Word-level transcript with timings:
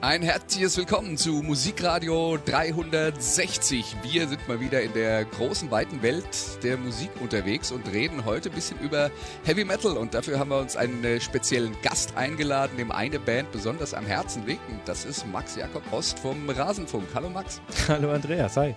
Ein 0.00 0.22
herzliches 0.22 0.76
Willkommen 0.76 1.16
zu 1.16 1.42
Musikradio 1.42 2.38
360. 2.44 3.96
Wir 4.04 4.28
sind 4.28 4.46
mal 4.46 4.60
wieder 4.60 4.80
in 4.80 4.92
der 4.92 5.24
großen, 5.24 5.72
weiten 5.72 6.02
Welt 6.02 6.62
der 6.62 6.76
Musik 6.76 7.10
unterwegs 7.20 7.72
und 7.72 7.84
reden 7.90 8.24
heute 8.24 8.48
ein 8.48 8.54
bisschen 8.54 8.78
über 8.78 9.10
Heavy 9.42 9.64
Metal. 9.64 9.96
Und 9.96 10.14
dafür 10.14 10.38
haben 10.38 10.50
wir 10.50 10.60
uns 10.60 10.76
einen 10.76 11.20
speziellen 11.20 11.74
Gast 11.82 12.16
eingeladen, 12.16 12.76
dem 12.76 12.92
eine 12.92 13.18
Band 13.18 13.50
besonders 13.50 13.92
am 13.92 14.06
Herzen 14.06 14.46
liegt. 14.46 14.68
Und 14.68 14.80
das 14.84 15.04
ist 15.04 15.26
Max 15.26 15.56
Jakob 15.56 15.82
Ost 15.92 16.20
vom 16.20 16.48
Rasenfunk. 16.48 17.08
Hallo 17.12 17.28
Max. 17.28 17.60
Hallo 17.88 18.12
Andreas, 18.12 18.56
hi. 18.56 18.76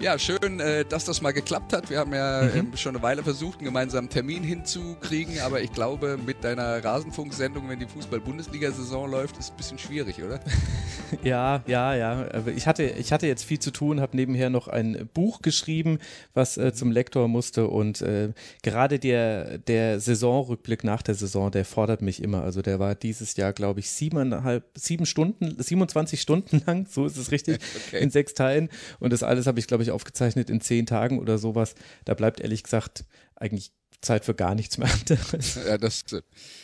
Ja, 0.00 0.18
schön, 0.18 0.60
äh, 0.60 0.86
dass 0.86 1.04
das 1.04 1.20
mal 1.20 1.32
geklappt 1.32 1.74
hat. 1.74 1.90
Wir 1.90 1.98
haben 1.98 2.14
ja 2.14 2.42
mhm. 2.42 2.50
Ähm, 2.58 2.76
schon 2.76 2.96
eine 2.96 3.02
Weile 3.02 3.22
versucht, 3.22 3.58
einen 3.58 3.66
gemeinsamen 3.66 4.08
Termin 4.08 4.42
hinzukriegen, 4.42 5.40
aber 5.40 5.60
ich 5.60 5.72
glaube, 5.72 6.18
mit 6.24 6.42
deiner 6.42 6.82
Rasenfunksendung, 6.82 7.68
wenn 7.68 7.80
die 7.80 7.86
Fußball-Bundesliga-Saison 7.86 9.10
läuft, 9.10 9.36
ist 9.36 9.44
es 9.44 9.50
ein 9.50 9.56
bisschen 9.58 9.78
schwierig, 9.78 10.22
oder? 10.22 10.40
ja, 11.22 11.62
ja, 11.66 11.94
ja. 11.94 12.26
Ich 12.56 12.66
hatte, 12.66 12.84
ich 12.84 13.12
hatte 13.12 13.26
jetzt 13.26 13.44
viel 13.44 13.58
zu 13.58 13.72
tun, 13.72 14.00
habe 14.00 14.16
nebenher 14.16 14.48
noch 14.48 14.68
ein 14.68 15.06
Buch 15.12 15.42
geschrieben, 15.42 15.98
was 16.32 16.56
äh, 16.56 16.72
zum 16.72 16.92
Lektor 16.92 17.28
musste 17.28 17.66
und 17.66 18.00
äh, 18.00 18.32
gerade 18.62 18.98
der, 18.98 19.58
der 19.58 20.00
Saisonrückblick 20.00 20.82
nach 20.82 21.02
der 21.02 21.14
Saison, 21.14 21.50
der 21.50 21.66
fordert 21.66 22.00
mich 22.00 22.22
immer. 22.22 22.42
Also 22.42 22.62
der 22.62 22.78
war 22.78 22.94
dieses 22.94 23.36
Jahr, 23.36 23.52
glaube 23.52 23.80
ich, 23.80 23.90
siebeneinhalb, 23.90 24.64
sieben 24.74 25.04
Stunden, 25.04 25.62
27 25.62 26.22
Stunden 26.22 26.62
lang, 26.66 26.86
so 26.88 27.04
ist 27.04 27.18
es 27.18 27.30
richtig, 27.32 27.58
okay. 27.88 28.02
in 28.02 28.10
sechs 28.10 28.32
Teilen 28.32 28.70
und 28.98 29.12
das 29.12 29.22
alles 29.22 29.46
habe 29.46 29.58
ich, 29.58 29.66
glaube 29.66 29.82
ich, 29.82 29.89
aufgezeichnet 29.90 30.50
in 30.50 30.60
zehn 30.60 30.86
Tagen 30.86 31.18
oder 31.18 31.38
sowas. 31.38 31.74
Da 32.04 32.14
bleibt 32.14 32.40
ehrlich 32.40 32.62
gesagt 32.62 33.04
eigentlich 33.36 33.72
Zeit 34.00 34.24
für 34.24 34.34
gar 34.34 34.54
nichts 34.54 34.78
mehr. 34.78 34.88
Ja, 35.66 35.78
das, 35.78 36.04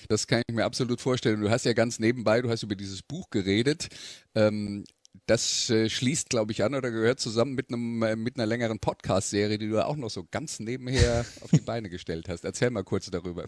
das 0.09 0.27
kann 0.27 0.43
ich 0.47 0.55
mir 0.55 0.65
absolut 0.65 1.01
vorstellen. 1.01 1.41
Du 1.41 1.51
hast 1.51 1.65
ja 1.65 1.73
ganz 1.73 1.99
nebenbei, 1.99 2.41
du 2.41 2.49
hast 2.49 2.63
über 2.63 2.77
dieses 2.77 3.03
Buch 3.03 3.31
geredet. 3.31 3.89
Ähm, 4.35 4.85
das 5.27 5.71
äh, 5.71 5.91
schließt, 5.91 6.31
glaube 6.31 6.53
ich, 6.53 6.63
an 6.63 6.75
oder 6.75 6.91
gehört 6.91 7.19
zusammen 7.19 7.55
mit, 7.55 7.71
einem, 7.71 8.03
äh, 8.03 8.15
mit 8.15 8.37
einer 8.37 8.47
längeren 8.47 8.79
Podcast-Serie, 8.79 9.59
die 9.59 9.69
du 9.69 9.85
auch 9.85 9.97
noch 9.97 10.11
so 10.11 10.25
ganz 10.31 10.61
nebenher 10.61 11.25
auf 11.41 11.51
die 11.51 11.61
Beine 11.61 11.91
gestellt 11.91 12.29
hast. 12.29 12.45
Erzähl 12.45 12.71
mal 12.71 12.85
kurz 12.85 13.11
darüber. 13.11 13.47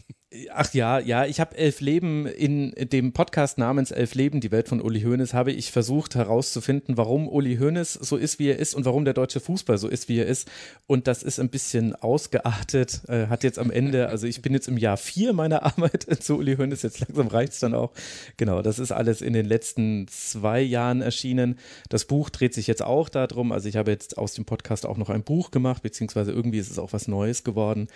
Ach 0.52 0.74
ja, 0.74 0.98
ja, 0.98 1.24
ich 1.24 1.38
habe 1.38 1.56
Elf 1.56 1.80
Leben 1.80 2.26
in 2.26 2.74
dem 2.76 3.12
Podcast 3.12 3.58
namens 3.58 3.92
Elf 3.92 4.14
Leben, 4.14 4.40
die 4.40 4.50
Welt 4.50 4.68
von 4.68 4.82
Uli 4.82 5.02
Hoeneß, 5.02 5.34
habe 5.34 5.52
ich 5.52 5.70
versucht 5.70 6.16
herauszufinden, 6.16 6.96
warum 6.96 7.28
Uli 7.28 7.56
Hoeneß 7.56 7.94
so 7.94 8.16
ist, 8.16 8.40
wie 8.40 8.48
er 8.48 8.58
ist 8.58 8.74
und 8.74 8.84
warum 8.84 9.04
der 9.04 9.14
deutsche 9.14 9.40
Fußball 9.40 9.78
so 9.78 9.88
ist, 9.88 10.08
wie 10.08 10.18
er 10.18 10.26
ist. 10.26 10.50
Und 10.86 11.06
das 11.06 11.22
ist 11.22 11.38
ein 11.38 11.48
bisschen 11.48 11.94
ausgeartet, 11.94 13.02
äh, 13.08 13.28
hat 13.28 13.44
jetzt 13.44 13.58
am 13.58 13.70
Ende, 13.70 14.08
also 14.08 14.26
ich 14.26 14.42
bin 14.42 14.52
jetzt 14.52 14.66
im 14.66 14.78
Jahr 14.78 14.96
vier 14.96 15.32
meiner 15.32 15.62
Arbeit 15.68 16.06
zu 16.20 16.38
Uli 16.38 16.56
Hoeneß, 16.56 16.82
jetzt 16.82 17.00
langsam 17.00 17.28
reicht 17.28 17.52
es 17.52 17.60
dann 17.60 17.74
auch. 17.74 17.92
Genau, 18.36 18.62
das 18.62 18.80
ist 18.80 18.90
alles 18.90 19.22
in 19.22 19.32
den 19.32 19.46
letzten 19.46 20.08
zwei 20.08 20.60
Jahren 20.60 21.02
erschienen. 21.02 21.56
Das 21.88 22.04
Buch 22.04 22.30
dreht 22.30 22.54
sich 22.54 22.66
jetzt 22.66 22.82
auch 22.82 23.08
darum. 23.08 23.52
Also 23.52 23.68
ich 23.68 23.76
habe 23.76 23.90
jetzt 23.90 24.18
aus 24.18 24.34
dem 24.34 24.44
Podcast 24.44 24.86
auch 24.86 24.96
noch 24.96 25.10
ein 25.10 25.24
Buch 25.24 25.50
gemacht, 25.50 25.82
beziehungsweise 25.82 26.32
irgendwie 26.32 26.58
ist 26.58 26.70
es 26.70 26.78
auch 26.78 26.92
was 26.92 27.08
Neues 27.08 27.44
geworden 27.44 27.88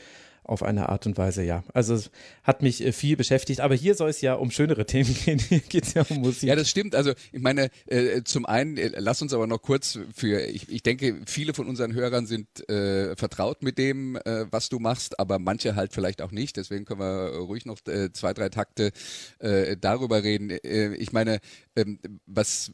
auf 0.45 0.62
eine 0.62 0.88
Art 0.88 1.06
und 1.06 1.16
Weise, 1.19 1.43
ja. 1.44 1.62
Also 1.72 1.94
es 1.94 2.11
hat 2.43 2.62
mich 2.62 2.84
äh, 2.84 2.93
viel 2.93 3.16
beschäftigt, 3.16 3.61
aber 3.61 3.75
hier 3.75 3.94
soll 3.94 4.11
es 4.11 4.21
ja 4.21 4.34
um 4.34 4.50
schönere 4.50 4.87
Themen 4.87 5.15
gehen. 5.25 5.38
Hier 5.38 5.61
geht 5.61 5.84
es 5.84 5.94
ja 5.94 6.05
um 6.09 6.19
Musik. 6.19 6.49
Ja, 6.49 6.56
das 6.56 6.69
stimmt. 6.69 6.94
Also 6.94 7.12
ich 7.31 7.41
meine, 7.41 7.71
äh, 7.87 8.22
zum 8.25 8.44
einen, 8.47 8.77
äh, 8.77 8.91
lass 8.97 9.22
uns 9.22 9.32
aber 9.32 9.47
noch 9.47 9.62
kurz 9.62 9.99
für, 10.15 10.41
ich, 10.41 10.69
ich 10.69 10.82
denke, 10.82 11.21
viele 11.27 11.55
von 11.55 11.69
unseren 11.69 11.94
Hörern 11.94 12.27
sind 12.27 12.69
äh, 12.69 13.15
vertraut 13.16 13.62
mit 13.62 13.78
dem, 13.78 14.16
äh, 14.16 14.47
was 14.50 14.69
du 14.69 14.81
machst, 14.81 15.21
aber 15.21 15.38
manche 15.38 15.77
halt 15.77 15.93
vielleicht 15.93 16.22
auch 16.22 16.32
nicht. 16.32 16.56
Deswegen 16.56 16.84
können 16.84 17.00
wir 17.00 17.37
ruhig 17.38 17.65
noch 17.65 17.78
äh, 17.87 18.12
zwei, 18.12 18.34
drei 18.34 18.49
Takte 18.49 18.91
äh, 19.38 19.77
darüber 19.77 20.25
reden. 20.25 20.50
Äh, 20.50 20.94
ich 20.94 21.12
meine, 21.12 21.38
ähm, 21.77 22.00
was 22.27 22.72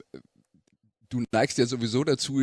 du 1.08 1.24
neigst 1.32 1.58
ja 1.58 1.66
sowieso 1.66 2.04
dazu, 2.04 2.40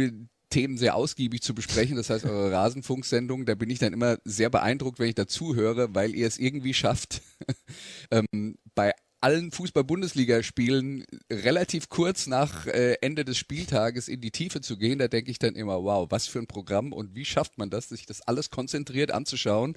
Themen 0.49 0.77
sehr 0.77 0.95
ausgiebig 0.95 1.41
zu 1.41 1.53
besprechen. 1.53 1.97
Das 1.97 2.09
heißt, 2.09 2.25
eure 2.25 2.51
Rasenfunksendung, 2.51 3.45
da 3.45 3.55
bin 3.55 3.69
ich 3.69 3.79
dann 3.79 3.93
immer 3.93 4.17
sehr 4.23 4.49
beeindruckt, 4.49 4.99
wenn 4.99 5.09
ich 5.09 5.15
dazu 5.15 5.55
höre, 5.55 5.93
weil 5.93 6.15
ihr 6.15 6.27
es 6.27 6.37
irgendwie 6.37 6.73
schafft, 6.73 7.21
ähm, 8.11 8.57
bei 8.73 8.93
allen 9.21 9.51
Fußball-Bundesliga-Spielen 9.51 11.03
relativ 11.31 11.89
kurz 11.89 12.27
nach 12.27 12.67
äh, 12.67 12.93
Ende 13.01 13.25
des 13.25 13.37
Spieltages 13.37 14.07
in 14.07 14.21
die 14.21 14.31
Tiefe 14.31 14.61
zu 14.61 14.77
gehen. 14.77 14.99
Da 14.99 15.07
denke 15.07 15.31
ich 15.31 15.39
dann 15.39 15.55
immer, 15.55 15.83
wow, 15.83 16.07
was 16.11 16.27
für 16.27 16.39
ein 16.39 16.47
Programm 16.47 16.93
und 16.93 17.15
wie 17.15 17.25
schafft 17.25 17.57
man 17.57 17.69
das, 17.69 17.89
sich 17.89 18.05
das 18.05 18.21
alles 18.21 18.51
konzentriert 18.51 19.11
anzuschauen 19.11 19.75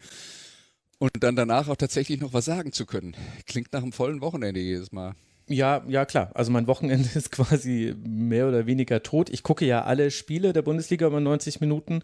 und 0.98 1.12
dann 1.20 1.34
danach 1.34 1.68
auch 1.68 1.76
tatsächlich 1.76 2.20
noch 2.20 2.34
was 2.34 2.44
sagen 2.44 2.72
zu 2.72 2.84
können. 2.84 3.16
Klingt 3.46 3.72
nach 3.72 3.82
einem 3.82 3.92
vollen 3.92 4.20
Wochenende 4.20 4.60
jedes 4.60 4.92
Mal. 4.92 5.14
Ja, 5.48 5.82
ja, 5.88 6.04
klar. 6.04 6.30
Also 6.34 6.52
mein 6.52 6.66
Wochenende 6.66 7.08
ist 7.14 7.32
quasi 7.32 7.94
mehr 8.04 8.48
oder 8.48 8.66
weniger 8.66 9.02
tot. 9.02 9.30
Ich 9.30 9.42
gucke 9.42 9.64
ja 9.64 9.84
alle 9.84 10.10
Spiele 10.10 10.52
der 10.52 10.62
Bundesliga 10.62 11.06
über 11.06 11.20
90 11.20 11.60
Minuten. 11.60 12.02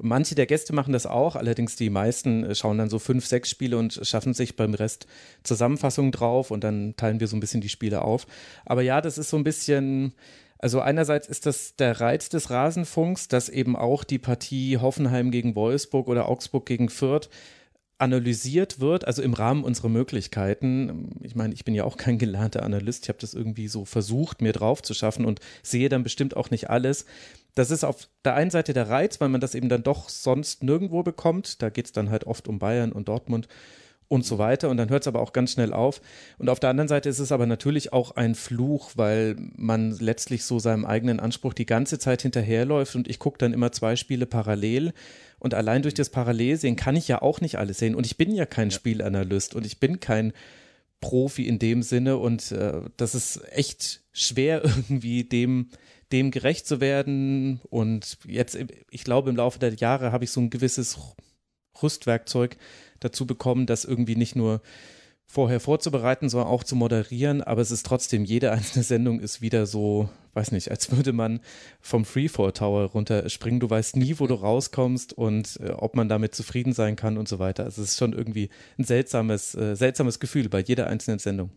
Manche 0.00 0.34
der 0.34 0.46
Gäste 0.46 0.72
machen 0.72 0.92
das 0.92 1.06
auch, 1.06 1.36
allerdings 1.36 1.76
die 1.76 1.88
meisten 1.88 2.52
schauen 2.56 2.78
dann 2.78 2.90
so 2.90 2.98
fünf, 2.98 3.26
sechs 3.26 3.48
Spiele 3.48 3.78
und 3.78 4.00
schaffen 4.02 4.34
sich 4.34 4.56
beim 4.56 4.74
Rest 4.74 5.06
Zusammenfassungen 5.44 6.10
drauf 6.10 6.50
und 6.50 6.64
dann 6.64 6.96
teilen 6.96 7.20
wir 7.20 7.28
so 7.28 7.36
ein 7.36 7.40
bisschen 7.40 7.60
die 7.60 7.68
Spiele 7.68 8.02
auf. 8.02 8.26
Aber 8.64 8.82
ja, 8.82 9.00
das 9.00 9.18
ist 9.18 9.30
so 9.30 9.36
ein 9.36 9.44
bisschen, 9.44 10.12
also 10.58 10.80
einerseits 10.80 11.28
ist 11.28 11.46
das 11.46 11.76
der 11.76 12.00
Reiz 12.00 12.28
des 12.28 12.50
Rasenfunks, 12.50 13.28
dass 13.28 13.48
eben 13.48 13.76
auch 13.76 14.02
die 14.02 14.18
Partie 14.18 14.78
Hoffenheim 14.78 15.30
gegen 15.30 15.54
Wolfsburg 15.54 16.08
oder 16.08 16.28
Augsburg 16.28 16.66
gegen 16.66 16.88
Fürth 16.88 17.28
analysiert 17.98 18.80
wird, 18.80 19.06
also 19.06 19.22
im 19.22 19.34
Rahmen 19.34 19.64
unserer 19.64 19.88
Möglichkeiten. 19.88 21.10
Ich 21.22 21.34
meine, 21.34 21.54
ich 21.54 21.64
bin 21.64 21.74
ja 21.74 21.84
auch 21.84 21.96
kein 21.96 22.18
gelernter 22.18 22.62
Analyst, 22.62 23.04
ich 23.04 23.08
habe 23.08 23.20
das 23.20 23.34
irgendwie 23.34 23.68
so 23.68 23.84
versucht, 23.84 24.42
mir 24.42 24.52
drauf 24.52 24.82
zu 24.82 24.94
schaffen 24.94 25.24
und 25.24 25.40
sehe 25.62 25.88
dann 25.88 26.02
bestimmt 26.02 26.36
auch 26.36 26.50
nicht 26.50 26.70
alles. 26.70 27.06
Das 27.54 27.70
ist 27.70 27.84
auf 27.84 28.08
der 28.24 28.34
einen 28.34 28.50
Seite 28.50 28.72
der 28.72 28.88
Reiz, 28.88 29.20
weil 29.20 29.28
man 29.28 29.40
das 29.40 29.54
eben 29.54 29.68
dann 29.68 29.84
doch 29.84 30.08
sonst 30.08 30.64
nirgendwo 30.64 31.04
bekommt. 31.04 31.62
Da 31.62 31.70
geht 31.70 31.86
es 31.86 31.92
dann 31.92 32.10
halt 32.10 32.24
oft 32.24 32.48
um 32.48 32.58
Bayern 32.58 32.90
und 32.90 33.08
Dortmund 33.08 33.46
und 34.14 34.24
so 34.24 34.38
weiter. 34.38 34.70
Und 34.70 34.76
dann 34.76 34.88
hört 34.88 35.02
es 35.02 35.08
aber 35.08 35.20
auch 35.20 35.32
ganz 35.32 35.52
schnell 35.52 35.72
auf. 35.72 36.00
Und 36.38 36.48
auf 36.48 36.60
der 36.60 36.70
anderen 36.70 36.88
Seite 36.88 37.08
ist 37.08 37.18
es 37.18 37.32
aber 37.32 37.46
natürlich 37.46 37.92
auch 37.92 38.12
ein 38.12 38.34
Fluch, 38.34 38.92
weil 38.94 39.36
man 39.56 39.90
letztlich 39.98 40.44
so 40.44 40.58
seinem 40.58 40.84
eigenen 40.84 41.20
Anspruch 41.20 41.52
die 41.52 41.66
ganze 41.66 41.98
Zeit 41.98 42.22
hinterherläuft. 42.22 42.94
Und 42.94 43.08
ich 43.08 43.18
gucke 43.18 43.38
dann 43.38 43.52
immer 43.52 43.72
zwei 43.72 43.96
Spiele 43.96 44.26
parallel. 44.26 44.92
Und 45.40 45.52
allein 45.52 45.82
durch 45.82 45.94
das 45.94 46.08
Parallelsehen 46.08 46.76
kann 46.76 46.96
ich 46.96 47.08
ja 47.08 47.20
auch 47.20 47.40
nicht 47.40 47.58
alles 47.58 47.78
sehen. 47.78 47.96
Und 47.96 48.06
ich 48.06 48.16
bin 48.16 48.32
ja 48.34 48.46
kein 48.46 48.70
ja. 48.70 48.76
Spielanalyst 48.76 49.54
und 49.54 49.66
ich 49.66 49.80
bin 49.80 50.00
kein 50.00 50.32
Profi 51.00 51.46
in 51.46 51.58
dem 51.58 51.82
Sinne. 51.82 52.16
Und 52.16 52.52
äh, 52.52 52.82
das 52.96 53.14
ist 53.14 53.42
echt 53.50 54.04
schwer, 54.12 54.62
irgendwie 54.64 55.24
dem, 55.24 55.70
dem 56.12 56.30
gerecht 56.30 56.68
zu 56.68 56.80
werden. 56.80 57.60
Und 57.68 58.16
jetzt, 58.26 58.56
ich 58.90 59.02
glaube, 59.02 59.30
im 59.30 59.36
Laufe 59.36 59.58
der 59.58 59.74
Jahre 59.74 60.12
habe 60.12 60.22
ich 60.22 60.30
so 60.30 60.40
ein 60.40 60.50
gewisses 60.50 60.98
Rüstwerkzeug 61.82 62.56
dazu 63.04 63.26
bekommen, 63.26 63.66
das 63.66 63.84
irgendwie 63.84 64.16
nicht 64.16 64.34
nur 64.34 64.60
vorher 65.26 65.60
vorzubereiten, 65.60 66.28
sondern 66.28 66.48
auch 66.48 66.64
zu 66.64 66.76
moderieren. 66.76 67.42
Aber 67.42 67.60
es 67.60 67.70
ist 67.70 67.86
trotzdem, 67.86 68.24
jede 68.24 68.52
einzelne 68.52 68.84
Sendung 68.84 69.20
ist 69.20 69.40
wieder 69.40 69.66
so, 69.66 70.08
weiß 70.34 70.52
nicht, 70.52 70.70
als 70.70 70.90
würde 70.90 71.12
man 71.12 71.40
vom 71.80 72.04
Freefall 72.04 72.52
Tower 72.52 72.84
runterspringen. 72.86 73.60
Du 73.60 73.70
weißt 73.70 73.96
nie, 73.96 74.18
wo 74.18 74.26
du 74.26 74.34
rauskommst 74.34 75.12
und 75.12 75.58
äh, 75.60 75.70
ob 75.70 75.96
man 75.96 76.08
damit 76.08 76.34
zufrieden 76.34 76.72
sein 76.72 76.96
kann 76.96 77.18
und 77.18 77.28
so 77.28 77.38
weiter. 77.38 77.64
Also 77.64 77.82
es 77.82 77.92
ist 77.92 77.98
schon 77.98 78.12
irgendwie 78.12 78.50
ein 78.78 78.84
seltsames, 78.84 79.54
äh, 79.54 79.76
seltsames 79.76 80.20
Gefühl 80.20 80.48
bei 80.48 80.60
jeder 80.60 80.86
einzelnen 80.86 81.18
Sendung. 81.18 81.50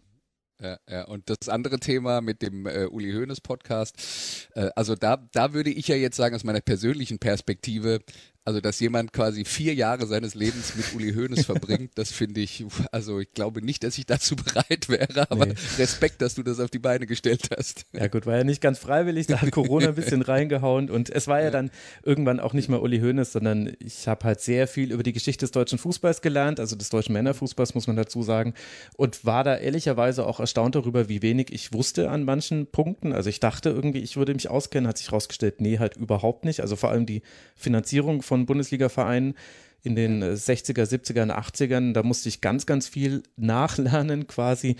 Ja, 0.59 0.79
ja, 0.89 1.03
und 1.05 1.29
das 1.29 1.50
andere 1.50 1.79
Thema 1.79 2.19
mit 2.19 2.41
dem 2.41 2.65
äh, 2.65 2.88
Uli 2.88 3.13
Hoeneß 3.13 3.41
Podcast, 3.41 4.50
äh, 4.55 4.71
also 4.75 4.95
da, 4.95 5.17
da 5.31 5.53
würde 5.53 5.69
ich 5.69 5.88
ja 5.88 5.95
jetzt 5.95 6.15
sagen, 6.15 6.35
aus 6.35 6.43
meiner 6.43 6.61
persönlichen 6.61 7.19
Perspektive, 7.19 8.00
Also, 8.47 8.61
dass 8.61 8.79
jemand 8.79 9.11
quasi 9.11 9.44
vier 9.44 9.73
Jahre 9.73 10.07
seines 10.07 10.33
Lebens 10.33 10.73
mit 10.77 10.95
Uli 10.95 11.13
Hoeneß 11.13 11.45
verbringt, 11.45 11.91
das 11.95 12.13
finde 12.13 12.39
ich, 12.39 12.63
also 12.94 13.19
ich 13.19 13.33
glaube 13.33 13.61
nicht, 13.61 13.83
dass 13.83 13.97
ich 13.97 14.05
dazu 14.05 14.35
bereit 14.38 14.88
wäre, 14.88 15.29
aber 15.29 15.47
nee. 15.47 15.55
Respekt, 15.77 16.21
dass 16.21 16.35
du 16.35 16.44
das 16.44 16.61
auf 16.61 16.69
die 16.69 16.79
Beine 16.79 17.07
gestellt 17.07 17.49
hast. 17.57 17.85
Ja 17.91 18.07
gut, 18.07 18.25
war 18.25 18.38
ja 18.38 18.45
nicht 18.45 18.61
ganz 18.61 18.79
freiwillig, 18.79 19.27
da 19.27 19.41
hat 19.41 19.51
Corona 19.51 19.89
ein 19.89 19.95
bisschen 19.95 20.21
reingehauen 20.21 20.89
und 20.89 21.09
es 21.09 21.27
war 21.27 21.41
ja 21.41 21.51
dann 21.51 21.71
irgendwann 22.03 22.39
auch 22.39 22.53
nicht 22.53 22.69
mehr 22.69 22.81
Uli 22.81 23.01
Hoeneß, 23.01 23.33
sondern 23.33 23.75
ich 23.79 24.07
habe 24.07 24.23
halt 24.23 24.39
sehr 24.39 24.69
viel 24.69 24.93
über 24.93 25.03
die 25.03 25.11
Geschichte 25.11 25.43
des 25.43 25.51
deutschen 25.51 25.77
Fußballs 25.77 26.21
gelernt, 26.21 26.61
also 26.61 26.77
des 26.77 26.88
deutschen 26.88 27.11
Männerfußballs 27.11 27.75
muss 27.75 27.88
man 27.88 27.97
dazu 27.97 28.23
sagen 28.23 28.53
und 28.95 29.25
war 29.25 29.43
da 29.43 29.57
ehrlicherweise 29.57 30.25
auch 30.25 30.39
erstaunt 30.39 30.75
darüber, 30.75 31.09
wie 31.09 31.21
wenig 31.21 31.51
ich 31.51 31.73
wusste 31.73 32.09
an 32.09 32.23
manchen 32.23 32.67
Punkten. 32.67 33.11
Also 33.11 33.29
ich 33.29 33.41
dachte 33.41 33.71
irgendwie, 33.71 34.00
ich 34.00 34.15
würde 34.15 34.33
mich 34.33 34.50
auskennen, 34.50 34.88
hat 34.88 35.00
sich 35.00 35.11
rausgestellt, 35.11 35.59
nee, 35.59 35.79
halt 35.79 35.97
überhaupt 35.97 36.45
nicht. 36.45 36.61
Also 36.61 36.77
vor 36.77 36.91
allem 36.91 37.05
die 37.05 37.23
Finanzierung 37.57 38.21
von 38.21 38.37
Bundesliga-Vereinen 38.45 39.36
in 39.84 39.95
den 39.95 40.24
60er, 40.24 40.84
70er, 40.84 41.31
80ern, 41.31 41.94
da 41.94 42.04
musste 42.04 42.30
ich 42.30 42.42
ganz, 42.42 42.66
ganz 42.66 42.88
viel 42.88 43.24
nachlernen 43.36 44.28
quasi. 44.28 44.75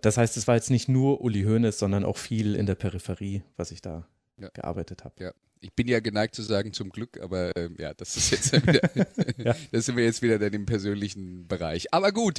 Das 0.00 0.16
heißt, 0.16 0.36
es 0.36 0.46
war 0.46 0.56
jetzt 0.56 0.70
nicht 0.70 0.88
nur 0.88 1.20
Uli 1.22 1.42
Hoeneß, 1.42 1.78
sondern 1.78 2.04
auch 2.04 2.16
viel 2.16 2.54
in 2.54 2.66
der 2.66 2.74
Peripherie, 2.74 3.42
was 3.56 3.70
ich 3.70 3.80
da 3.80 4.06
ja. 4.38 4.48
gearbeitet 4.52 5.04
habe. 5.04 5.14
Ja. 5.24 5.32
Ich 5.62 5.74
bin 5.74 5.88
ja 5.88 6.00
geneigt 6.00 6.34
zu 6.34 6.42
sagen 6.42 6.72
zum 6.72 6.88
Glück, 6.88 7.20
aber 7.20 7.54
äh, 7.54 7.68
ja, 7.78 7.92
das 7.92 8.16
ist 8.16 8.30
jetzt 8.30 8.52
wieder, 8.66 8.80
ja. 9.36 9.54
das 9.72 9.86
sind 9.86 9.96
wir 9.96 10.04
jetzt 10.04 10.22
wieder 10.22 10.38
dann 10.38 10.52
im 10.52 10.66
persönlichen 10.66 11.46
Bereich. 11.48 11.92
Aber 11.92 12.12
gut, 12.12 12.38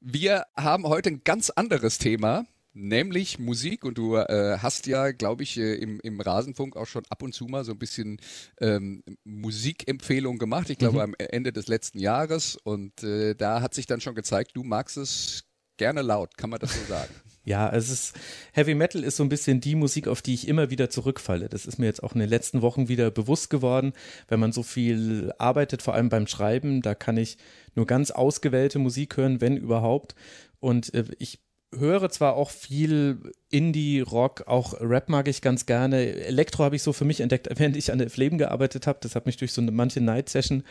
wir 0.00 0.44
haben 0.56 0.84
heute 0.84 1.10
ein 1.10 1.22
ganz 1.24 1.50
anderes 1.50 1.98
Thema 1.98 2.44
nämlich 2.74 3.38
Musik. 3.38 3.84
Und 3.84 3.96
du 3.96 4.16
äh, 4.16 4.58
hast 4.58 4.86
ja, 4.86 5.12
glaube 5.12 5.42
ich, 5.42 5.56
äh, 5.58 5.74
im, 5.74 6.00
im 6.00 6.20
Rasenfunk 6.20 6.76
auch 6.76 6.86
schon 6.86 7.04
ab 7.08 7.22
und 7.22 7.32
zu 7.34 7.46
mal 7.46 7.64
so 7.64 7.72
ein 7.72 7.78
bisschen 7.78 8.20
ähm, 8.60 9.02
Musikempfehlungen 9.24 10.38
gemacht. 10.38 10.68
Ich 10.70 10.78
glaube, 10.78 10.96
mhm. 10.96 11.02
am 11.02 11.14
Ende 11.18 11.52
des 11.52 11.68
letzten 11.68 11.98
Jahres. 11.98 12.56
Und 12.56 13.02
äh, 13.02 13.34
da 13.34 13.60
hat 13.60 13.74
sich 13.74 13.86
dann 13.86 14.00
schon 14.00 14.14
gezeigt, 14.14 14.52
du 14.54 14.62
magst 14.62 14.96
es 14.96 15.44
gerne 15.76 16.02
laut, 16.02 16.36
kann 16.36 16.50
man 16.50 16.60
das 16.60 16.74
so 16.74 16.84
sagen? 16.86 17.12
Ja, 17.46 17.70
es 17.70 17.90
ist 17.90 18.16
Heavy 18.54 18.74
Metal 18.74 19.04
ist 19.04 19.16
so 19.16 19.22
ein 19.22 19.28
bisschen 19.28 19.60
die 19.60 19.74
Musik, 19.74 20.08
auf 20.08 20.22
die 20.22 20.32
ich 20.32 20.48
immer 20.48 20.70
wieder 20.70 20.88
zurückfalle. 20.88 21.50
Das 21.50 21.66
ist 21.66 21.78
mir 21.78 21.84
jetzt 21.84 22.02
auch 22.02 22.14
in 22.14 22.20
den 22.20 22.30
letzten 22.30 22.62
Wochen 22.62 22.88
wieder 22.88 23.10
bewusst 23.10 23.50
geworden, 23.50 23.92
wenn 24.28 24.40
man 24.40 24.50
so 24.50 24.62
viel 24.62 25.30
arbeitet, 25.36 25.82
vor 25.82 25.92
allem 25.92 26.08
beim 26.08 26.26
Schreiben, 26.26 26.80
da 26.80 26.94
kann 26.94 27.18
ich 27.18 27.36
nur 27.74 27.86
ganz 27.86 28.10
ausgewählte 28.10 28.78
Musik 28.78 29.18
hören, 29.18 29.42
wenn 29.42 29.58
überhaupt. 29.58 30.14
Und 30.58 30.94
äh, 30.94 31.04
ich 31.18 31.40
höre 31.78 32.10
zwar 32.10 32.34
auch 32.34 32.50
viel 32.50 33.32
Indie, 33.50 34.00
Rock, 34.00 34.44
auch 34.46 34.74
Rap 34.80 35.08
mag 35.08 35.28
ich 35.28 35.42
ganz 35.42 35.66
gerne. 35.66 36.24
Elektro 36.24 36.64
habe 36.64 36.76
ich 36.76 36.82
so 36.82 36.92
für 36.92 37.04
mich 37.04 37.20
entdeckt, 37.20 37.48
während 37.56 37.76
ich 37.76 37.92
an 37.92 37.98
der 37.98 38.10
Fleben 38.10 38.38
gearbeitet 38.38 38.86
habe. 38.86 38.98
Das 39.02 39.14
hat 39.14 39.26
mich 39.26 39.36
durch 39.36 39.52
so 39.52 39.60
eine 39.60 39.70
manche 39.70 40.00
Night 40.00 40.28
Session 40.28 40.64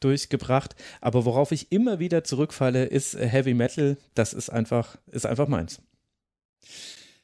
durchgebracht. 0.00 0.74
Aber 1.00 1.24
worauf 1.24 1.52
ich 1.52 1.72
immer 1.72 1.98
wieder 1.98 2.24
zurückfalle, 2.24 2.84
ist 2.84 3.16
Heavy 3.18 3.54
Metal. 3.54 3.96
Das 4.14 4.32
ist 4.32 4.50
einfach, 4.50 4.96
ist 5.10 5.26
einfach 5.26 5.48
meins. 5.48 5.80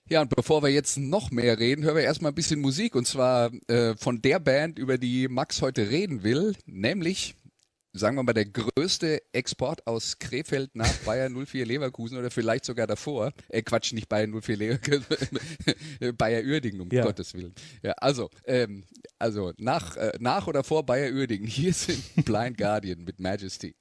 Ja, 0.08 0.20
und 0.20 0.34
bevor 0.34 0.62
wir 0.62 0.70
jetzt 0.70 0.98
noch 0.98 1.30
mehr 1.30 1.58
reden, 1.58 1.84
hören 1.84 1.96
wir 1.96 2.02
erstmal 2.02 2.32
ein 2.32 2.34
bisschen 2.34 2.60
Musik. 2.60 2.94
Und 2.94 3.06
zwar 3.06 3.50
äh, 3.68 3.94
von 3.96 4.20
der 4.20 4.40
Band, 4.40 4.78
über 4.78 4.98
die 4.98 5.28
Max 5.28 5.62
heute 5.62 5.90
reden 5.90 6.22
will, 6.22 6.54
nämlich 6.66 7.34
sagen 7.92 8.16
wir 8.16 8.22
mal, 8.22 8.32
der 8.32 8.46
größte 8.46 9.22
Export 9.32 9.86
aus 9.86 10.18
Krefeld 10.18 10.74
nach 10.74 10.92
Bayern 11.04 11.34
04 11.46 11.66
Leverkusen 11.66 12.18
oder 12.18 12.30
vielleicht 12.30 12.64
sogar 12.64 12.86
davor. 12.86 13.32
Äh, 13.48 13.62
Quatsch, 13.62 13.92
nicht 13.92 14.08
Bayern 14.08 14.32
04 14.40 14.56
Leverkusen, 14.56 15.06
Bayer 16.18 16.42
Uerdingen, 16.42 16.80
um 16.80 16.88
ja. 16.90 17.04
Gottes 17.04 17.34
Willen. 17.34 17.54
Ja, 17.82 17.92
also, 17.92 18.30
ähm, 18.44 18.84
also 19.18 19.52
nach, 19.58 19.96
äh, 19.96 20.12
nach 20.20 20.46
oder 20.46 20.64
vor 20.64 20.84
Bayer 20.84 21.12
Uerdingen. 21.12 21.46
Hier 21.46 21.72
sind 21.72 22.02
Blind 22.24 22.58
Guardian 22.58 23.04
mit 23.04 23.20
Majesty. 23.20 23.74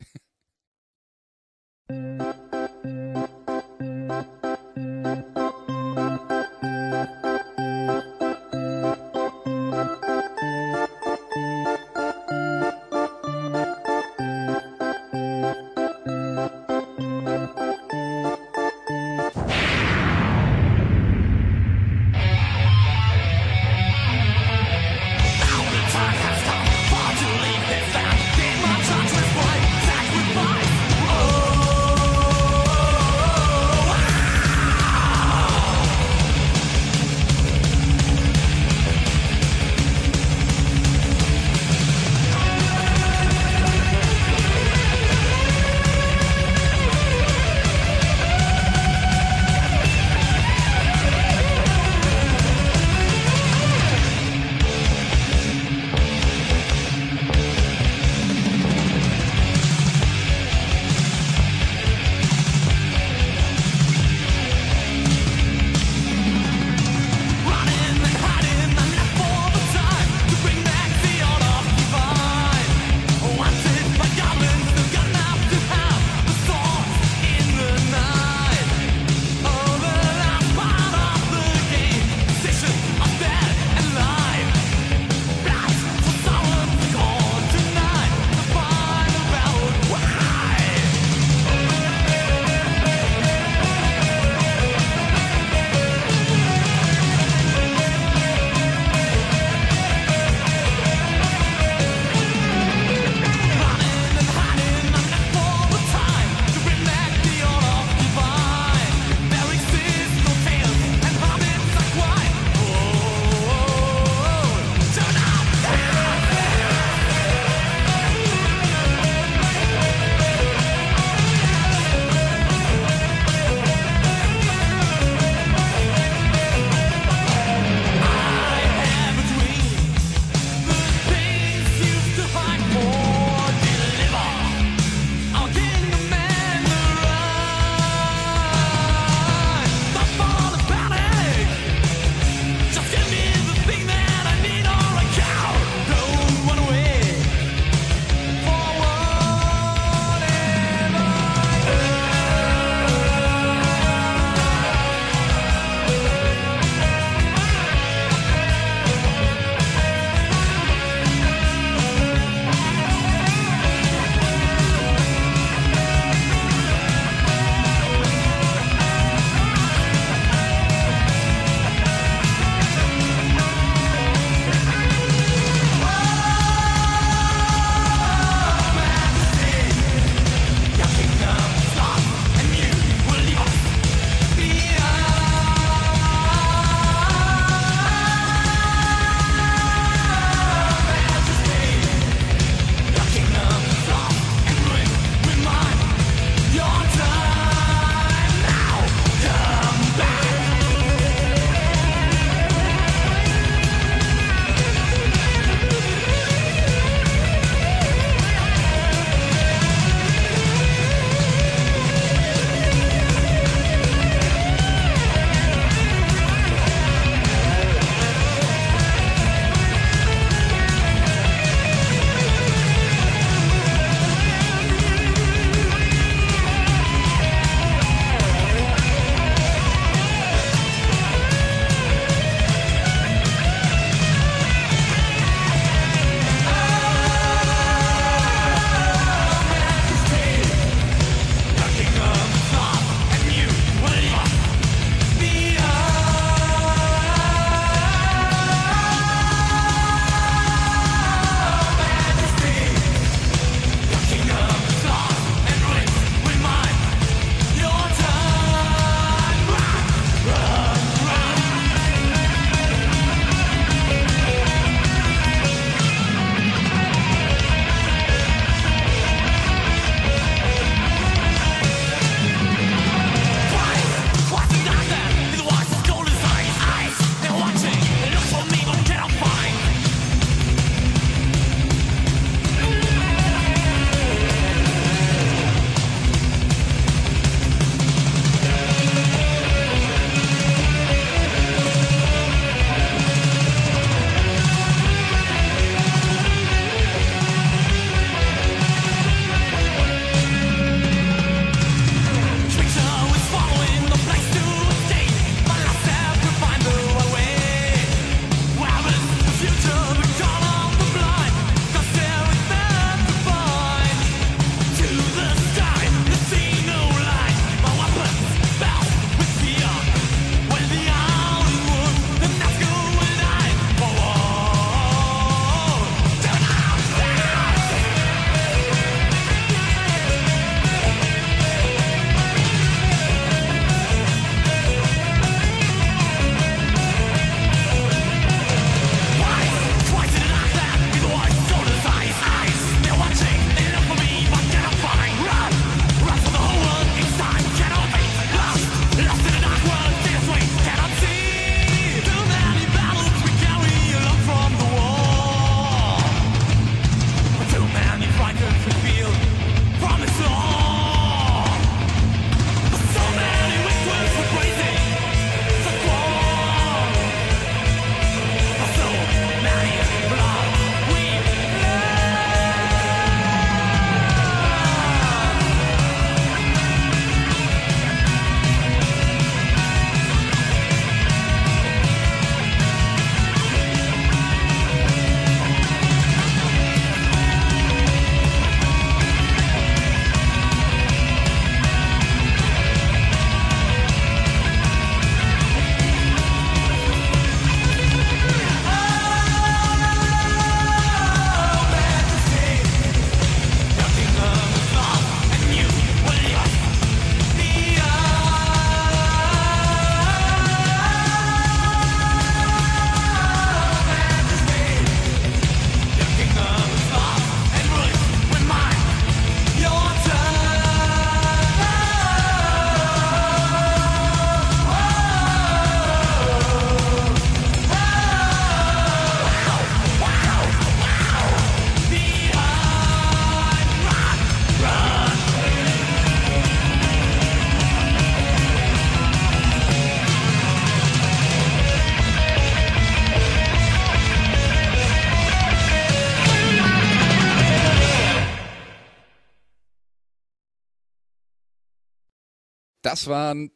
Das 453.01 453.07
waren 453.07 453.49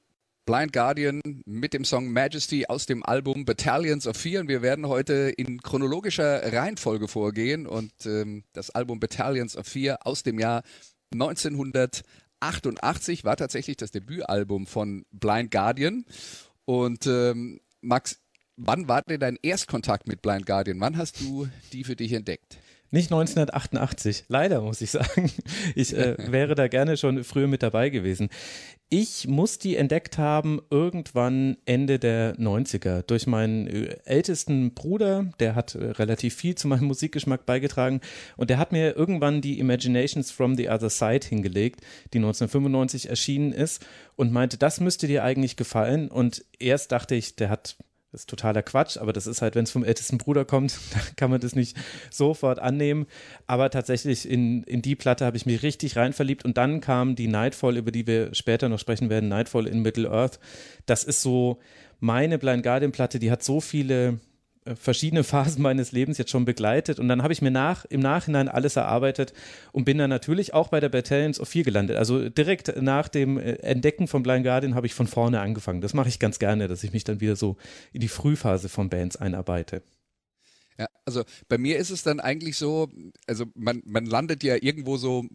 Blind 0.47 0.73
Guardian 0.73 1.21
mit 1.45 1.75
dem 1.75 1.85
Song 1.85 2.11
Majesty 2.11 2.65
aus 2.65 2.87
dem 2.87 3.05
Album 3.05 3.45
Battalions 3.45 4.07
of 4.07 4.17
Fear. 4.17 4.41
Und 4.41 4.47
wir 4.47 4.63
werden 4.63 4.87
heute 4.87 5.31
in 5.37 5.61
chronologischer 5.61 6.51
Reihenfolge 6.51 7.07
vorgehen 7.07 7.67
und 7.67 7.93
ähm, 8.07 8.43
das 8.53 8.71
Album 8.71 8.99
Battalions 8.99 9.55
of 9.55 9.67
Fear 9.67 9.99
aus 10.01 10.23
dem 10.23 10.39
Jahr 10.39 10.63
1988 11.13 13.23
war 13.23 13.37
tatsächlich 13.37 13.77
das 13.77 13.91
Debütalbum 13.91 14.65
von 14.65 15.05
Blind 15.11 15.51
Guardian. 15.51 16.05
Und 16.65 17.05
ähm, 17.05 17.61
Max, 17.81 18.17
wann 18.55 18.87
war 18.87 19.03
denn 19.03 19.19
dein 19.19 19.37
Erstkontakt 19.43 20.07
mit 20.07 20.23
Blind 20.23 20.47
Guardian? 20.47 20.79
Wann 20.79 20.97
hast 20.97 21.21
du 21.21 21.47
die 21.71 21.83
für 21.83 21.95
dich 21.95 22.13
entdeckt? 22.13 22.57
Nicht 22.91 23.11
1988, 23.11 24.25
leider 24.27 24.61
muss 24.61 24.81
ich 24.81 24.91
sagen. 24.91 25.31
Ich 25.75 25.95
äh, 25.95 26.15
wäre 26.31 26.55
da 26.55 26.67
gerne 26.67 26.97
schon 26.97 27.23
früher 27.23 27.47
mit 27.47 27.63
dabei 27.63 27.89
gewesen. 27.89 28.29
Ich 28.89 29.27
muss 29.27 29.57
die 29.57 29.77
entdeckt 29.77 30.19
haben 30.19 30.61
irgendwann 30.69 31.57
Ende 31.65 31.97
der 31.97 32.35
90er 32.35 33.01
durch 33.01 33.25
meinen 33.25 33.65
äh, 33.65 33.97
ältesten 34.05 34.75
Bruder, 34.75 35.31
der 35.39 35.55
hat 35.55 35.73
äh, 35.73 35.85
relativ 35.85 36.35
viel 36.35 36.53
zu 36.53 36.67
meinem 36.67 36.85
Musikgeschmack 36.85 37.47
beigetragen 37.47 37.99
und 38.37 38.51
der 38.51 38.59
hat 38.59 38.71
mir 38.71 38.95
irgendwann 38.95 39.41
die 39.41 39.57
Imaginations 39.59 40.29
from 40.29 40.55
the 40.55 40.69
Other 40.69 40.91
Side 40.91 41.25
hingelegt, 41.27 41.81
die 42.13 42.19
1995 42.19 43.09
erschienen 43.09 43.51
ist 43.53 43.83
und 44.15 44.31
meinte, 44.31 44.57
das 44.57 44.79
müsste 44.79 45.07
dir 45.07 45.23
eigentlich 45.23 45.57
gefallen 45.57 46.09
und 46.09 46.45
erst 46.59 46.91
dachte 46.91 47.15
ich, 47.15 47.35
der 47.35 47.49
hat 47.49 47.77
das 48.15 48.21
ist 48.21 48.29
totaler 48.29 48.63
Quatsch, 48.63 48.95
aber 48.97 49.11
das 49.11 49.27
ist 49.27 49.41
halt, 49.41 49.55
wenn 49.55 49.65
es 49.65 49.71
vom 49.71 49.83
ältesten 49.83 50.17
Bruder 50.17 50.45
kommt, 50.45 50.79
kann 51.17 51.29
man 51.29 51.41
das 51.41 51.53
nicht 51.53 51.75
sofort 52.09 52.59
annehmen. 52.59 53.07
Aber 53.45 53.69
tatsächlich 53.69 54.29
in, 54.29 54.63
in 54.63 54.81
die 54.81 54.95
Platte 54.95 55.25
habe 55.25 55.35
ich 55.35 55.45
mich 55.45 55.63
richtig 55.63 55.97
rein 55.97 56.13
verliebt 56.13 56.45
und 56.45 56.55
dann 56.55 56.79
kam 56.79 57.15
die 57.15 57.27
Nightfall, 57.27 57.75
über 57.75 57.91
die 57.91 58.07
wir 58.07 58.33
später 58.33 58.69
noch 58.69 58.79
sprechen 58.79 59.09
werden, 59.09 59.27
Nightfall 59.27 59.67
in 59.67 59.81
Middle 59.81 60.09
Earth. 60.09 60.39
Das 60.85 61.03
ist 61.03 61.21
so 61.21 61.59
meine 61.99 62.37
Blind 62.37 62.63
Guardian 62.63 62.93
Platte, 62.93 63.19
die 63.19 63.31
hat 63.31 63.43
so 63.43 63.59
viele 63.59 64.19
verschiedene 64.73 65.23
Phasen 65.23 65.61
meines 65.61 65.91
Lebens 65.91 66.17
jetzt 66.17 66.31
schon 66.31 66.45
begleitet 66.45 66.99
und 66.99 67.07
dann 67.07 67.21
habe 67.21 67.33
ich 67.33 67.41
mir 67.41 67.51
nach, 67.51 67.85
im 67.85 67.99
Nachhinein 67.99 68.49
alles 68.49 68.75
erarbeitet 68.75 69.33
und 69.71 69.85
bin 69.85 69.97
dann 69.97 70.09
natürlich 70.09 70.53
auch 70.53 70.69
bei 70.69 70.79
der 70.79 70.89
Battalions 70.89 71.39
of 71.39 71.49
4 71.49 71.63
gelandet. 71.63 71.97
Also 71.97 72.29
direkt 72.29 72.81
nach 72.81 73.07
dem 73.07 73.37
äh, 73.37 73.53
Entdecken 73.57 74.07
von 74.07 74.23
Blind 74.23 74.43
Guardian 74.43 74.73
habe 74.73 74.87
ich 74.87 74.95
von 74.95 75.07
vorne 75.07 75.39
angefangen. 75.39 75.81
Das 75.81 75.93
mache 75.93 76.09
ich 76.09 76.19
ganz 76.19 76.39
gerne, 76.39 76.67
dass 76.67 76.83
ich 76.83 76.93
mich 76.93 77.03
dann 77.03 77.21
wieder 77.21 77.35
so 77.35 77.57
in 77.93 78.01
die 78.01 78.07
Frühphase 78.07 78.69
von 78.69 78.89
Bands 78.89 79.17
einarbeite. 79.17 79.83
Ja, 80.77 80.87
also 81.05 81.23
bei 81.47 81.57
mir 81.57 81.77
ist 81.77 81.89
es 81.89 82.03
dann 82.03 82.19
eigentlich 82.19 82.57
so, 82.57 82.89
also 83.27 83.45
man, 83.55 83.81
man 83.85 84.05
landet 84.05 84.43
ja 84.43 84.57
irgendwo 84.59 84.97
so 84.97 85.25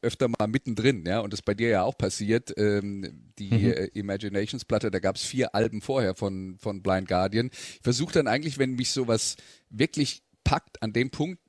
öfter 0.00 0.28
mal 0.28 0.46
mittendrin, 0.46 1.04
ja, 1.06 1.20
und 1.20 1.32
das 1.32 1.40
ist 1.40 1.44
bei 1.44 1.54
dir 1.54 1.68
ja 1.68 1.82
auch 1.82 1.98
passiert. 1.98 2.54
Ähm, 2.56 3.32
die 3.38 3.50
mhm. 3.50 3.72
äh, 3.72 3.84
Imaginations-Platte, 3.94 4.90
da 4.90 4.98
gab 4.98 5.16
es 5.16 5.22
vier 5.22 5.54
Alben 5.54 5.82
vorher 5.82 6.14
von, 6.14 6.56
von 6.58 6.82
Blind 6.82 7.08
Guardian. 7.08 7.50
Ich 7.52 7.80
versuche 7.82 8.14
dann 8.14 8.26
eigentlich, 8.26 8.58
wenn 8.58 8.74
mich 8.74 8.90
sowas 8.90 9.36
wirklich 9.68 10.22
packt, 10.44 10.82
an 10.82 10.92
dem 10.92 11.10
Punkt 11.10 11.40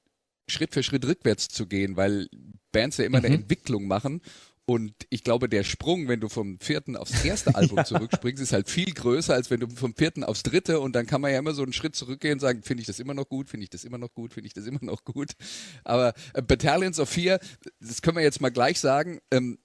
Schritt 0.50 0.74
für 0.74 0.84
Schritt 0.84 1.06
rückwärts 1.06 1.50
zu 1.50 1.68
gehen, 1.68 1.98
weil 1.98 2.30
Bands 2.72 2.98
ja 2.98 3.06
immer 3.06 3.20
mhm. 3.20 3.26
eine 3.26 3.36
Entwicklung 3.36 3.88
machen 3.88 4.22
und 4.70 4.94
ich 5.10 5.24
glaube, 5.24 5.48
der 5.48 5.64
Sprung, 5.64 6.10
wenn 6.10 6.20
du 6.20 6.28
vom 6.28 6.60
vierten 6.60 6.98
aufs 6.98 7.24
erste 7.24 7.56
Album 7.56 7.78
ja. 7.78 7.86
zurückspringst, 7.86 8.44
ist 8.44 8.52
halt 8.52 8.70
viel 8.70 8.94
größer, 8.94 9.34
als 9.34 9.50
wenn 9.50 9.62
du 9.62 9.70
vom 9.70 9.96
vierten 9.96 10.26
aufs 10.26 10.44
dritte 10.44 10.82
und 10.82 10.94
dann 10.94 11.06
kann 11.06 11.22
man 11.22 11.32
ja 11.32 11.40
immer 11.40 11.54
so 11.54 11.64
einen 11.64 11.72
Schritt 11.72 11.96
zurückgehen 11.96 12.34
und 12.34 12.40
sagen, 12.42 12.62
finde 12.64 12.82
ich 12.82 12.88
das 12.88 13.00
immer 13.00 13.14
noch 13.14 13.30
gut, 13.30 13.50
finde 13.50 13.64
ich 13.64 13.70
das 13.70 13.86
immer 13.86 13.98
noch 13.98 14.14
gut, 14.14 14.34
finde 14.34 14.48
ich 14.48 14.54
das 14.54 14.66
immer 14.66 14.84
noch 14.84 15.06
gut. 15.06 15.32
Aber 15.86 16.14
äh, 16.34 16.42
Battalions 16.42 17.00
of 17.00 17.10
Fear, 17.10 17.40
das 17.80 18.02
können 18.02 18.18
wir 18.18 18.24
jetzt 18.24 18.42
mal 18.42 18.50
gleich 18.50 18.80
sagen, 18.80 19.20
ähm, 19.32 19.58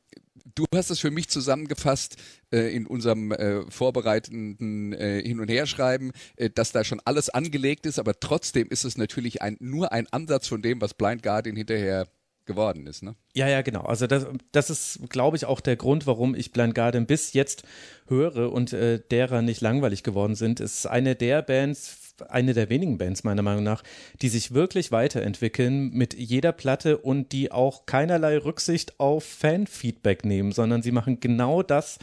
Du 0.55 0.65
hast 0.75 0.91
es 0.91 0.99
für 0.99 1.11
mich 1.11 1.29
zusammengefasst 1.29 2.17
äh, 2.53 2.75
in 2.75 2.87
unserem 2.87 3.33
äh, 3.33 3.71
vorbereitenden 3.71 4.93
äh, 4.93 5.23
Hin- 5.23 5.41
und 5.41 5.49
Herschreiben, 5.49 6.13
äh, 6.37 6.51
dass 6.51 6.73
da 6.73 6.85
schon 6.85 7.01
alles 7.05 7.31
angelegt 7.31 7.87
ist, 7.87 7.99
aber 7.99 8.19
trotzdem 8.19 8.69
ist 8.69 8.85
es 8.85 8.99
natürlich 8.99 9.41
ein, 9.41 9.57
nur 9.61 9.93
ein 9.93 10.07
Ansatz 10.13 10.49
von 10.49 10.61
dem, 10.61 10.81
was 10.81 10.95
Blind 10.95 11.23
Guardian 11.23 11.57
hinterher 11.57 12.09
geworden 12.47 12.87
ist, 12.87 13.03
ne? 13.03 13.15
Ja, 13.35 13.49
ja, 13.49 13.63
genau. 13.63 13.83
Also 13.83 14.07
das, 14.07 14.27
das 14.53 14.71
ist, 14.71 15.01
glaube 15.09 15.37
ich, 15.37 15.47
auch 15.47 15.61
der 15.61 15.77
Grund, 15.77 16.07
warum 16.07 16.35
ich 16.35 16.53
Blind 16.53 16.75
Guardian 16.75 17.07
bis 17.07 17.33
jetzt 17.33 17.65
höre 18.07 18.53
und 18.53 18.73
äh, 18.73 19.01
derer 19.11 19.43
nicht 19.43 19.61
langweilig 19.61 20.03
geworden 20.03 20.35
sind. 20.35 20.61
Es 20.61 20.81
ist 20.81 20.87
eine 20.87 21.15
der 21.15 21.43
Bands, 21.43 22.15
eine 22.29 22.55
der 22.55 22.69
wenigen 22.69 22.99
Bands 22.99 23.25
meiner 23.25 23.43
Meinung 23.43 23.65
nach, 23.65 23.83
die 24.21 24.29
sich 24.29 24.55
wirklich 24.55 24.93
weiterentwickeln 24.93 25.91
mit 25.91 26.15
jeder 26.15 26.53
Platte 26.53 26.99
und 26.99 27.33
die 27.33 27.53
auch 27.53 27.87
keinerlei 27.87 28.39
Rücksicht 28.39 28.99
auf 29.01 29.25
Fanfeedback 29.25 30.25
nehmen, 30.25 30.53
sondern 30.53 30.83
sie 30.83 30.93
machen 30.93 31.21
genau 31.21 31.63
das, 31.63 31.99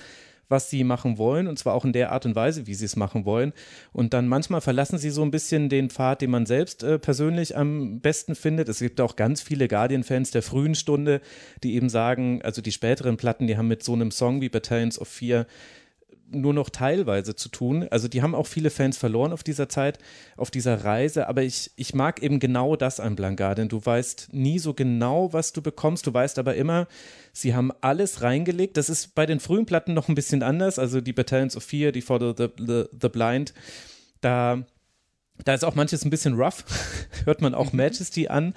was 0.50 0.70
sie 0.70 0.84
machen 0.84 1.18
wollen 1.18 1.48
und 1.48 1.58
zwar 1.58 1.74
auch 1.76 1.86
in 1.86 1.94
der 1.94 2.12
Art 2.12 2.26
und 2.26 2.36
Weise, 2.36 2.68
wie 2.68 2.74
sie 2.74 2.86
es 2.86 2.96
machen 2.96 3.26
wollen. 3.26 3.54
Und 3.94 4.14
dann 4.14 4.28
manchmal 4.28 4.62
verlassen 4.62 4.98
sie 4.98 5.12
so 5.12 5.22
ein 5.22 5.32
bisschen 5.32 5.70
den 5.70 5.90
Pfad, 5.90 6.22
den 6.22 6.32
man 6.32 6.46
selbst 6.46 6.84
äh, 6.84 7.00
persönlich 7.00 7.56
am 7.56 8.02
besten 8.02 8.36
findet. 8.36 8.68
Es 8.68 8.80
gibt 8.80 9.00
auch 9.00 9.16
ganz 9.16 9.42
viele 9.42 9.68
Guardian-Fans 9.68 10.32
der 10.32 10.42
frühen 10.42 10.76
Stunde, 10.76 11.22
die 11.64 11.76
eben 11.76 11.90
sagen, 11.90 12.42
also 12.44 12.62
die 12.62 12.72
späteren 12.72 13.18
Platten, 13.18 13.48
die 13.48 13.58
haben 13.58 13.68
mit 13.68 13.84
so 13.84 13.94
einem 13.94 14.12
Song 14.12 14.42
wie 14.42 14.50
Battalions 14.50 15.00
of 15.00 15.08
Fear 15.08 15.46
nur 16.32 16.54
noch 16.54 16.70
teilweise 16.70 17.36
zu 17.36 17.50
tun. 17.50 17.88
Also 17.90 18.08
die 18.08 18.22
haben 18.22 18.36
auch 18.36 18.48
viele 18.48 18.70
Fans 18.70 18.98
verloren 18.98 19.34
auf 19.34 19.44
dieser 19.44 19.70
Zeit, 19.70 20.00
auf 20.38 20.52
dieser 20.52 20.84
Reise, 20.84 21.28
aber 21.28 21.44
ich, 21.44 21.72
ich 21.76 21.94
mag 21.94 22.22
eben 22.22 22.40
genau 22.40 22.76
das 22.76 23.00
an 23.00 23.16
Blanca, 23.16 23.56
denn 23.56 23.70
du 23.70 23.84
weißt 23.84 24.30
nie 24.32 24.60
so 24.60 24.74
genau, 24.74 25.34
was 25.34 25.54
du 25.54 25.62
bekommst, 25.62 26.08
du 26.08 26.14
weißt 26.14 26.40
aber 26.40 26.56
immer, 26.56 26.88
sie 27.34 27.56
haben 27.56 27.72
alles 27.82 28.22
reingelegt. 28.22 28.78
Das 28.78 28.90
ist 28.90 29.16
bei 29.16 29.26
den 29.26 29.40
frühen 29.40 29.66
Platten 29.66 29.94
noch 29.94 30.08
ein 30.08 30.16
bisschen 30.16 30.44
anders, 30.44 30.80
also 30.80 31.02
die 31.02 31.14
Battalions 31.14 31.56
of 31.56 31.64
Fear, 31.64 31.92
die 31.92 32.02
For 32.02 32.20
the, 32.20 32.48
the, 32.58 32.86
the 33.00 33.10
Blind, 33.10 33.54
da, 34.22 34.64
da 35.46 35.54
ist 35.54 35.64
auch 35.64 35.76
manches 35.76 36.06
ein 36.06 36.10
bisschen 36.10 36.36
rough, 36.36 36.64
hört 37.26 37.42
man 37.42 37.54
auch 37.54 37.72
mhm. 37.72 37.78
Majesty 37.78 38.28
an. 38.28 38.54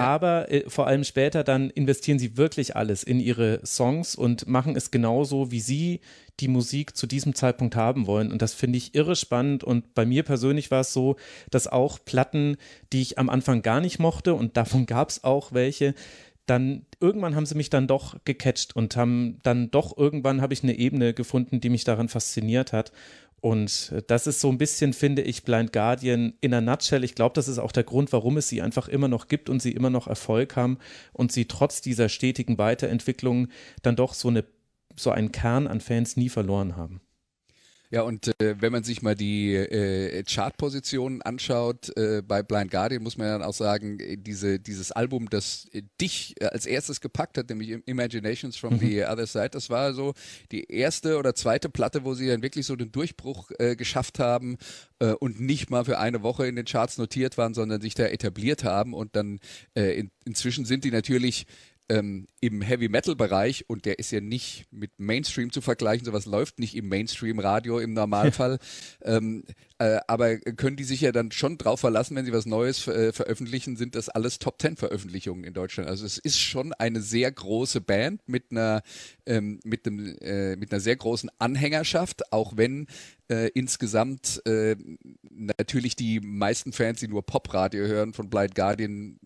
Aber 0.00 0.50
äh, 0.50 0.64
vor 0.68 0.86
allem 0.86 1.04
später 1.04 1.44
dann 1.44 1.70
investieren 1.70 2.18
sie 2.18 2.36
wirklich 2.36 2.76
alles 2.76 3.02
in 3.02 3.20
ihre 3.20 3.60
Songs 3.64 4.14
und 4.14 4.46
machen 4.46 4.76
es 4.76 4.90
genauso, 4.90 5.50
wie 5.50 5.60
sie 5.60 6.00
die 6.40 6.48
Musik 6.48 6.96
zu 6.96 7.06
diesem 7.06 7.34
Zeitpunkt 7.34 7.76
haben 7.76 8.06
wollen. 8.06 8.32
Und 8.32 8.42
das 8.42 8.54
finde 8.54 8.78
ich 8.78 8.94
irre 8.94 9.16
spannend. 9.16 9.62
Und 9.62 9.94
bei 9.94 10.04
mir 10.04 10.22
persönlich 10.22 10.70
war 10.70 10.80
es 10.80 10.92
so, 10.92 11.16
dass 11.50 11.68
auch 11.68 11.98
Platten, 12.04 12.56
die 12.92 13.02
ich 13.02 13.18
am 13.18 13.28
Anfang 13.30 13.62
gar 13.62 13.80
nicht 13.80 13.98
mochte, 13.98 14.34
und 14.34 14.56
davon 14.56 14.86
gab 14.86 15.10
es 15.10 15.22
auch 15.24 15.52
welche, 15.52 15.94
dann 16.46 16.84
irgendwann 17.00 17.34
haben 17.34 17.46
sie 17.46 17.54
mich 17.54 17.70
dann 17.70 17.86
doch 17.86 18.16
gecatcht 18.24 18.76
und 18.76 18.96
haben 18.96 19.38
dann 19.42 19.70
doch 19.70 19.96
irgendwann 19.96 20.42
habe 20.42 20.52
ich 20.52 20.62
eine 20.62 20.76
Ebene 20.76 21.14
gefunden, 21.14 21.60
die 21.60 21.70
mich 21.70 21.84
daran 21.84 22.08
fasziniert 22.08 22.72
hat. 22.72 22.92
Und 23.44 23.92
das 24.06 24.26
ist 24.26 24.40
so 24.40 24.48
ein 24.48 24.56
bisschen, 24.56 24.94
finde 24.94 25.20
ich, 25.20 25.44
Blind 25.44 25.70
Guardian 25.74 26.32
in 26.40 26.54
a 26.54 26.62
nutshell. 26.62 27.04
Ich 27.04 27.14
glaube, 27.14 27.34
das 27.34 27.46
ist 27.46 27.58
auch 27.58 27.72
der 27.72 27.84
Grund, 27.84 28.10
warum 28.10 28.38
es 28.38 28.48
sie 28.48 28.62
einfach 28.62 28.88
immer 28.88 29.06
noch 29.06 29.28
gibt 29.28 29.50
und 29.50 29.60
sie 29.60 29.72
immer 29.72 29.90
noch 29.90 30.06
Erfolg 30.06 30.56
haben 30.56 30.78
und 31.12 31.30
sie 31.30 31.44
trotz 31.44 31.82
dieser 31.82 32.08
stetigen 32.08 32.56
Weiterentwicklung 32.56 33.48
dann 33.82 33.96
doch 33.96 34.14
so 34.14 34.28
eine 34.28 34.46
so 34.96 35.10
einen 35.10 35.30
Kern 35.30 35.66
an 35.66 35.82
Fans 35.82 36.16
nie 36.16 36.30
verloren 36.30 36.78
haben. 36.78 37.02
Ja, 37.94 38.02
und 38.02 38.26
äh, 38.42 38.60
wenn 38.60 38.72
man 38.72 38.82
sich 38.82 39.02
mal 39.02 39.14
die 39.14 39.54
äh, 39.54 40.24
Chartpositionen 40.24 41.22
anschaut 41.22 41.96
äh, 41.96 42.22
bei 42.26 42.42
Blind 42.42 42.72
Guardian, 42.72 43.04
muss 43.04 43.16
man 43.16 43.28
dann 43.28 43.42
auch 43.44 43.54
sagen, 43.54 44.00
äh, 44.00 44.16
diese, 44.16 44.58
dieses 44.58 44.90
Album, 44.90 45.30
das 45.30 45.68
äh, 45.70 45.82
dich 46.00 46.34
äh, 46.40 46.46
als 46.46 46.66
erstes 46.66 47.00
gepackt 47.00 47.38
hat, 47.38 47.50
nämlich 47.50 47.70
Imaginations 47.86 48.56
from 48.56 48.74
mhm. 48.74 48.78
the 48.80 49.04
Other 49.04 49.28
Side, 49.28 49.50
das 49.50 49.70
war 49.70 49.94
so 49.94 50.12
die 50.50 50.64
erste 50.72 51.18
oder 51.18 51.36
zweite 51.36 51.68
Platte, 51.68 52.04
wo 52.04 52.14
sie 52.14 52.26
dann 52.26 52.42
wirklich 52.42 52.66
so 52.66 52.74
den 52.74 52.90
Durchbruch 52.90 53.52
äh, 53.60 53.76
geschafft 53.76 54.18
haben 54.18 54.56
äh, 54.98 55.12
und 55.12 55.40
nicht 55.40 55.70
mal 55.70 55.84
für 55.84 56.00
eine 56.00 56.24
Woche 56.24 56.48
in 56.48 56.56
den 56.56 56.64
Charts 56.64 56.98
notiert 56.98 57.38
waren, 57.38 57.54
sondern 57.54 57.80
sich 57.80 57.94
da 57.94 58.06
etabliert 58.06 58.64
haben 58.64 58.92
und 58.92 59.14
dann 59.14 59.38
äh, 59.76 59.96
in, 59.96 60.10
inzwischen 60.24 60.64
sind 60.64 60.82
die 60.82 60.90
natürlich 60.90 61.46
ähm, 61.88 62.28
im 62.40 62.62
Heavy 62.62 62.88
Metal 62.88 63.14
Bereich 63.14 63.68
und 63.68 63.84
der 63.84 63.98
ist 63.98 64.10
ja 64.10 64.20
nicht 64.20 64.66
mit 64.70 64.92
Mainstream 64.98 65.52
zu 65.52 65.60
vergleichen, 65.60 66.04
sowas 66.04 66.24
läuft 66.24 66.58
nicht 66.58 66.76
im 66.76 66.88
Mainstream 66.88 67.38
Radio 67.38 67.78
im 67.78 67.92
Normalfall, 67.92 68.58
ähm, 69.02 69.44
äh, 69.78 69.98
aber 70.06 70.38
können 70.38 70.76
die 70.76 70.84
sich 70.84 71.02
ja 71.02 71.12
dann 71.12 71.30
schon 71.30 71.58
drauf 71.58 71.80
verlassen, 71.80 72.16
wenn 72.16 72.24
sie 72.24 72.32
was 72.32 72.46
Neues 72.46 72.86
äh, 72.86 73.12
veröffentlichen, 73.12 73.76
sind 73.76 73.94
das 73.94 74.08
alles 74.08 74.38
Top 74.38 74.58
Ten 74.58 74.76
Veröffentlichungen 74.76 75.44
in 75.44 75.52
Deutschland. 75.52 75.88
Also 75.88 76.06
es 76.06 76.18
ist 76.18 76.38
schon 76.38 76.72
eine 76.74 77.00
sehr 77.02 77.30
große 77.30 77.80
Band 77.80 78.22
mit 78.26 78.50
einer 78.50 78.82
ähm, 79.26 79.60
mit 79.64 79.86
einem 79.86 80.16
äh, 80.20 80.56
mit 80.56 80.72
einer 80.72 80.80
sehr 80.80 80.96
großen 80.96 81.30
Anhängerschaft, 81.38 82.32
auch 82.32 82.56
wenn 82.56 82.86
äh, 83.28 83.48
insgesamt 83.54 84.42
äh, 84.46 84.76
natürlich 85.30 85.96
die 85.96 86.20
meisten 86.20 86.72
Fans, 86.72 87.00
die 87.00 87.08
nur 87.08 87.24
Popradio 87.24 87.86
hören 87.86 88.12
von 88.12 88.30
Blind 88.30 88.54
Guardian 88.54 89.18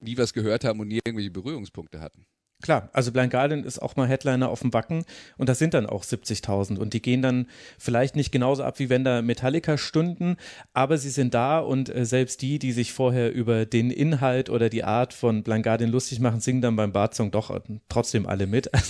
nie 0.00 0.16
was 0.18 0.32
gehört 0.32 0.64
haben 0.64 0.80
und 0.80 0.88
nie 0.88 1.00
irgendwelche 1.04 1.30
Berührungspunkte 1.30 2.00
hatten. 2.00 2.26
Klar, 2.62 2.88
also 2.94 3.12
Blind 3.12 3.30
Guardian 3.30 3.64
ist 3.64 3.82
auch 3.82 3.96
mal 3.96 4.08
Headliner 4.08 4.48
auf 4.48 4.60
dem 4.60 4.72
Wacken 4.72 5.04
und 5.36 5.50
das 5.50 5.58
sind 5.58 5.74
dann 5.74 5.84
auch 5.84 6.04
70.000 6.04 6.78
und 6.78 6.94
die 6.94 7.02
gehen 7.02 7.20
dann 7.20 7.48
vielleicht 7.78 8.16
nicht 8.16 8.32
genauso 8.32 8.64
ab, 8.64 8.78
wie 8.78 8.88
wenn 8.88 9.04
da 9.04 9.20
Metallica 9.20 9.76
stünden, 9.76 10.36
aber 10.72 10.96
sie 10.96 11.10
sind 11.10 11.34
da 11.34 11.58
und 11.58 11.94
äh, 11.94 12.06
selbst 12.06 12.40
die, 12.40 12.58
die 12.58 12.72
sich 12.72 12.94
vorher 12.94 13.30
über 13.30 13.66
den 13.66 13.90
Inhalt 13.90 14.48
oder 14.48 14.70
die 14.70 14.84
Art 14.84 15.12
von 15.12 15.42
Blind 15.42 15.64
Guardian 15.64 15.90
lustig 15.90 16.18
machen, 16.18 16.40
singen 16.40 16.62
dann 16.62 16.76
beim 16.76 16.92
Bart-Song 16.92 17.30
doch 17.30 17.50
äh, 17.50 17.60
trotzdem 17.88 18.26
alle 18.26 18.46
mit. 18.46 18.70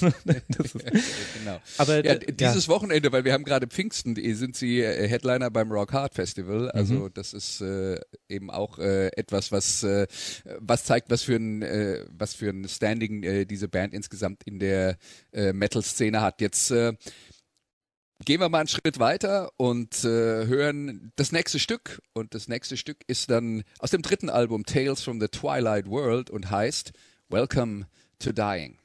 Also, 0.58 0.78
genau. 1.38 1.60
Aber 1.78 2.04
ja, 2.04 2.14
dieses 2.14 2.66
ja. 2.66 2.72
Wochenende, 2.72 3.10
weil 3.12 3.24
wir 3.24 3.32
haben 3.32 3.44
gerade 3.44 3.66
Pfingsten, 3.66 4.16
sind 4.34 4.56
sie 4.56 4.80
äh, 4.80 5.08
Headliner 5.08 5.50
beim 5.50 5.70
Rock 5.70 5.92
Hard 5.92 6.14
Festival, 6.14 6.70
also 6.70 6.94
mhm. 6.94 7.10
das 7.14 7.32
ist 7.32 7.60
äh, 7.60 7.98
eben 8.28 8.50
auch 8.50 8.78
äh, 8.78 9.08
etwas, 9.16 9.52
was, 9.52 9.84
was 10.58 10.84
zeigt, 10.84 11.10
was 11.10 11.22
für 11.22 11.36
ein, 11.36 11.62
was 12.16 12.34
für 12.34 12.50
ein 12.50 12.68
Standing 12.68 13.46
diese 13.46 13.55
diese 13.56 13.68
Band 13.68 13.94
insgesamt 13.94 14.42
in 14.44 14.58
der 14.58 14.96
äh, 15.32 15.52
Metal-Szene 15.52 16.20
hat. 16.20 16.40
Jetzt 16.40 16.70
äh, 16.70 16.92
gehen 18.24 18.40
wir 18.40 18.48
mal 18.48 18.60
einen 18.60 18.68
Schritt 18.68 18.98
weiter 18.98 19.50
und 19.56 20.04
äh, 20.04 20.46
hören 20.46 21.12
das 21.16 21.32
nächste 21.32 21.58
Stück. 21.58 22.00
Und 22.12 22.34
das 22.34 22.48
nächste 22.48 22.76
Stück 22.76 22.98
ist 23.06 23.30
dann 23.30 23.64
aus 23.78 23.90
dem 23.90 24.02
dritten 24.02 24.30
Album 24.30 24.64
Tales 24.64 25.02
from 25.02 25.20
the 25.20 25.28
Twilight 25.28 25.88
World 25.88 26.30
und 26.30 26.50
heißt 26.50 26.92
Welcome 27.28 27.86
to 28.18 28.32
Dying. 28.32 28.78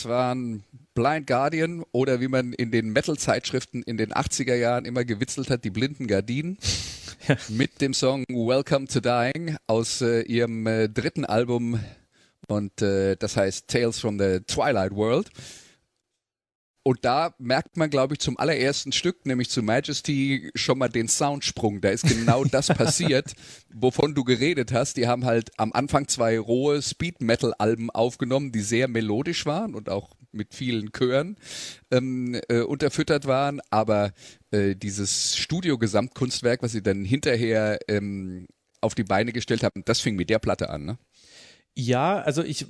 Das 0.00 0.08
waren 0.08 0.62
Blind 0.94 1.26
Guardian 1.26 1.84
oder 1.92 2.22
wie 2.22 2.28
man 2.28 2.54
in 2.54 2.70
den 2.70 2.88
Metal-Zeitschriften 2.88 3.82
in 3.82 3.98
den 3.98 4.14
80er 4.14 4.54
Jahren 4.54 4.86
immer 4.86 5.04
gewitzelt 5.04 5.50
hat, 5.50 5.62
die 5.62 5.70
blinden 5.70 6.06
Gardinen. 6.06 6.56
Ja. 7.28 7.36
Mit 7.50 7.82
dem 7.82 7.92
Song 7.92 8.24
Welcome 8.30 8.86
to 8.86 9.00
Dying 9.00 9.58
aus 9.66 10.00
äh, 10.00 10.22
ihrem 10.22 10.66
äh, 10.66 10.88
dritten 10.88 11.26
Album 11.26 11.78
und 12.48 12.80
äh, 12.80 13.14
das 13.16 13.36
heißt 13.36 13.68
Tales 13.68 14.00
from 14.00 14.18
the 14.18 14.40
Twilight 14.46 14.92
World. 14.92 15.28
Und 16.82 17.04
da 17.04 17.34
merkt 17.38 17.76
man, 17.76 17.90
glaube 17.90 18.14
ich, 18.14 18.20
zum 18.20 18.38
allerersten 18.38 18.92
Stück, 18.92 19.26
nämlich 19.26 19.50
zu 19.50 19.62
Majesty, 19.62 20.50
schon 20.54 20.78
mal 20.78 20.88
den 20.88 21.08
Soundsprung. 21.08 21.82
Da 21.82 21.90
ist 21.90 22.08
genau 22.08 22.44
das 22.44 22.68
passiert, 22.74 23.34
wovon 23.72 24.14
du 24.14 24.24
geredet 24.24 24.72
hast. 24.72 24.96
Die 24.96 25.06
haben 25.06 25.26
halt 25.26 25.50
am 25.58 25.72
Anfang 25.72 26.08
zwei 26.08 26.38
rohe 26.38 26.80
Speed-Metal-Alben 26.80 27.90
aufgenommen, 27.90 28.50
die 28.50 28.60
sehr 28.60 28.88
melodisch 28.88 29.44
waren 29.44 29.74
und 29.74 29.90
auch 29.90 30.16
mit 30.32 30.54
vielen 30.54 30.90
Chören 30.92 31.36
ähm, 31.90 32.40
äh, 32.48 32.60
unterfüttert 32.60 33.26
waren. 33.26 33.60
Aber 33.70 34.12
äh, 34.50 34.74
dieses 34.74 35.36
Studio-Gesamtkunstwerk, 35.36 36.62
was 36.62 36.72
sie 36.72 36.82
dann 36.82 37.04
hinterher 37.04 37.78
ähm, 37.88 38.46
auf 38.80 38.94
die 38.94 39.04
Beine 39.04 39.32
gestellt 39.32 39.64
haben, 39.64 39.82
das 39.84 40.00
fing 40.00 40.16
mit 40.16 40.30
der 40.30 40.38
Platte 40.38 40.70
an, 40.70 40.84
ne? 40.86 40.98
Ja, 41.76 42.20
also 42.20 42.42
ich 42.42 42.66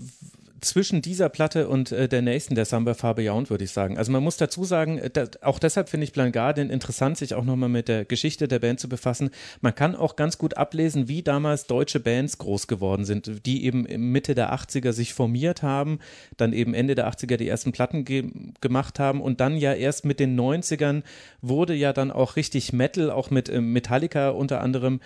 zwischen 0.61 1.03
dieser 1.03 1.29
Platte 1.29 1.69
und 1.69 1.93
äh, 1.93 2.09
der 2.09 2.23
nächsten, 2.23 2.55
der 2.55 2.65
Samba 2.65 2.95
Far 2.95 3.15
Beyond, 3.15 3.51
würde 3.51 3.65
ich 3.65 3.71
sagen. 3.71 3.99
Also 3.99 4.13
man 4.13 4.23
muss 4.23 4.37
dazu 4.37 4.65
sagen, 4.65 4.99
äh, 4.99 5.11
dass, 5.11 5.43
auch 5.43 5.59
deshalb 5.59 5.89
finde 5.89 6.05
ich 6.05 6.13
Blind 6.13 6.37
interessant, 6.59 7.19
sich 7.19 7.35
auch 7.35 7.45
nochmal 7.45 7.69
mit 7.69 7.89
der 7.89 8.05
Geschichte 8.05 8.49
der 8.49 8.59
Band 8.59 8.81
zu 8.81 8.89
befassen. 8.89 9.31
Man 9.61 9.75
kann 9.75 9.95
auch 9.95 10.17
ganz 10.17 10.39
gut 10.39 10.57
ablesen, 10.57 11.09
wie 11.09 11.23
damals 11.23 11.67
deutsche 11.67 12.01
Bands 12.01 12.39
groß 12.39 12.67
geworden 12.67 13.05
sind, 13.05 13.47
die 13.47 13.65
eben 13.65 13.83
Mitte 14.13 14.35
der 14.35 14.55
80er 14.55 14.93
sich 14.93 15.15
formiert 15.15 15.63
haben, 15.63 15.99
dann 16.37 16.53
eben 16.53 16.75
Ende 16.75 16.95
der 16.95 17.11
80er 17.11 17.37
die 17.37 17.49
ersten 17.49 17.73
Platten 17.73 18.05
ge 18.05 18.31
gemacht 18.61 18.99
haben 18.99 19.21
und 19.21 19.41
dann 19.41 19.57
ja 19.57 19.73
erst 19.73 20.05
mit 20.05 20.21
den 20.21 20.39
90ern 20.39 21.03
wurde 21.41 21.75
ja 21.75 21.93
dann 21.93 22.11
auch 22.11 22.37
richtig 22.37 22.73
Metal, 22.73 23.11
auch 23.11 23.31
mit 23.31 23.49
äh, 23.49 23.61
Metallica 23.61 24.31
unter 24.31 24.61
anderem 24.61 25.01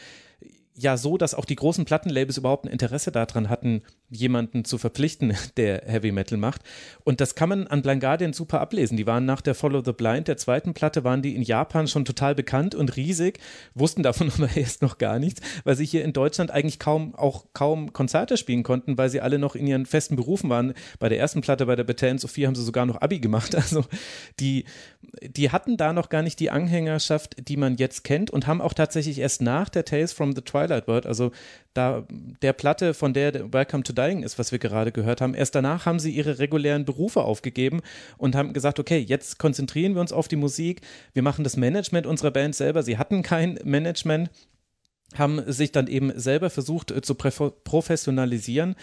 ja 0.77 0.97
so, 0.97 1.17
dass 1.17 1.35
auch 1.35 1.45
die 1.45 1.55
großen 1.55 1.85
Plattenlabels 1.85 2.37
überhaupt 2.37 2.67
ein 2.67 2.73
Interesse 2.73 3.13
daran 3.13 3.49
hatten, 3.49 3.83
jemanden 4.11 4.65
zu 4.65 4.77
verpflichten, 4.77 5.35
der 5.57 5.83
Heavy 5.87 6.11
Metal 6.11 6.37
macht. 6.37 6.63
Und 7.05 7.21
das 7.21 7.35
kann 7.35 7.49
man 7.49 7.67
an 7.69 7.83
Blind 7.83 8.01
Guardian 8.01 8.33
super 8.33 8.61
ablesen. 8.61 8.97
Die 8.97 9.07
waren 9.07 9.25
nach 9.25 9.41
der 9.41 9.55
Follow 9.55 9.83
the 9.85 9.93
Blind, 9.93 10.27
der 10.27 10.37
zweiten 10.37 10.75
Platte, 10.75 11.05
waren 11.05 11.23
die 11.23 11.37
in 11.37 11.43
Japan 11.43 11.87
schon 11.87 12.05
total 12.05 12.35
bekannt 12.35 12.75
und 12.75 12.97
riesig, 12.97 13.39
wussten 13.75 14.03
davon 14.03 14.33
aber 14.37 14.57
erst 14.57 14.83
noch 14.83 14.99
gar 14.99 15.19
nichts, 15.19 15.41
weil 15.63 15.77
sie 15.77 15.87
hier 15.87 16.05
in 16.05 16.13
Deutschland 16.13 16.51
eigentlich 16.51 16.81
kaum, 16.81 17.15
auch 17.15 17.47
kaum 17.53 17.93
Konzerte 17.93 18.37
spielen 18.37 18.65
konnten, 18.65 18.99
weil 18.99 19.11
sie 19.11 19.21
alle 19.21 19.39
noch 19.39 19.55
in 19.55 19.67
ihren 19.67 19.87
festen 19.87 20.17
Berufen 20.17 20.51
waren. 20.51 20.75
Bei 20.99 21.09
der 21.09 21.19
ersten 21.19 21.41
Platte, 21.41 21.67
bei 21.67 21.77
der 21.77 21.85
Batan 21.85 22.19
Sophie, 22.19 22.47
haben 22.47 22.55
sie 22.55 22.65
sogar 22.65 22.87
noch 22.87 23.01
Abi 23.01 23.21
gemacht. 23.21 23.55
Also 23.65 23.85
die, 24.41 24.67
die 25.23 25.51
hatten 25.51 25.79
da 25.79 25.95
noch 25.95 26.11
gar 26.11 26.21
nicht 26.21 26.39
die 26.39 26.51
Anhängerschaft, 26.51 27.49
die 27.49 27.57
man 27.57 27.77
jetzt 27.77 28.05
kennt 28.05 28.31
und 28.31 28.47
haben 28.47 28.61
auch 28.61 28.75
tatsächlich 28.75 29.19
erst 29.21 29.41
nach 29.41 29.71
der 29.71 29.87
Tales 29.87 30.13
from 30.13 30.35
the 30.35 30.43
Twilight 30.43 30.64
World, 30.69 31.07
also 31.07 31.33
da 31.73 32.07
der 32.43 32.53
Platte, 32.53 32.95
von 32.95 33.13
der 33.13 33.53
Welcome 33.53 33.83
to 33.83 33.93
Dying 33.93 34.23
ist, 34.23 34.39
was 34.39 34.53
wir 34.53 34.59
gerade 34.59 34.93
gehört 34.93 35.21
haben, 35.21 35.35
erst 35.35 35.55
danach 35.55 35.87
haben 35.87 35.99
sie 35.99 36.11
ihre 36.11 36.39
regulären 36.39 36.85
Berufe 36.85 37.23
aufgegeben 37.23 37.81
und 38.19 38.35
haben 38.35 38.53
gesagt, 38.53 38.79
okay, 38.79 38.99
jetzt 38.99 39.39
konzentrieren 39.39 39.95
wir 39.95 40.01
uns 40.01 40.13
auf 40.13 40.29
die 40.29 40.37
Musik, 40.37 40.81
wir 41.13 41.23
machen 41.23 41.45
das 41.45 41.57
Management 41.57 42.07
unserer 42.07 42.31
Band 42.31 42.55
selber. 42.55 42.83
Sie 42.83 42.99
hatten 42.99 43.23
kein 43.23 43.59
Management, 43.65 44.31
haben 45.17 45.41
sich 45.51 45.73
dann 45.73 45.87
eben 45.87 46.13
selber 46.19 46.51
versucht 46.51 46.91
äh, 46.91 47.03
zu 47.03 47.15
professionalisieren 47.15 48.75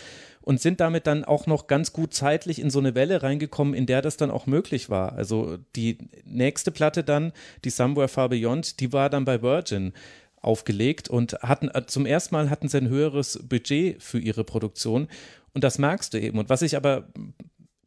und 0.42 0.60
sind 0.60 0.80
damit 0.80 1.08
dann 1.08 1.24
auch 1.24 1.46
noch 1.46 1.68
ganz 1.68 1.94
gut 1.94 2.14
zeitlich 2.14 2.60
in 2.60 2.70
so 2.70 2.80
eine 2.80 2.96
Welle 2.96 3.22
reingekommen, 3.22 3.74
in 3.74 3.86
der 3.86 4.02
das 4.02 4.18
dann 4.18 4.32
auch 4.32 4.48
möglich 4.48 4.90
war. 4.90 5.14
Also 5.14 5.58
die 5.76 5.98
nächste 6.26 6.72
Platte 6.72 7.04
dann, 7.04 7.32
die 7.64 7.70
Somewhere 7.70 8.08
Far 8.08 8.30
Beyond, 8.30 8.80
die 8.80 8.92
war 8.92 9.10
dann 9.10 9.26
bei 9.26 9.42
Virgin 9.42 9.94
aufgelegt 10.42 11.10
und 11.10 11.34
hatten 11.42 11.70
äh, 11.70 11.86
zum 11.86 12.06
ersten 12.06 12.36
Mal 12.36 12.50
hatten 12.50 12.68
sie 12.68 12.78
ein 12.78 12.90
höheres 12.90 13.40
Budget 13.48 14.02
für 14.02 14.20
ihre 14.20 14.44
Produktion 14.44 15.08
und 15.54 15.64
das 15.64 15.78
merkst 15.78 16.14
du 16.14 16.20
eben. 16.20 16.40
Und 16.40 16.50
was 16.50 16.62
ich 16.62 16.76
aber 16.76 17.08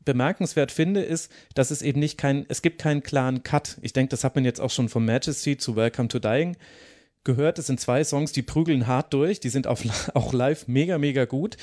bemerkenswert 0.04 0.70
finde, 0.70 1.00
ist, 1.02 1.32
dass 1.54 1.70
es 1.70 1.82
eben 1.82 1.98
nicht 2.00 2.18
kein, 2.18 2.44
es 2.48 2.62
gibt 2.62 2.80
keinen 2.80 3.02
klaren 3.02 3.42
Cut. 3.42 3.78
Ich 3.82 3.92
denke, 3.92 4.10
das 4.10 4.24
hat 4.24 4.34
man 4.34 4.44
jetzt 4.44 4.60
auch 4.60 4.70
schon 4.70 4.88
von 4.88 5.04
Majesty 5.04 5.56
zu 5.56 5.76
Welcome 5.76 6.08
to 6.08 6.18
Dying 6.18 6.56
gehört. 7.24 7.58
Es 7.58 7.66
sind 7.66 7.80
zwei 7.80 8.04
Songs, 8.04 8.32
die 8.32 8.42
prügeln 8.42 8.86
hart 8.86 9.12
durch, 9.14 9.40
die 9.40 9.48
sind 9.48 9.66
auf, 9.66 9.82
auch 10.14 10.32
live 10.32 10.68
mega, 10.68 10.98
mega 10.98 11.24
gut. 11.24 11.56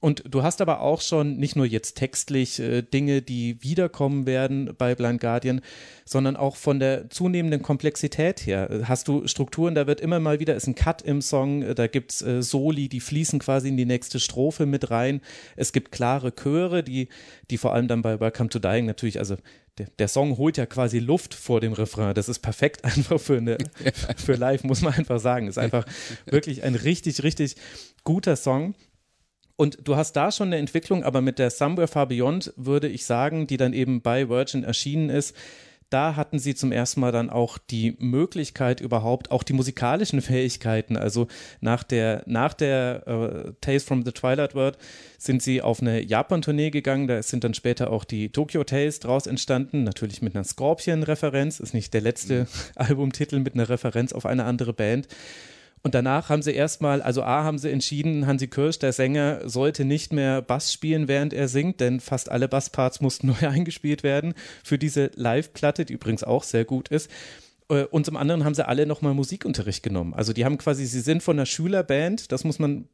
Und 0.00 0.22
du 0.28 0.44
hast 0.44 0.60
aber 0.60 0.80
auch 0.80 1.00
schon 1.00 1.38
nicht 1.38 1.56
nur 1.56 1.66
jetzt 1.66 1.96
textlich 1.96 2.60
äh, 2.60 2.82
Dinge, 2.82 3.20
die 3.20 3.62
wiederkommen 3.62 4.26
werden 4.26 4.74
bei 4.78 4.94
Blind 4.94 5.20
Guardian, 5.20 5.60
sondern 6.04 6.36
auch 6.36 6.54
von 6.54 6.78
der 6.78 7.10
zunehmenden 7.10 7.62
Komplexität 7.62 8.46
her. 8.46 8.82
Hast 8.84 9.08
du 9.08 9.26
Strukturen, 9.26 9.74
da 9.74 9.88
wird 9.88 10.00
immer 10.00 10.20
mal 10.20 10.38
wieder, 10.38 10.54
ist 10.54 10.68
ein 10.68 10.76
Cut 10.76 11.02
im 11.02 11.20
Song, 11.20 11.74
da 11.74 11.88
gibt 11.88 12.12
es 12.12 12.22
äh, 12.22 12.42
Soli, 12.42 12.88
die 12.88 13.00
fließen 13.00 13.40
quasi 13.40 13.68
in 13.68 13.76
die 13.76 13.86
nächste 13.86 14.20
Strophe 14.20 14.66
mit 14.66 14.92
rein. 14.92 15.20
Es 15.56 15.72
gibt 15.72 15.90
klare 15.90 16.32
Chöre, 16.32 16.84
die, 16.84 17.08
die 17.50 17.58
vor 17.58 17.74
allem 17.74 17.88
dann 17.88 18.02
bei 18.02 18.20
Welcome 18.20 18.50
to 18.50 18.60
Dying 18.60 18.86
natürlich, 18.86 19.18
also 19.18 19.36
der, 19.78 19.86
der, 19.98 20.08
Song 20.08 20.38
holt 20.38 20.56
ja 20.56 20.66
quasi 20.66 20.98
Luft 20.98 21.34
vor 21.34 21.60
dem 21.60 21.72
Refrain. 21.72 22.14
Das 22.14 22.28
ist 22.28 22.40
perfekt 22.40 22.84
einfach 22.84 23.20
für, 23.20 23.38
eine, 23.38 23.58
für 24.16 24.34
live, 24.34 24.64
muss 24.64 24.82
man 24.82 24.94
einfach 24.94 25.20
sagen. 25.20 25.48
Ist 25.48 25.58
einfach 25.58 25.84
wirklich 26.26 26.62
ein 26.62 26.74
richtig, 26.74 27.22
richtig 27.22 27.56
guter 28.04 28.36
Song. 28.36 28.74
Und 29.58 29.78
du 29.82 29.96
hast 29.96 30.12
da 30.12 30.30
schon 30.30 30.50
eine 30.50 30.58
Entwicklung, 30.58 31.02
aber 31.02 31.20
mit 31.20 31.40
der 31.40 31.50
Somewhere 31.50 31.88
Far 31.88 32.06
Beyond 32.06 32.52
würde 32.54 32.86
ich 32.86 33.04
sagen, 33.04 33.48
die 33.48 33.56
dann 33.56 33.72
eben 33.72 34.02
bei 34.02 34.28
Virgin 34.28 34.62
erschienen 34.62 35.10
ist, 35.10 35.34
da 35.90 36.14
hatten 36.14 36.38
sie 36.38 36.54
zum 36.54 36.70
ersten 36.70 37.00
Mal 37.00 37.10
dann 37.10 37.28
auch 37.28 37.58
die 37.58 37.96
Möglichkeit 37.98 38.80
überhaupt, 38.80 39.32
auch 39.32 39.42
die 39.42 39.54
musikalischen 39.54 40.20
Fähigkeiten, 40.22 40.96
also 40.96 41.26
nach 41.60 41.82
der, 41.82 42.22
nach 42.26 42.54
der 42.54 43.02
äh, 43.08 43.52
Tales 43.60 43.82
from 43.82 44.04
the 44.04 44.12
Twilight 44.12 44.54
World 44.54 44.78
sind 45.18 45.42
sie 45.42 45.60
auf 45.60 45.80
eine 45.80 46.02
Japan-Tournee 46.02 46.70
gegangen, 46.70 47.08
da 47.08 47.20
sind 47.20 47.42
dann 47.42 47.54
später 47.54 47.90
auch 47.90 48.04
die 48.04 48.28
Tokyo 48.28 48.62
Tales 48.62 49.00
draus 49.00 49.26
entstanden, 49.26 49.82
natürlich 49.82 50.22
mit 50.22 50.36
einer 50.36 50.44
Scorpion-Referenz, 50.44 51.58
ist 51.58 51.74
nicht 51.74 51.92
der 51.94 52.02
letzte 52.02 52.42
mhm. 52.42 52.46
Albumtitel 52.76 53.40
mit 53.40 53.54
einer 53.54 53.68
Referenz 53.68 54.12
auf 54.12 54.24
eine 54.24 54.44
andere 54.44 54.72
Band. 54.72 55.08
Und 55.82 55.94
danach 55.94 56.28
haben 56.28 56.42
sie 56.42 56.52
erstmal, 56.52 57.02
also 57.02 57.22
A, 57.22 57.44
haben 57.44 57.58
sie 57.58 57.70
entschieden, 57.70 58.26
Hansi 58.26 58.48
Kirsch, 58.48 58.78
der 58.78 58.92
Sänger, 58.92 59.48
sollte 59.48 59.84
nicht 59.84 60.12
mehr 60.12 60.42
Bass 60.42 60.72
spielen, 60.72 61.08
während 61.08 61.32
er 61.32 61.48
singt, 61.48 61.80
denn 61.80 62.00
fast 62.00 62.30
alle 62.30 62.48
Bassparts 62.48 63.00
mussten 63.00 63.26
neu 63.40 63.48
eingespielt 63.48 64.02
werden 64.02 64.34
für 64.64 64.78
diese 64.78 65.10
Live-Platte, 65.14 65.84
die 65.84 65.92
übrigens 65.94 66.24
auch 66.24 66.42
sehr 66.42 66.64
gut 66.64 66.88
ist. 66.88 67.10
Äh, 67.68 67.84
und 67.84 68.06
zum 68.06 68.16
anderen 68.16 68.44
haben 68.44 68.54
sie 68.54 68.66
alle 68.66 68.86
nochmal 68.86 69.14
Musikunterricht 69.14 69.82
genommen. 69.82 70.14
Also 70.14 70.32
die 70.32 70.44
haben 70.44 70.58
quasi, 70.58 70.86
sie 70.86 71.00
sind 71.00 71.22
von 71.22 71.36
einer 71.36 71.46
Schülerband, 71.46 72.32
das 72.32 72.44
muss 72.44 72.58
man 72.58 72.88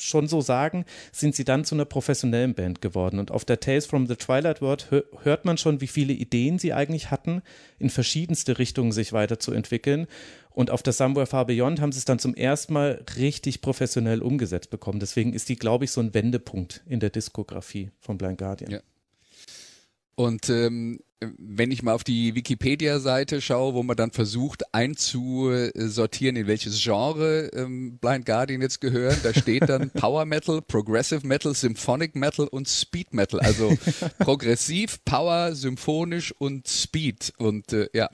schon 0.00 0.28
so 0.28 0.40
sagen, 0.40 0.84
sind 1.12 1.34
sie 1.34 1.44
dann 1.44 1.64
zu 1.64 1.74
einer 1.74 1.84
professionellen 1.84 2.54
Band 2.54 2.80
geworden. 2.80 3.18
Und 3.18 3.30
auf 3.30 3.44
der 3.44 3.60
Tales 3.60 3.86
from 3.86 4.06
the 4.06 4.16
Twilight 4.16 4.60
World 4.60 4.88
hört 5.22 5.44
man 5.44 5.58
schon, 5.58 5.80
wie 5.80 5.86
viele 5.86 6.12
Ideen 6.12 6.58
sie 6.58 6.72
eigentlich 6.72 7.10
hatten, 7.10 7.42
in 7.78 7.90
verschiedenste 7.90 8.58
Richtungen 8.58 8.92
sich 8.92 9.12
weiterzuentwickeln. 9.12 10.06
Und 10.58 10.72
auf 10.72 10.82
der 10.82 10.92
Somewhere 10.92 11.26
Far 11.26 11.46
Beyond 11.46 11.80
haben 11.80 11.92
sie 11.92 12.00
es 12.00 12.04
dann 12.04 12.18
zum 12.18 12.34
ersten 12.34 12.72
Mal 12.72 13.04
richtig 13.16 13.60
professionell 13.60 14.20
umgesetzt 14.20 14.70
bekommen. 14.70 14.98
Deswegen 14.98 15.32
ist 15.32 15.48
die, 15.48 15.54
glaube 15.54 15.84
ich, 15.84 15.92
so 15.92 16.00
ein 16.00 16.14
Wendepunkt 16.14 16.82
in 16.84 16.98
der 16.98 17.10
Diskografie 17.10 17.92
von 18.00 18.18
Blind 18.18 18.38
Guardian. 18.38 18.72
Ja. 18.72 18.80
Und 20.16 20.50
ähm, 20.50 20.98
wenn 21.20 21.70
ich 21.70 21.84
mal 21.84 21.92
auf 21.92 22.02
die 22.02 22.34
Wikipedia-Seite 22.34 23.40
schaue, 23.40 23.74
wo 23.74 23.84
man 23.84 23.96
dann 23.96 24.10
versucht 24.10 24.74
einzusortieren, 24.74 26.34
in 26.34 26.48
welches 26.48 26.82
Genre 26.82 27.50
ähm, 27.54 27.98
Blind 27.98 28.26
Guardian 28.26 28.60
jetzt 28.60 28.80
gehören, 28.80 29.16
da 29.22 29.32
steht 29.32 29.68
dann 29.68 29.90
Power 29.94 30.24
Metal, 30.24 30.60
Progressive 30.60 31.24
Metal, 31.24 31.54
Symphonic 31.54 32.16
Metal 32.16 32.48
und 32.48 32.68
Speed 32.68 33.14
Metal. 33.14 33.38
Also 33.38 33.78
progressiv, 34.18 35.04
Power, 35.04 35.54
symphonisch 35.54 36.32
und 36.32 36.66
Speed. 36.66 37.32
Und 37.38 37.72
äh, 37.72 37.88
ja, 37.92 38.10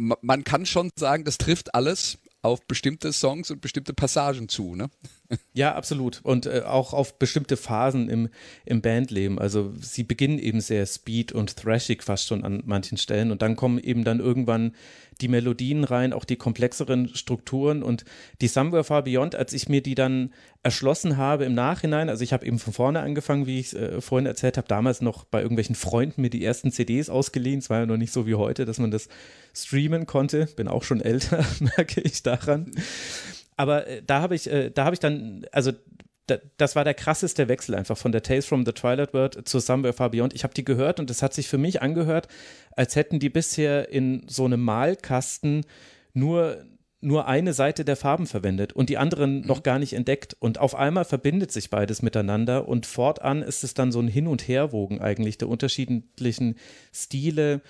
man 0.00 0.44
kann 0.44 0.66
schon 0.66 0.90
sagen, 0.96 1.24
das 1.24 1.38
trifft 1.38 1.74
alles 1.74 2.18
auf 2.42 2.66
bestimmte 2.66 3.12
Songs 3.12 3.50
und 3.50 3.60
bestimmte 3.60 3.92
Passagen 3.92 4.48
zu, 4.48 4.74
ne? 4.74 4.90
Ja, 5.52 5.74
absolut. 5.74 6.20
Und 6.24 6.46
äh, 6.46 6.62
auch 6.66 6.92
auf 6.92 7.18
bestimmte 7.18 7.56
Phasen 7.56 8.08
im, 8.08 8.28
im 8.64 8.80
Bandleben. 8.82 9.38
Also 9.38 9.72
sie 9.80 10.02
beginnen 10.02 10.38
eben 10.40 10.60
sehr 10.60 10.84
speed 10.86 11.30
und 11.32 11.56
thrashig 11.56 12.02
fast 12.02 12.26
schon 12.26 12.44
an 12.44 12.62
manchen 12.66 12.98
Stellen. 12.98 13.30
Und 13.30 13.42
dann 13.42 13.54
kommen 13.54 13.78
eben 13.78 14.02
dann 14.02 14.18
irgendwann 14.18 14.72
die 15.20 15.28
Melodien 15.28 15.84
rein, 15.84 16.12
auch 16.12 16.24
die 16.24 16.36
komplexeren 16.36 17.14
Strukturen. 17.14 17.84
Und 17.84 18.04
die 18.40 18.48
Somewhere 18.48 18.82
Far 18.82 19.04
Beyond, 19.04 19.36
als 19.36 19.52
ich 19.52 19.68
mir 19.68 19.82
die 19.82 19.94
dann 19.94 20.32
erschlossen 20.64 21.16
habe 21.16 21.44
im 21.44 21.54
Nachhinein, 21.54 22.08
also 22.08 22.24
ich 22.24 22.32
habe 22.32 22.44
eben 22.44 22.58
von 22.58 22.72
vorne 22.72 23.00
angefangen, 23.00 23.46
wie 23.46 23.60
ich 23.60 23.74
äh, 23.76 24.00
vorhin 24.00 24.26
erzählt 24.26 24.56
habe, 24.56 24.66
damals 24.66 25.00
noch 25.00 25.24
bei 25.24 25.42
irgendwelchen 25.42 25.76
Freunden 25.76 26.22
mir 26.22 26.30
die 26.30 26.44
ersten 26.44 26.72
CDs 26.72 27.08
ausgeliehen, 27.08 27.60
es 27.60 27.70
war 27.70 27.80
ja 27.80 27.86
noch 27.86 27.96
nicht 27.96 28.12
so 28.12 28.26
wie 28.26 28.34
heute, 28.34 28.64
dass 28.64 28.78
man 28.78 28.90
das 28.90 29.08
streamen 29.54 30.06
konnte, 30.06 30.46
bin 30.56 30.68
auch 30.68 30.82
schon 30.82 31.00
älter, 31.00 31.44
merke 31.76 32.00
ich 32.00 32.22
daran 32.22 32.72
aber 33.60 33.86
äh, 33.86 34.02
da 34.02 34.22
habe 34.22 34.34
ich, 34.34 34.50
äh, 34.50 34.70
da 34.70 34.86
habe 34.86 34.94
ich 34.94 35.00
dann, 35.00 35.44
also 35.52 35.72
das 36.56 36.76
war 36.76 36.84
der 36.84 36.94
krasseste 36.94 37.48
Wechsel 37.48 37.74
einfach 37.74 37.98
von 37.98 38.10
der 38.10 38.22
Tales 38.22 38.46
from 38.46 38.64
the 38.64 38.72
Twilight 38.72 39.12
World 39.12 39.46
zu 39.46 39.58
Somewhere 39.58 39.92
Far 39.92 40.10
Beyond. 40.10 40.32
Ich 40.32 40.44
habe 40.44 40.54
die 40.54 40.64
gehört 40.64 40.98
und 40.98 41.10
es 41.10 41.22
hat 41.22 41.34
sich 41.34 41.46
für 41.46 41.58
mich 41.58 41.82
angehört, 41.82 42.28
als 42.74 42.96
hätten 42.96 43.18
die 43.18 43.28
bisher 43.28 43.90
in 43.90 44.24
so 44.28 44.46
einem 44.46 44.62
Malkasten 44.62 45.66
nur 46.14 46.64
nur 47.02 47.26
eine 47.26 47.54
Seite 47.54 47.84
der 47.84 47.96
Farben 47.96 48.26
verwendet 48.26 48.74
und 48.74 48.90
die 48.90 48.98
anderen 48.98 49.40
mhm. 49.40 49.46
noch 49.46 49.62
gar 49.62 49.78
nicht 49.78 49.94
entdeckt. 49.94 50.36
Und 50.38 50.58
auf 50.58 50.74
einmal 50.74 51.04
verbindet 51.04 51.50
sich 51.50 51.70
beides 51.70 52.02
miteinander 52.02 52.68
und 52.68 52.86
fortan 52.86 53.42
ist 53.42 53.64
es 53.64 53.74
dann 53.74 53.90
so 53.90 54.00
ein 54.00 54.08
Hin- 54.08 54.26
und 54.26 54.46
Herwogen 54.46 55.00
eigentlich 55.00 55.38
der 55.38 55.48
unterschiedlichen 55.48 56.56
Stile, 56.92 57.62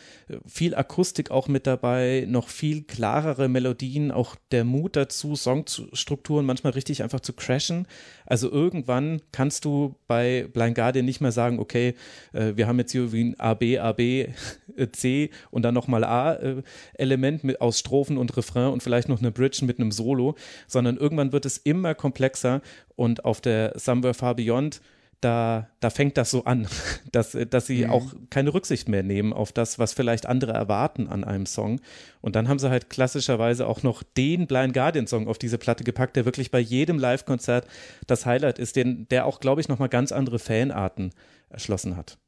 viel 0.46 0.74
Akustik 0.74 1.30
auch 1.30 1.46
mit 1.48 1.66
dabei, 1.66 2.26
noch 2.28 2.48
viel 2.48 2.82
klarere 2.82 3.48
Melodien, 3.48 4.10
auch 4.10 4.34
der 4.50 4.64
Mut 4.64 4.96
dazu, 4.96 5.36
Songstrukturen 5.36 6.44
manchmal 6.44 6.72
richtig 6.72 7.02
einfach 7.02 7.20
zu 7.20 7.32
crashen. 7.32 7.86
Also 8.26 8.50
irgendwann 8.50 9.22
kannst 9.32 9.64
du 9.64 9.94
bei 10.06 10.48
Blind 10.52 10.74
Guardian 10.74 11.04
nicht 11.04 11.20
mehr 11.20 11.32
sagen, 11.32 11.58
okay, 11.58 11.94
äh, 12.32 12.52
wir 12.56 12.66
haben 12.66 12.78
jetzt 12.78 12.92
hier 12.92 13.12
wie 13.12 13.24
ein 13.24 13.40
A, 13.40 13.54
B, 13.54 13.78
A, 13.78 13.92
B, 13.92 14.28
C 14.92 15.30
und 15.50 15.62
dann 15.62 15.74
nochmal 15.74 16.04
A-Element 16.04 17.44
äh, 17.44 17.56
aus 17.58 17.78
Strophen 17.78 18.18
und 18.18 18.36
Refrain 18.36 18.72
und 18.72 18.82
vielleicht 18.82 19.08
noch 19.08 19.19
eine 19.20 19.30
Bridge 19.30 19.64
mit 19.64 19.78
einem 19.78 19.92
Solo, 19.92 20.34
sondern 20.66 20.96
irgendwann 20.96 21.32
wird 21.32 21.46
es 21.46 21.58
immer 21.58 21.94
komplexer 21.94 22.60
und 22.96 23.24
auf 23.24 23.40
der 23.40 23.72
Somewhere 23.76 24.14
Far 24.14 24.34
Beyond 24.34 24.80
da, 25.20 25.68
da 25.80 25.90
fängt 25.90 26.16
das 26.16 26.30
so 26.30 26.44
an, 26.44 26.66
dass, 27.12 27.36
dass 27.50 27.66
sie 27.66 27.84
mhm. 27.84 27.90
auch 27.90 28.12
keine 28.30 28.54
Rücksicht 28.54 28.88
mehr 28.88 29.02
nehmen 29.02 29.32
auf 29.32 29.52
das, 29.52 29.78
was 29.78 29.92
vielleicht 29.92 30.26
andere 30.26 30.52
erwarten 30.52 31.08
an 31.08 31.24
einem 31.24 31.46
Song. 31.46 31.80
Und 32.20 32.36
dann 32.36 32.48
haben 32.48 32.58
sie 32.58 32.70
halt 32.70 32.90
klassischerweise 32.90 33.66
auch 33.66 33.82
noch 33.82 34.02
den 34.02 34.46
Blind 34.46 34.72
Guardian 34.72 35.06
Song 35.06 35.28
auf 35.28 35.38
diese 35.38 35.58
Platte 35.58 35.84
gepackt, 35.84 36.16
der 36.16 36.24
wirklich 36.24 36.50
bei 36.50 36.60
jedem 36.60 36.98
Live-Konzert 36.98 37.66
das 38.06 38.26
Highlight 38.26 38.58
ist, 38.58 38.76
den, 38.76 39.06
der 39.08 39.26
auch, 39.26 39.40
glaube 39.40 39.60
ich, 39.60 39.68
nochmal 39.68 39.88
ganz 39.88 40.12
andere 40.12 40.38
Fanarten 40.38 41.12
erschlossen 41.50 41.96
hat. 41.96 42.18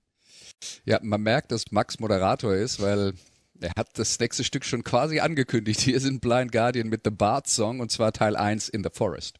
Ja, 0.85 1.01
man 1.03 1.23
merkt, 1.23 1.51
dass 1.51 1.73
Max 1.73 1.99
Moderator 1.99 2.55
ist, 2.55 2.81
weil 2.81 3.15
er 3.63 3.73
hat 3.77 3.99
das 3.99 4.19
nächste 4.19 4.45
Stück 4.45 4.65
schon 4.65 4.85
quasi 4.85 5.21
angekündigt. 5.21 5.81
Hier 5.81 6.01
sind 6.01 6.21
Blind 6.21 6.53
Guardian 6.53 6.89
mit 6.89 7.03
The 7.05 7.11
Bard 7.11 7.47
Song 7.47 7.81
und 7.81 7.91
zwar 7.91 8.13
Teil 8.13 8.37
1 8.37 8.69
in 8.69 8.83
the 8.83 8.91
Forest. 8.93 9.39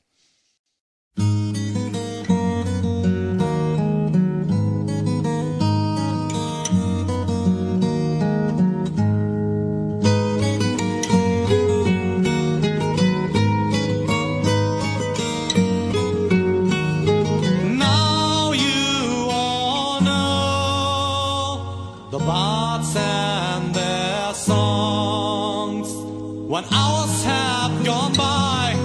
When 26.53 26.65
hours 26.71 27.25
have 27.25 27.83
gone 27.83 28.13
by, 28.13 28.77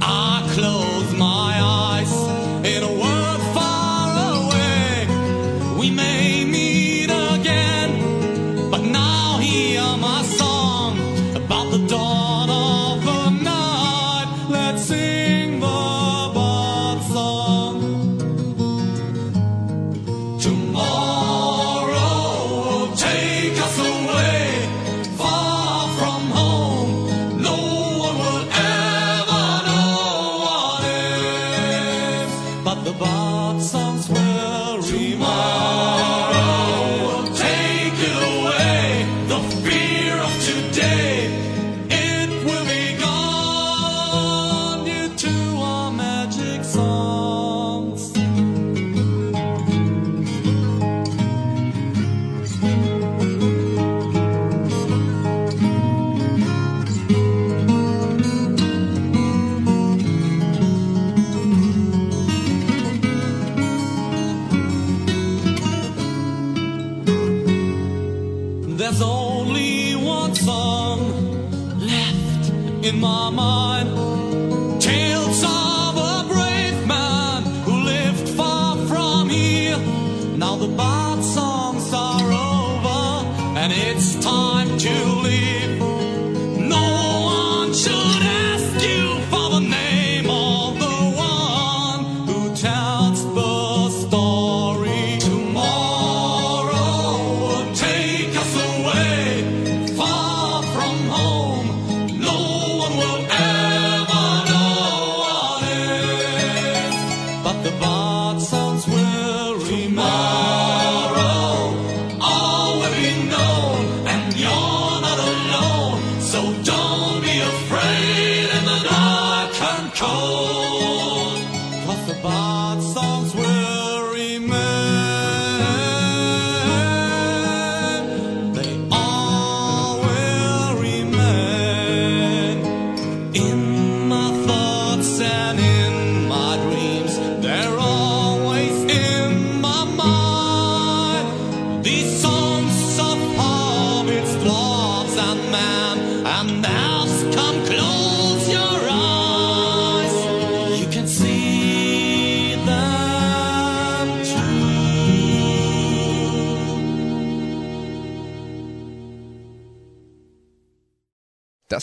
I 0.00 0.48
close 0.54 1.12
my 1.18 1.58
eyes. 1.60 2.03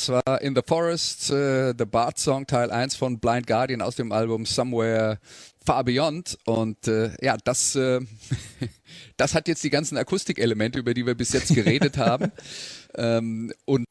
Das 0.02 0.10
war 0.10 0.42
In 0.42 0.56
the 0.56 0.64
Forest, 0.66 1.30
äh, 1.30 1.76
The 1.78 1.86
Bard 1.86 2.18
Song 2.18 2.48
Teil 2.48 2.72
1 2.72 2.96
von 2.96 3.20
Blind 3.20 3.46
Guardian 3.46 3.84
aus 3.84 3.96
dem 3.96 4.12
Album 4.12 4.48
Somewhere 4.48 5.20
Far 5.64 5.84
Beyond. 5.84 6.40
Und 6.46 6.88
äh, 6.88 7.12
ja, 7.22 7.38
das, 7.38 7.76
äh, 7.76 8.00
das 9.18 9.36
hat 9.36 9.48
jetzt 9.48 9.64
die 9.64 9.70
ganzen 9.70 10.00
Akustikelemente, 10.00 10.80
über 10.80 10.96
die 10.96 11.06
wir 11.06 11.14
bis 11.14 11.34
jetzt 11.34 11.54
geredet 11.54 11.98
haben. 12.00 12.32
ähm, 12.96 13.54
und 13.66 13.86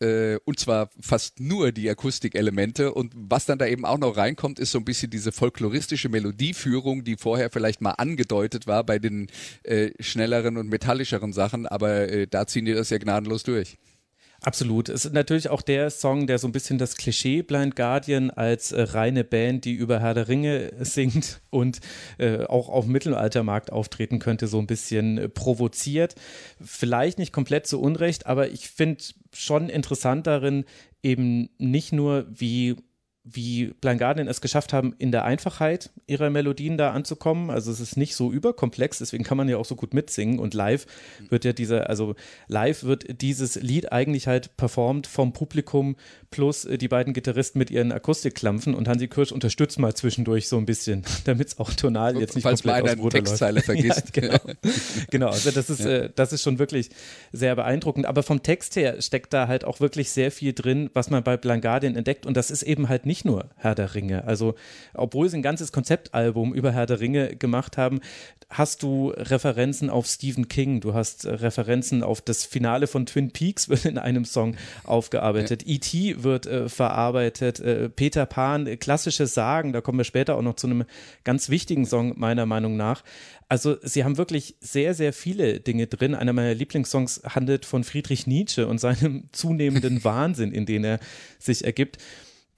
äh, 0.00 0.38
und 0.44 0.58
zwar 0.58 0.90
fast 1.00 1.38
nur 1.38 1.70
die 1.70 1.88
Akustikelemente 1.88 2.92
und 2.92 3.12
was 3.14 3.46
dann 3.46 3.58
da 3.58 3.66
eben 3.66 3.84
auch 3.84 3.98
noch 3.98 4.16
reinkommt, 4.16 4.58
ist 4.58 4.72
so 4.72 4.78
ein 4.78 4.84
bisschen 4.84 5.10
diese 5.10 5.30
folkloristische 5.30 6.08
Melodieführung, 6.08 7.04
die 7.04 7.16
vorher 7.16 7.50
vielleicht 7.50 7.80
mal 7.80 7.92
angedeutet 7.92 8.66
war 8.66 8.82
bei 8.82 8.98
den 8.98 9.28
äh, 9.62 9.90
schnelleren 10.00 10.56
und 10.56 10.68
metallischeren 10.68 11.32
Sachen, 11.32 11.66
aber 11.66 12.08
äh, 12.08 12.26
da 12.26 12.48
ziehen 12.48 12.64
die 12.64 12.74
das 12.74 12.90
ja 12.90 12.98
gnadenlos 12.98 13.44
durch. 13.44 13.78
Absolut. 14.44 14.88
Es 14.88 15.04
ist 15.04 15.14
natürlich 15.14 15.50
auch 15.50 15.62
der 15.62 15.88
Song, 15.90 16.26
der 16.26 16.38
so 16.38 16.48
ein 16.48 16.52
bisschen 16.52 16.76
das 16.76 16.96
Klischee 16.96 17.42
Blind 17.42 17.76
Guardian 17.76 18.30
als 18.30 18.72
äh, 18.72 18.82
reine 18.82 19.22
Band, 19.22 19.64
die 19.64 19.72
über 19.72 20.00
Herr 20.00 20.14
der 20.14 20.26
Ringe 20.26 20.72
singt 20.80 21.40
und 21.50 21.80
äh, 22.18 22.44
auch 22.44 22.68
auf 22.68 22.86
Mittelaltermarkt 22.86 23.70
auftreten 23.70 24.18
könnte, 24.18 24.48
so 24.48 24.58
ein 24.58 24.66
bisschen 24.66 25.16
äh, 25.16 25.28
provoziert. 25.28 26.16
Vielleicht 26.60 27.18
nicht 27.18 27.32
komplett 27.32 27.68
zu 27.68 27.80
Unrecht, 27.80 28.26
aber 28.26 28.50
ich 28.50 28.68
finde 28.68 29.04
schon 29.32 29.68
interessant 29.68 30.26
darin, 30.26 30.64
eben 31.04 31.48
nicht 31.58 31.92
nur, 31.92 32.26
wie 32.28 32.76
wie 33.24 33.66
Blind 33.80 34.00
Guardian 34.00 34.26
es 34.26 34.40
geschafft 34.40 34.72
haben, 34.72 34.94
in 34.98 35.12
der 35.12 35.24
Einfachheit 35.24 35.90
ihrer 36.06 36.28
Melodien 36.28 36.76
da 36.76 36.90
anzukommen. 36.90 37.50
Also 37.50 37.70
es 37.70 37.78
ist 37.78 37.96
nicht 37.96 38.16
so 38.16 38.32
überkomplex, 38.32 38.98
deswegen 38.98 39.22
kann 39.22 39.36
man 39.36 39.48
ja 39.48 39.58
auch 39.58 39.64
so 39.64 39.76
gut 39.76 39.94
mitsingen. 39.94 40.40
Und 40.40 40.54
live 40.54 40.86
wird 41.28 41.44
ja 41.44 41.52
dieser, 41.52 41.88
also 41.88 42.16
live 42.48 42.82
wird 42.82 43.22
dieses 43.22 43.54
Lied 43.54 43.92
eigentlich 43.92 44.26
halt 44.26 44.56
performt 44.56 45.06
vom 45.06 45.32
Publikum 45.32 45.96
plus 46.30 46.64
äh, 46.64 46.78
die 46.78 46.88
beiden 46.88 47.12
Gitarristen 47.12 47.60
mit 47.60 47.70
ihren 47.70 47.92
Akustikklampfen 47.92 48.74
und 48.74 48.88
Hansi 48.88 49.06
Kirsch 49.06 49.30
unterstützt 49.30 49.78
mal 49.78 49.94
zwischendurch 49.94 50.48
so 50.48 50.58
ein 50.58 50.66
bisschen, 50.66 51.04
damit 51.24 51.48
es 51.48 51.58
auch 51.60 51.72
tonal 51.74 52.18
jetzt 52.18 52.34
nicht 52.34 52.42
Falls 52.42 52.62
komplett 52.62 52.84
einer 52.84 53.00
eine 53.00 53.08
Textzeile 53.08 53.54
läuft. 53.54 53.66
vergisst. 53.66 54.16
Ja, 54.16 54.20
genau. 54.20 54.38
genau, 55.10 55.28
also 55.28 55.52
das 55.52 55.70
ist, 55.70 55.84
ja. 55.84 55.90
äh, 55.90 56.10
das 56.12 56.32
ist 56.32 56.42
schon 56.42 56.58
wirklich 56.58 56.90
sehr 57.30 57.54
beeindruckend. 57.54 58.06
Aber 58.06 58.24
vom 58.24 58.42
Text 58.42 58.74
her 58.74 59.00
steckt 59.00 59.32
da 59.32 59.46
halt 59.46 59.64
auch 59.64 59.78
wirklich 59.78 60.10
sehr 60.10 60.32
viel 60.32 60.52
drin, 60.52 60.90
was 60.92 61.08
man 61.10 61.22
bei 61.22 61.36
Blind 61.36 61.62
Guardian 61.62 61.94
entdeckt. 61.94 62.26
Und 62.26 62.36
das 62.36 62.50
ist 62.50 62.64
eben 62.64 62.88
halt 62.88 63.06
nicht 63.06 63.11
nur 63.24 63.50
Herr 63.56 63.74
der 63.74 63.94
Ringe. 63.94 64.24
Also, 64.24 64.54
obwohl 64.94 65.28
sie 65.28 65.36
ein 65.36 65.42
ganzes 65.42 65.72
Konzeptalbum 65.72 66.54
über 66.54 66.72
Herr 66.72 66.86
der 66.86 67.00
Ringe 67.00 67.36
gemacht 67.36 67.76
haben, 67.76 68.00
hast 68.50 68.82
du 68.82 69.10
Referenzen 69.10 69.90
auf 69.90 70.06
Stephen 70.06 70.48
King, 70.48 70.80
du 70.80 70.94
hast 70.94 71.26
Referenzen 71.26 72.02
auf 72.02 72.20
das 72.20 72.44
Finale 72.44 72.86
von 72.86 73.06
Twin 73.06 73.30
Peaks 73.30 73.68
wird 73.68 73.84
in 73.84 73.98
einem 73.98 74.24
Song 74.24 74.56
aufgearbeitet. 74.84 75.62
Ja. 75.66 75.74
E.T. 75.74 76.22
wird 76.22 76.46
äh, 76.46 76.68
verarbeitet, 76.68 77.60
äh, 77.60 77.88
Peter 77.88 78.26
Pan, 78.26 78.66
äh, 78.66 78.76
klassische 78.76 79.26
Sagen, 79.26 79.72
da 79.72 79.80
kommen 79.80 79.98
wir 79.98 80.04
später 80.04 80.36
auch 80.36 80.42
noch 80.42 80.56
zu 80.56 80.66
einem 80.66 80.84
ganz 81.24 81.48
wichtigen 81.48 81.86
Song 81.86 82.18
meiner 82.18 82.46
Meinung 82.46 82.76
nach. 82.76 83.02
Also 83.48 83.76
sie 83.82 84.02
haben 84.02 84.16
wirklich 84.16 84.56
sehr, 84.60 84.94
sehr 84.94 85.12
viele 85.12 85.60
Dinge 85.60 85.86
drin. 85.86 86.14
Einer 86.14 86.32
meiner 86.32 86.54
Lieblingssongs 86.54 87.20
handelt 87.28 87.66
von 87.66 87.84
Friedrich 87.84 88.26
Nietzsche 88.26 88.66
und 88.66 88.78
seinem 88.78 89.24
zunehmenden 89.32 90.04
Wahnsinn, 90.04 90.52
in 90.52 90.64
den 90.64 90.84
er 90.84 91.00
sich 91.38 91.62
ergibt. 91.62 91.98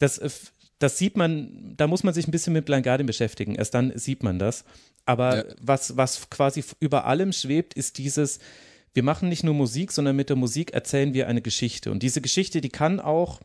Das 0.04 0.18
äh, 0.18 0.30
das 0.78 0.98
sieht 0.98 1.16
man, 1.16 1.74
da 1.76 1.86
muss 1.86 2.02
man 2.02 2.14
sich 2.14 2.28
ein 2.28 2.30
bisschen 2.30 2.52
mit 2.52 2.66
Blind 2.66 2.84
Guardian 2.84 3.06
beschäftigen. 3.06 3.54
Erst 3.54 3.74
dann 3.74 3.96
sieht 3.96 4.22
man 4.22 4.38
das. 4.38 4.64
Aber 5.06 5.36
ja. 5.48 5.54
was, 5.60 5.96
was 5.96 6.28
quasi 6.30 6.64
über 6.80 7.06
allem 7.06 7.32
schwebt, 7.32 7.74
ist 7.74 7.98
dieses, 7.98 8.38
wir 8.92 9.02
machen 9.02 9.28
nicht 9.28 9.44
nur 9.44 9.54
Musik, 9.54 9.92
sondern 9.92 10.16
mit 10.16 10.28
der 10.28 10.36
Musik 10.36 10.72
erzählen 10.72 11.14
wir 11.14 11.28
eine 11.28 11.42
Geschichte. 11.42 11.90
Und 11.90 12.02
diese 12.02 12.20
Geschichte, 12.20 12.60
die 12.60 12.70
kann 12.70 13.00
auch, 13.00 13.40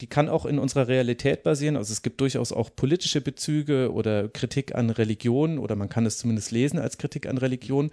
die 0.00 0.06
kann 0.06 0.28
auch 0.28 0.44
in 0.44 0.58
unserer 0.58 0.88
Realität 0.88 1.42
basieren. 1.42 1.76
Also 1.76 1.92
es 1.92 2.02
gibt 2.02 2.20
durchaus 2.20 2.52
auch 2.52 2.70
politische 2.74 3.20
Bezüge 3.20 3.92
oder 3.92 4.28
Kritik 4.28 4.74
an 4.74 4.90
Religion 4.90 5.58
oder 5.58 5.76
man 5.76 5.88
kann 5.88 6.06
es 6.06 6.18
zumindest 6.18 6.50
lesen 6.50 6.78
als 6.78 6.98
Kritik 6.98 7.26
an 7.26 7.38
Religion. 7.38 7.90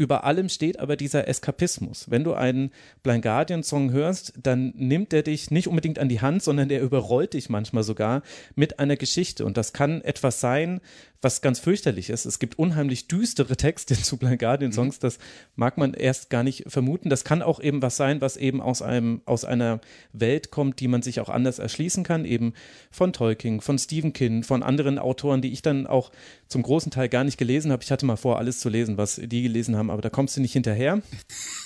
Über 0.00 0.24
allem 0.24 0.48
steht 0.48 0.80
aber 0.80 0.96
dieser 0.96 1.28
Eskapismus. 1.28 2.10
Wenn 2.10 2.24
du 2.24 2.32
einen 2.32 2.70
Blind 3.02 3.20
Guardian 3.20 3.62
Song 3.62 3.92
hörst, 3.92 4.32
dann 4.42 4.72
nimmt 4.74 5.12
er 5.12 5.22
dich 5.22 5.50
nicht 5.50 5.68
unbedingt 5.68 5.98
an 5.98 6.08
die 6.08 6.22
Hand, 6.22 6.42
sondern 6.42 6.70
der 6.70 6.80
überrollt 6.80 7.34
dich 7.34 7.50
manchmal 7.50 7.82
sogar 7.82 8.22
mit 8.54 8.78
einer 8.78 8.96
Geschichte. 8.96 9.44
Und 9.44 9.58
das 9.58 9.74
kann 9.74 10.00
etwas 10.00 10.40
sein, 10.40 10.80
was 11.22 11.42
ganz 11.42 11.58
fürchterlich 11.58 12.08
ist. 12.08 12.24
Es 12.24 12.38
gibt 12.38 12.58
unheimlich 12.58 13.08
düstere 13.08 13.56
Texte 13.56 13.94
zu 14.00 14.16
Blind 14.16 14.38
Guardian 14.38 14.72
Songs, 14.72 14.96
mhm. 14.96 15.00
das 15.02 15.18
mag 15.54 15.76
man 15.76 15.94
erst 15.94 16.30
gar 16.30 16.42
nicht 16.42 16.64
vermuten. 16.66 17.10
Das 17.10 17.24
kann 17.24 17.42
auch 17.42 17.60
eben 17.60 17.82
was 17.82 17.96
sein, 17.96 18.20
was 18.20 18.36
eben 18.36 18.60
aus 18.62 18.80
einem, 18.80 19.20
aus 19.26 19.44
einer 19.44 19.80
Welt 20.12 20.50
kommt, 20.50 20.80
die 20.80 20.88
man 20.88 21.02
sich 21.02 21.20
auch 21.20 21.28
anders 21.28 21.58
erschließen 21.58 22.04
kann, 22.04 22.24
eben 22.24 22.54
von 22.90 23.12
Tolkien, 23.12 23.60
von 23.60 23.78
Stephen 23.78 24.12
King, 24.12 24.42
von 24.42 24.62
anderen 24.62 24.98
Autoren, 24.98 25.42
die 25.42 25.52
ich 25.52 25.62
dann 25.62 25.86
auch 25.86 26.10
zum 26.48 26.62
großen 26.62 26.90
Teil 26.90 27.08
gar 27.08 27.24
nicht 27.24 27.36
gelesen 27.36 27.70
habe. 27.70 27.82
Ich 27.82 27.92
hatte 27.92 28.06
mal 28.06 28.16
vor, 28.16 28.38
alles 28.38 28.60
zu 28.60 28.68
lesen, 28.68 28.96
was 28.96 29.20
die 29.22 29.42
gelesen 29.42 29.76
haben, 29.76 29.89
aber 29.90 30.02
da 30.02 30.10
kommst 30.10 30.36
du 30.36 30.40
nicht 30.40 30.52
hinterher. 30.52 31.02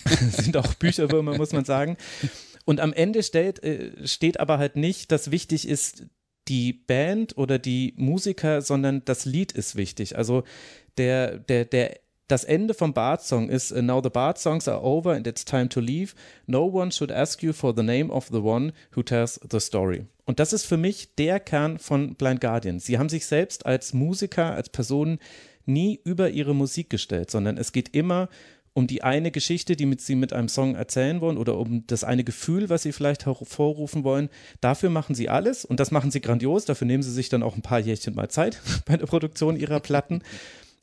sind 0.31 0.57
auch 0.57 0.75
Bücherwürmer, 0.75 1.37
muss 1.37 1.53
man 1.53 1.65
sagen. 1.65 1.97
Und 2.65 2.81
am 2.81 2.93
Ende 2.93 3.23
steht, 3.23 3.63
äh, 3.63 4.07
steht 4.07 4.41
aber 4.41 4.59
halt 4.59 4.77
nicht, 4.77 5.13
dass 5.13 5.31
wichtig 5.31 5.69
ist, 5.69 6.07
die 6.49 6.73
Band 6.73 7.37
oder 7.39 7.59
die 7.59 7.95
Musiker, 7.97 8.61
sondern 8.63 9.03
das 9.05 9.25
Lied 9.25 9.53
ist 9.53 9.77
wichtig. 9.77 10.17
Also 10.17 10.45
der, 10.99 11.39
der, 11.39 11.65
der, 11.65 11.99
das 12.29 12.45
Ende 12.45 12.75
vom 12.75 12.93
Bart-Song 12.95 13.49
ist 13.49 13.73
uh, 13.73 13.83
Now 13.83 14.03
the 14.03 14.11
Bart-Songs 14.11 14.69
are 14.69 14.83
over 14.83 15.13
and 15.13 15.27
it's 15.27 15.45
time 15.45 15.69
to 15.69 15.81
leave. 15.81 16.15
No 16.47 16.65
one 16.65 16.91
should 16.91 17.13
ask 17.13 17.43
you 17.43 17.53
for 17.53 17.75
the 17.75 17.83
name 17.83 18.11
of 18.11 18.29
the 18.29 18.43
one 18.43 18.73
who 18.95 19.03
tells 19.03 19.41
the 19.51 19.61
story. 19.61 20.07
Und 20.25 20.41
das 20.41 20.53
ist 20.53 20.65
für 20.65 20.79
mich 20.79 21.15
der 21.17 21.39
Kern 21.39 21.79
von 21.79 22.15
Blind 22.15 22.41
Guardian. 22.41 22.79
Sie 22.79 22.99
haben 22.99 23.11
sich 23.11 23.27
selbst 23.27 23.67
als 23.67 23.93
Musiker, 23.93 24.55
als 24.55 24.71
Personen 24.71 25.19
nie 25.67 26.01
über 26.05 26.31
ihre 26.31 26.55
Musik 26.55 26.91
gestellt, 26.91 27.31
sondern 27.31 27.57
es 27.57 27.73
geht 27.73 27.95
immer 27.95 28.29
um 28.75 28.89
die 28.89 29.05
eine 29.05 29.31
Geschichte, 29.31 29.77
die 29.77 29.87
mit, 29.87 30.01
sie 30.01 30.17
mit 30.17 30.33
einem 30.33 30.49
Song 30.49 30.75
erzählen 30.75 31.21
wollen 31.21 31.39
oder 31.39 31.57
um 31.57 31.87
das 31.87 32.03
eine 32.03 32.25
Gefühl, 32.25 32.69
was 32.69 32.83
sie 32.83 32.93
vielleicht 32.93 33.25
hervorrufen 33.25 34.03
wollen. 34.03 34.29
Dafür 34.61 34.91
machen 34.91 35.15
sie 35.15 35.29
alles 35.29 35.65
und 35.65 35.79
das 35.79 35.93
machen 35.93 36.11
sie 36.11 36.21
grandios. 36.21 36.65
Dafür 36.65 36.87
nehmen 36.87 37.05
sie 37.05 37.13
sich 37.13 37.29
dann 37.29 37.45
auch 37.45 37.55
ein 37.55 37.63
paar 37.63 37.79
Jährchen 37.79 38.17
mal 38.17 38.29
Zeit 38.29 38.61
bei 38.87 38.97
der 38.97 39.07
Produktion 39.07 39.57
ihrer 39.57 39.79
Platten. 39.79 40.23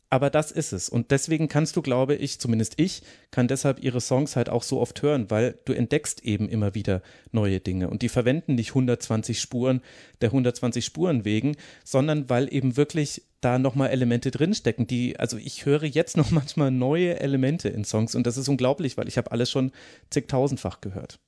Aber 0.10 0.30
das 0.30 0.52
ist 0.52 0.74
es. 0.74 0.90
Und 0.90 1.12
deswegen 1.12 1.48
kannst 1.48 1.78
du, 1.78 1.82
glaube 1.82 2.16
ich, 2.16 2.40
zumindest 2.40 2.74
ich, 2.78 3.02
kann 3.30 3.48
deshalb 3.48 3.82
ihre 3.82 4.02
Songs 4.02 4.36
halt 4.36 4.50
auch 4.50 4.64
so 4.64 4.82
oft 4.82 5.02
hören, 5.02 5.32
weil 5.32 5.58
du 5.64 5.72
entdeckst 5.72 6.24
eben 6.26 6.50
immer 6.50 6.76
wieder 6.76 7.02
neue 7.32 7.62
Dinge. 7.62 7.90
Und 7.90 8.02
die 8.02 8.10
verwenden 8.10 8.56
nicht 8.56 8.72
120 8.72 9.40
Spuren 9.40 9.82
der 10.20 10.30
120 10.30 10.84
Spuren 10.84 11.24
wegen, 11.24 11.56
sondern 11.86 12.30
weil 12.30 12.54
eben 12.54 12.76
wirklich 12.76 13.24
da 13.42 13.60
nochmal 13.60 13.90
Elemente 13.90 14.32
drinstecken, 14.32 14.88
die, 14.88 15.20
also 15.20 15.38
ich 15.38 15.66
höre 15.66 15.84
jetzt 15.84 16.18
noch 16.18 16.32
manchmal 16.32 16.72
neue 16.72 17.20
Elemente 17.20 17.70
in 17.70 17.84
Songs 17.84 18.16
und 18.16 18.26
das 18.26 18.38
ist 18.38 18.48
unglaublich, 18.48 18.98
weil 18.98 19.08
ich 19.08 19.18
habe 19.18 19.32
alles 19.32 19.52
schon 19.52 19.72
zigtausendfach 20.10 20.82
gehört. 20.82 21.20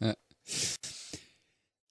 Ja. 0.00 0.14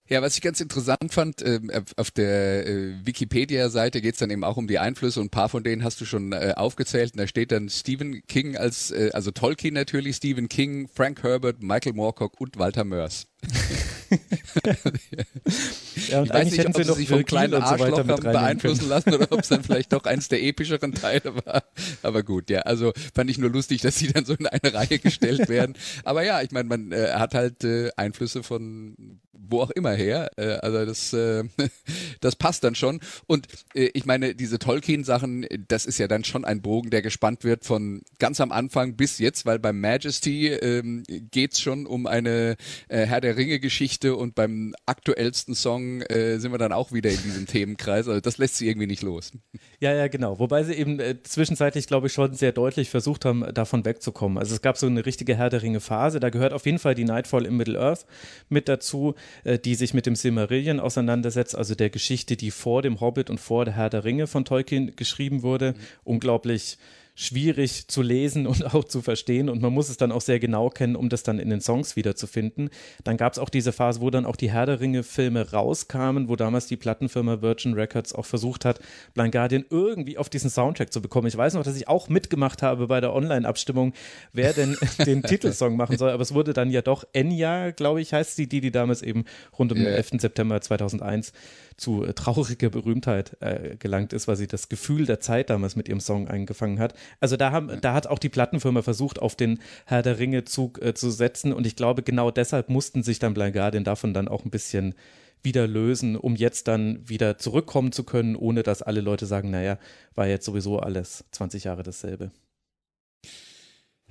Ja, 0.07 0.21
was 0.21 0.35
ich 0.35 0.41
ganz 0.41 0.61
interessant 0.61 1.11
fand, 1.11 1.41
äh, 1.41 1.59
auf 1.97 2.11
der 2.11 2.67
äh, 2.67 3.05
Wikipedia-Seite 3.05 4.01
geht 4.01 4.13
es 4.13 4.19
dann 4.19 4.29
eben 4.29 4.43
auch 4.43 4.55
um 4.55 4.67
die 4.67 4.77
Einflüsse 4.77 5.19
und 5.19 5.27
ein 5.27 5.31
paar 5.31 5.49
von 5.49 5.63
denen 5.63 5.83
hast 5.83 5.99
du 5.99 6.05
schon 6.05 6.31
äh, 6.31 6.53
aufgezählt. 6.55 7.13
Und 7.13 7.19
da 7.21 7.27
steht 7.27 7.51
dann 7.51 7.69
Stephen 7.69 8.21
King 8.27 8.55
als, 8.55 8.91
äh, 8.91 9.09
also 9.13 9.31
Tolkien 9.31 9.73
natürlich, 9.73 10.17
Stephen 10.17 10.47
King, 10.47 10.87
Frank 10.87 11.23
Herbert, 11.23 11.63
Michael 11.63 11.93
Moorcock 11.93 12.39
und 12.39 12.59
Walter 12.59 12.83
Mörs. 12.83 13.25
ja, 16.09 16.19
und 16.19 16.25
ich 16.25 16.33
weiß 16.33 16.51
nicht, 16.51 16.65
ob 16.65 16.75
sie 16.75 16.83
sich 16.83 17.09
vom 17.09 17.25
kleinen 17.25 17.55
Arschloch 17.55 17.89
so 17.89 17.97
haben 17.97 18.23
beeinflussen 18.23 18.89
lassen 18.89 19.13
oder 19.13 19.31
ob 19.31 19.41
es 19.41 19.49
dann 19.49 19.63
vielleicht 19.63 19.93
doch 19.93 20.03
eins 20.05 20.27
der 20.27 20.43
epischeren 20.43 20.93
Teile 20.93 21.35
war. 21.45 21.63
Aber 22.03 22.23
gut, 22.23 22.49
ja, 22.49 22.61
also 22.61 22.93
fand 23.13 23.29
ich 23.29 23.37
nur 23.37 23.49
lustig, 23.49 23.81
dass 23.81 23.97
sie 23.97 24.07
dann 24.07 24.25
so 24.25 24.33
in 24.33 24.47
eine 24.47 24.73
Reihe 24.73 24.99
gestellt 24.99 25.49
werden. 25.49 25.75
Aber 26.03 26.23
ja, 26.23 26.41
ich 26.41 26.51
meine, 26.51 26.67
man 26.69 26.91
äh, 26.91 27.13
hat 27.13 27.33
halt 27.33 27.63
äh, 27.63 27.91
Einflüsse 27.95 28.43
von 28.43 29.19
wo 29.49 29.61
auch 29.61 29.71
immer 29.71 29.91
her. 29.91 30.31
Äh, 30.37 30.57
also 30.61 30.85
das, 30.85 31.13
äh, 31.13 31.43
das 32.21 32.35
passt 32.35 32.63
dann 32.63 32.75
schon. 32.75 32.99
Und 33.27 33.47
äh, 33.73 33.89
ich 33.93 34.05
meine, 34.05 34.35
diese 34.35 34.59
Tolkien-Sachen, 34.59 35.45
das 35.67 35.85
ist 35.85 35.97
ja 35.97 36.07
dann 36.07 36.23
schon 36.23 36.45
ein 36.45 36.61
Bogen, 36.61 36.89
der 36.89 37.01
gespannt 37.01 37.43
wird 37.43 37.65
von 37.65 38.01
ganz 38.19 38.41
am 38.41 38.51
Anfang 38.51 38.95
bis 38.95 39.19
jetzt, 39.19 39.45
weil 39.45 39.59
beim 39.59 39.79
Majesty 39.79 40.47
ähm, 40.47 41.03
geht's 41.31 41.61
schon 41.61 41.85
um 41.85 42.07
eine 42.07 42.55
äh, 42.87 43.05
Herr 43.05 43.21
der 43.21 43.37
Ringe-Geschichte 43.37 44.04
und 44.13 44.35
beim 44.35 44.75
aktuellsten 44.85 45.55
Song 45.55 46.01
äh, 46.01 46.37
sind 46.37 46.51
wir 46.51 46.57
dann 46.57 46.71
auch 46.71 46.91
wieder 46.91 47.09
in 47.09 47.21
diesem 47.23 47.47
Themenkreis. 47.47 48.07
Also 48.07 48.21
das 48.21 48.37
lässt 48.37 48.57
sie 48.57 48.67
irgendwie 48.67 48.87
nicht 48.87 49.01
los. 49.01 49.31
Ja, 49.79 49.93
ja, 49.93 50.07
genau. 50.07 50.39
Wobei 50.39 50.63
sie 50.63 50.73
eben 50.73 50.99
äh, 50.99 51.21
zwischenzeitlich, 51.23 51.87
glaube 51.87 52.07
ich, 52.07 52.13
schon 52.13 52.33
sehr 52.33 52.51
deutlich 52.51 52.89
versucht 52.89 53.25
haben, 53.25 53.45
davon 53.53 53.85
wegzukommen. 53.85 54.37
Also 54.37 54.53
es 54.55 54.61
gab 54.61 54.77
so 54.77 54.87
eine 54.87 55.05
richtige 55.05 55.35
Herr 55.35 55.49
der 55.49 55.61
Ringe-Phase. 55.61 56.19
Da 56.19 56.29
gehört 56.29 56.53
auf 56.53 56.65
jeden 56.65 56.79
Fall 56.79 56.95
die 56.95 57.05
Nightfall 57.05 57.45
in 57.45 57.57
Middle-earth 57.57 58.05
mit 58.49 58.69
dazu. 58.69 59.15
Äh, 59.43 59.59
die 59.59 59.75
sich 59.75 59.93
mit 59.93 60.05
dem 60.05 60.15
Silmarillion 60.15 60.79
auseinandersetzt, 60.79 61.55
also 61.55 61.75
der 61.75 61.89
Geschichte, 61.89 62.35
die 62.35 62.51
vor 62.51 62.81
dem 62.81 62.99
Hobbit 62.99 63.29
und 63.29 63.39
vor 63.39 63.65
der 63.65 63.75
Herr 63.75 63.89
der 63.89 64.03
Ringe 64.03 64.27
von 64.27 64.45
Tolkien 64.45 64.95
geschrieben 64.95 65.43
wurde. 65.43 65.73
Mhm. 65.73 65.75
Unglaublich 66.03 66.77
schwierig 67.15 67.87
zu 67.87 68.01
lesen 68.01 68.45
und 68.45 68.65
auch 68.73 68.83
zu 68.83 69.01
verstehen 69.01 69.49
und 69.49 69.61
man 69.61 69.73
muss 69.73 69.89
es 69.89 69.97
dann 69.97 70.11
auch 70.11 70.21
sehr 70.21 70.39
genau 70.39 70.69
kennen, 70.69 70.95
um 70.95 71.09
das 71.09 71.23
dann 71.23 71.39
in 71.39 71.49
den 71.49 71.61
Songs 71.61 71.95
wiederzufinden. 71.95 72.69
Dann 73.03 73.17
gab 73.17 73.33
es 73.33 73.39
auch 73.39 73.49
diese 73.49 73.71
Phase, 73.71 74.01
wo 74.01 74.09
dann 74.09 74.25
auch 74.25 74.35
die 74.35 74.51
Herr 74.51 74.65
der 74.65 74.79
Ringe-Filme 74.81 75.51
rauskamen, 75.51 76.27
wo 76.27 76.35
damals 76.35 76.67
die 76.67 76.77
Plattenfirma 76.77 77.41
Virgin 77.41 77.73
Records 77.73 78.13
auch 78.13 78.25
versucht 78.25 78.65
hat, 78.65 78.79
Blind 79.13 79.31
Guardian 79.31 79.65
irgendwie 79.69 80.17
auf 80.17 80.29
diesen 80.29 80.49
Soundtrack 80.49 80.91
zu 80.91 81.01
bekommen. 81.01 81.27
Ich 81.27 81.37
weiß 81.37 81.53
noch, 81.53 81.63
dass 81.63 81.77
ich 81.77 81.87
auch 81.87 82.09
mitgemacht 82.09 82.61
habe 82.61 82.87
bei 82.87 82.99
der 82.99 83.13
Online-Abstimmung, 83.13 83.93
wer 84.33 84.53
denn 84.53 84.77
den 85.05 85.23
Titelsong 85.23 85.77
machen 85.77 85.97
soll, 85.97 86.11
aber 86.11 86.21
es 86.21 86.33
wurde 86.33 86.53
dann 86.53 86.69
ja 86.69 86.81
doch 86.81 87.05
Enya, 87.13 87.71
glaube 87.71 88.01
ich, 88.01 88.13
heißt 88.13 88.35
sie, 88.35 88.47
die, 88.47 88.59
die 88.59 88.71
damals 88.71 89.01
eben 89.01 89.25
rund 89.57 89.71
um 89.71 89.77
den 89.77 89.87
11. 89.87 90.11
September 90.19 90.59
2001 90.59 91.31
zu 91.77 92.03
äh, 92.03 92.13
trauriger 92.13 92.69
Berühmtheit 92.69 93.37
äh, 93.41 93.75
gelangt 93.77 94.13
ist, 94.13 94.27
weil 94.27 94.35
sie 94.35 94.47
das 94.47 94.69
Gefühl 94.69 95.05
der 95.05 95.19
Zeit 95.19 95.49
damals 95.49 95.75
mit 95.75 95.89
ihrem 95.89 95.99
Song 95.99 96.27
eingefangen 96.27 96.79
hat. 96.79 96.93
Also 97.19 97.37
da 97.37 97.51
haben, 97.51 97.79
da 97.81 97.93
hat 97.93 98.07
auch 98.07 98.19
die 98.19 98.29
Plattenfirma 98.29 98.81
versucht, 98.81 99.21
auf 99.21 99.35
den 99.35 99.59
Herr 99.85 100.01
der 100.01 100.19
Ringe-Zug 100.19 100.81
äh, 100.81 100.93
zu 100.93 101.09
setzen 101.09 101.53
und 101.53 101.67
ich 101.67 101.75
glaube, 101.75 102.03
genau 102.03 102.31
deshalb 102.31 102.69
mussten 102.69 103.03
sich 103.03 103.19
dann 103.19 103.33
Blind 103.33 103.53
Guardian 103.53 103.83
davon 103.83 104.13
dann 104.13 104.27
auch 104.27 104.45
ein 104.45 104.51
bisschen 104.51 104.95
wieder 105.43 105.67
lösen, 105.67 106.15
um 106.15 106.35
jetzt 106.35 106.67
dann 106.67 107.07
wieder 107.07 107.37
zurückkommen 107.37 107.91
zu 107.91 108.03
können, 108.03 108.35
ohne 108.35 108.63
dass 108.63 108.81
alle 108.81 109.01
Leute 109.01 109.25
sagen, 109.25 109.51
naja, 109.51 109.77
war 110.15 110.27
jetzt 110.27 110.45
sowieso 110.45 110.79
alles 110.79 111.25
20 111.31 111.65
Jahre 111.65 111.83
dasselbe. 111.83 112.31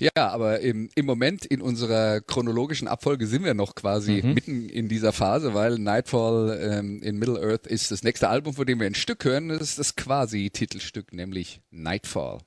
Ja, 0.04 0.28
aber 0.28 0.60
im, 0.60 0.90
im 0.94 1.06
Moment 1.06 1.46
in 1.46 1.62
unserer 1.62 2.20
chronologischen 2.20 2.88
Abfolge 2.88 3.26
sind 3.26 3.42
wir 3.42 3.54
noch 3.54 3.74
quasi 3.74 4.20
mhm. 4.22 4.34
mitten 4.34 4.68
in 4.68 4.86
dieser 4.86 5.12
Phase, 5.12 5.54
weil 5.54 5.78
Nightfall 5.78 6.58
ähm, 6.60 7.02
in 7.02 7.16
Middle 7.16 7.40
Earth 7.40 7.66
ist 7.66 7.90
das 7.90 8.02
nächste 8.02 8.28
Album, 8.28 8.52
von 8.52 8.66
dem 8.66 8.80
wir 8.80 8.86
ein 8.86 8.94
Stück 8.94 9.24
hören. 9.24 9.48
Das 9.48 9.62
ist 9.62 9.78
das 9.78 9.96
quasi 9.96 10.50
Titelstück, 10.50 11.14
nämlich 11.14 11.62
Nightfall. 11.70 12.40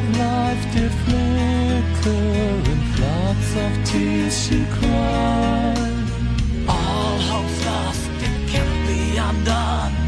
Life 0.00 0.64
did 0.74 0.92
flicker 1.04 2.10
in 2.70 2.80
floods 2.94 3.56
of 3.64 3.84
tears 3.84 4.34
she 4.44 4.64
cried. 4.76 6.06
All 6.68 7.18
hope's 7.30 7.64
lost, 7.66 8.10
it 8.22 8.48
can't 8.48 8.86
be 8.86 9.16
undone. 9.16 10.01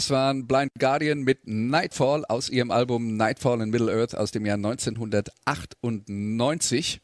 Das 0.00 0.08
waren 0.08 0.46
Blind 0.46 0.70
Guardian 0.78 1.24
mit 1.24 1.40
Nightfall 1.44 2.24
aus 2.24 2.48
ihrem 2.48 2.70
Album 2.70 3.18
Nightfall 3.18 3.60
in 3.60 3.68
Middle 3.68 3.92
Earth 3.92 4.14
aus 4.14 4.30
dem 4.30 4.46
Jahr 4.46 4.56
1998. 4.56 7.02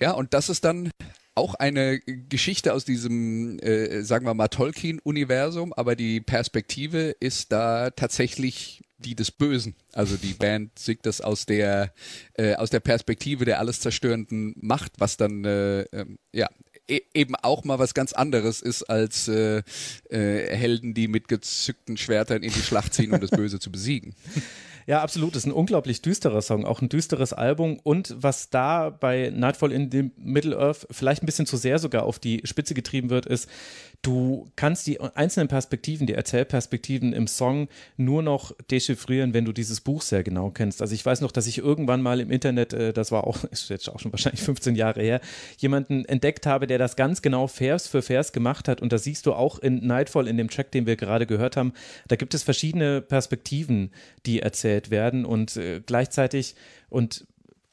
Ja, 0.00 0.12
und 0.12 0.32
das 0.32 0.48
ist 0.48 0.64
dann 0.64 0.90
auch 1.34 1.54
eine 1.54 2.00
Geschichte 2.00 2.72
aus 2.72 2.86
diesem, 2.86 3.58
äh, 3.58 4.00
sagen 4.00 4.24
wir 4.24 4.32
mal, 4.32 4.48
Tolkien-Universum, 4.48 5.74
aber 5.74 5.94
die 5.94 6.22
Perspektive 6.22 7.14
ist 7.20 7.52
da 7.52 7.90
tatsächlich 7.90 8.80
die 8.96 9.14
des 9.14 9.30
Bösen. 9.30 9.76
Also 9.92 10.16
die 10.16 10.32
Band 10.32 10.78
singt 10.78 11.04
das 11.04 11.20
aus 11.20 11.44
der 11.44 11.92
äh, 12.32 12.54
aus 12.54 12.70
der 12.70 12.80
Perspektive 12.80 13.44
der 13.44 13.58
alles 13.58 13.80
zerstörenden 13.80 14.54
Macht, 14.56 14.92
was 14.96 15.18
dann 15.18 15.44
äh, 15.44 15.82
äh, 15.82 16.06
ja 16.32 16.48
eben 16.88 17.34
auch 17.36 17.64
mal 17.64 17.78
was 17.78 17.94
ganz 17.94 18.12
anderes 18.12 18.60
ist 18.60 18.84
als 18.84 19.28
äh, 19.28 19.62
äh, 20.10 20.56
Helden, 20.56 20.94
die 20.94 21.08
mit 21.08 21.28
gezückten 21.28 21.96
Schwertern 21.96 22.42
in 22.42 22.52
die 22.52 22.60
Schlacht 22.60 22.94
ziehen, 22.94 23.12
um 23.12 23.20
das 23.20 23.30
Böse 23.32 23.58
zu 23.58 23.70
besiegen. 23.70 24.14
Ja, 24.86 25.02
absolut. 25.02 25.34
Das 25.34 25.44
ist 25.44 25.46
ein 25.46 25.52
unglaublich 25.52 26.02
düsterer 26.02 26.42
Song, 26.42 26.66
auch 26.66 26.82
ein 26.82 26.90
düsteres 26.90 27.32
Album. 27.32 27.80
Und 27.82 28.14
was 28.18 28.50
da 28.50 28.90
bei 28.90 29.30
Nightfall 29.34 29.72
in 29.72 29.90
the 29.90 30.10
Middle 30.16 30.58
Earth 30.58 30.86
vielleicht 30.90 31.22
ein 31.22 31.26
bisschen 31.26 31.46
zu 31.46 31.56
sehr 31.56 31.78
sogar 31.78 32.02
auf 32.04 32.18
die 32.18 32.42
Spitze 32.44 32.74
getrieben 32.74 33.08
wird, 33.08 33.24
ist, 33.24 33.48
du 34.04 34.50
kannst 34.54 34.86
die 34.86 35.00
einzelnen 35.00 35.48
Perspektiven, 35.48 36.06
die 36.06 36.12
Erzählperspektiven 36.12 37.12
im 37.12 37.26
Song 37.26 37.68
nur 37.96 38.22
noch 38.22 38.52
dechiffrieren, 38.70 39.32
wenn 39.32 39.44
du 39.44 39.52
dieses 39.52 39.80
Buch 39.80 40.02
sehr 40.02 40.22
genau 40.22 40.50
kennst. 40.50 40.82
Also 40.82 40.94
ich 40.94 41.04
weiß 41.04 41.22
noch, 41.22 41.32
dass 41.32 41.46
ich 41.46 41.58
irgendwann 41.58 42.02
mal 42.02 42.20
im 42.20 42.30
Internet, 42.30 42.72
äh, 42.74 42.92
das 42.92 43.10
war 43.10 43.26
auch, 43.26 43.42
ist 43.50 43.70
jetzt 43.70 43.88
auch 43.88 43.98
schon 43.98 44.12
wahrscheinlich 44.12 44.42
15 44.42 44.76
Jahre 44.76 45.02
her, 45.02 45.20
jemanden 45.58 46.04
entdeckt 46.04 46.46
habe, 46.46 46.66
der 46.66 46.78
das 46.78 46.96
ganz 46.96 47.22
genau 47.22 47.46
Vers 47.46 47.88
für 47.88 48.02
Vers 48.02 48.32
gemacht 48.32 48.68
hat. 48.68 48.82
Und 48.82 48.92
da 48.92 48.98
siehst 48.98 49.26
du 49.26 49.32
auch 49.32 49.58
in 49.58 49.86
Nightfall, 49.86 50.28
in 50.28 50.36
dem 50.36 50.50
Track, 50.50 50.70
den 50.70 50.86
wir 50.86 50.96
gerade 50.96 51.26
gehört 51.26 51.56
haben, 51.56 51.72
da 52.06 52.16
gibt 52.16 52.34
es 52.34 52.42
verschiedene 52.42 53.00
Perspektiven, 53.00 53.90
die 54.26 54.40
erzählt 54.40 54.90
werden 54.90 55.24
und 55.24 55.56
äh, 55.56 55.80
gleichzeitig 55.84 56.54
und 56.90 57.26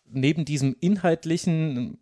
neben 0.09 0.45
diesem 0.45 0.75
inhaltlichen 0.79 1.97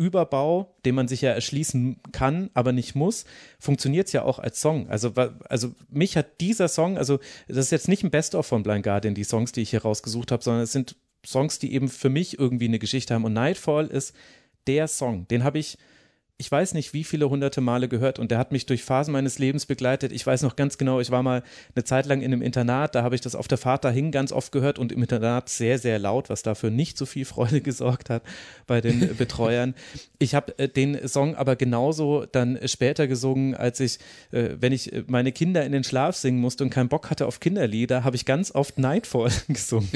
Überbau, 0.00 0.74
den 0.86 0.94
man 0.94 1.08
sich 1.08 1.20
ja 1.20 1.30
erschließen 1.30 2.00
kann, 2.10 2.48
aber 2.54 2.72
nicht 2.72 2.94
muss, 2.94 3.26
funktioniert 3.58 4.06
es 4.06 4.14
ja 4.14 4.22
auch 4.22 4.38
als 4.38 4.60
Song. 4.60 4.88
Also, 4.88 5.12
also 5.48 5.74
mich 5.90 6.16
hat 6.16 6.40
dieser 6.40 6.68
Song, 6.68 6.96
also 6.96 7.18
das 7.48 7.58
ist 7.58 7.70
jetzt 7.70 7.88
nicht 7.88 8.02
ein 8.02 8.10
Best-of 8.10 8.46
von 8.46 8.62
Blind 8.62 8.82
Guardian, 8.82 9.14
die 9.14 9.24
Songs, 9.24 9.52
die 9.52 9.60
ich 9.60 9.70
hier 9.70 9.82
rausgesucht 9.82 10.32
habe, 10.32 10.42
sondern 10.42 10.62
es 10.62 10.72
sind 10.72 10.96
Songs, 11.24 11.58
die 11.58 11.74
eben 11.74 11.88
für 11.88 12.08
mich 12.08 12.38
irgendwie 12.38 12.64
eine 12.64 12.78
Geschichte 12.78 13.12
haben. 13.12 13.26
Und 13.26 13.34
Nightfall 13.34 13.88
ist 13.88 14.14
der 14.66 14.88
Song, 14.88 15.28
den 15.28 15.44
habe 15.44 15.58
ich 15.58 15.76
ich 16.40 16.50
weiß 16.50 16.72
nicht, 16.72 16.94
wie 16.94 17.04
viele 17.04 17.28
hunderte 17.28 17.60
Male 17.60 17.86
gehört 17.86 18.18
und 18.18 18.30
der 18.30 18.38
hat 18.38 18.50
mich 18.50 18.64
durch 18.64 18.82
Phasen 18.82 19.12
meines 19.12 19.38
Lebens 19.38 19.66
begleitet. 19.66 20.10
Ich 20.10 20.26
weiß 20.26 20.40
noch 20.40 20.56
ganz 20.56 20.78
genau, 20.78 20.98
ich 20.98 21.10
war 21.10 21.22
mal 21.22 21.42
eine 21.74 21.84
Zeit 21.84 22.06
lang 22.06 22.22
in 22.22 22.32
einem 22.32 22.40
Internat, 22.40 22.94
da 22.94 23.02
habe 23.02 23.14
ich 23.14 23.20
das 23.20 23.34
auf 23.34 23.46
der 23.46 23.58
Fahrt 23.58 23.84
dahin 23.84 24.10
ganz 24.10 24.32
oft 24.32 24.50
gehört 24.50 24.78
und 24.78 24.90
im 24.90 25.02
Internat 25.02 25.50
sehr, 25.50 25.78
sehr 25.78 25.98
laut, 25.98 26.30
was 26.30 26.42
dafür 26.42 26.70
nicht 26.70 26.96
so 26.96 27.04
viel 27.04 27.26
Freude 27.26 27.60
gesorgt 27.60 28.08
hat 28.08 28.22
bei 28.66 28.80
den 28.80 29.14
Betreuern. 29.18 29.74
Ich 30.18 30.34
habe 30.34 30.58
äh, 30.58 30.66
den 30.66 31.06
Song 31.06 31.34
aber 31.34 31.56
genauso 31.56 32.24
dann 32.24 32.58
später 32.64 33.06
gesungen, 33.06 33.54
als 33.54 33.78
ich, 33.78 33.98
äh, 34.30 34.56
wenn 34.58 34.72
ich 34.72 34.94
äh, 34.94 35.04
meine 35.08 35.32
Kinder 35.32 35.62
in 35.66 35.72
den 35.72 35.84
Schlaf 35.84 36.16
singen 36.16 36.40
musste 36.40 36.64
und 36.64 36.70
keinen 36.70 36.88
Bock 36.88 37.10
hatte 37.10 37.26
auf 37.26 37.40
Kinderlieder, 37.40 38.02
habe 38.02 38.16
ich 38.16 38.24
ganz 38.24 38.54
oft 38.54 38.78
Nightfall 38.78 39.30
gesungen. 39.48 39.90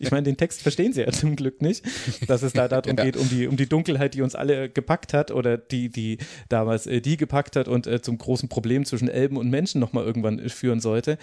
Ich 0.00 0.10
meine, 0.10 0.24
den 0.24 0.36
Text 0.36 0.62
verstehen 0.62 0.92
sie 0.92 1.02
ja 1.02 1.12
zum 1.12 1.36
Glück 1.36 1.62
nicht, 1.62 1.84
dass 2.26 2.42
es 2.42 2.54
da 2.54 2.66
darum 2.66 2.96
geht, 2.96 3.16
um 3.16 3.28
die, 3.28 3.46
um 3.46 3.56
die 3.56 3.68
Dunkelheit, 3.68 4.14
die 4.14 4.22
uns 4.22 4.34
alle 4.34 4.68
gepackt 4.68 5.14
hat 5.14 5.30
oder 5.30 5.56
die 5.56 5.75
die, 5.76 5.88
die 5.88 6.18
damals 6.48 6.86
äh, 6.86 7.00
die 7.00 7.16
gepackt 7.16 7.56
hat 7.56 7.68
und 7.68 7.86
äh, 7.86 8.00
zum 8.00 8.18
großen 8.18 8.48
Problem 8.48 8.84
zwischen 8.84 9.08
Elben 9.08 9.36
und 9.36 9.50
Menschen 9.50 9.80
nochmal 9.80 10.04
irgendwann 10.04 10.38
äh, 10.38 10.48
führen 10.48 10.80
sollte. 10.80 11.18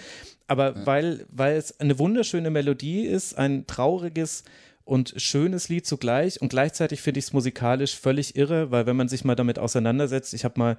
Aber 0.46 0.76
ja. 0.76 0.86
weil, 0.86 1.26
weil 1.30 1.56
es 1.56 1.80
eine 1.80 1.98
wunderschöne 1.98 2.50
Melodie 2.50 3.04
ist, 3.06 3.36
ein 3.36 3.66
trauriges 3.66 4.44
und 4.84 5.14
schönes 5.16 5.68
Lied 5.70 5.86
zugleich 5.86 6.42
und 6.42 6.50
gleichzeitig 6.50 7.00
finde 7.00 7.18
ich 7.18 7.26
es 7.26 7.32
musikalisch 7.32 7.96
völlig 7.96 8.36
irre, 8.36 8.70
weil 8.70 8.84
wenn 8.86 8.96
man 8.96 9.08
sich 9.08 9.24
mal 9.24 9.34
damit 9.34 9.58
auseinandersetzt, 9.58 10.34
ich 10.34 10.44
habe 10.44 10.58
mal 10.58 10.76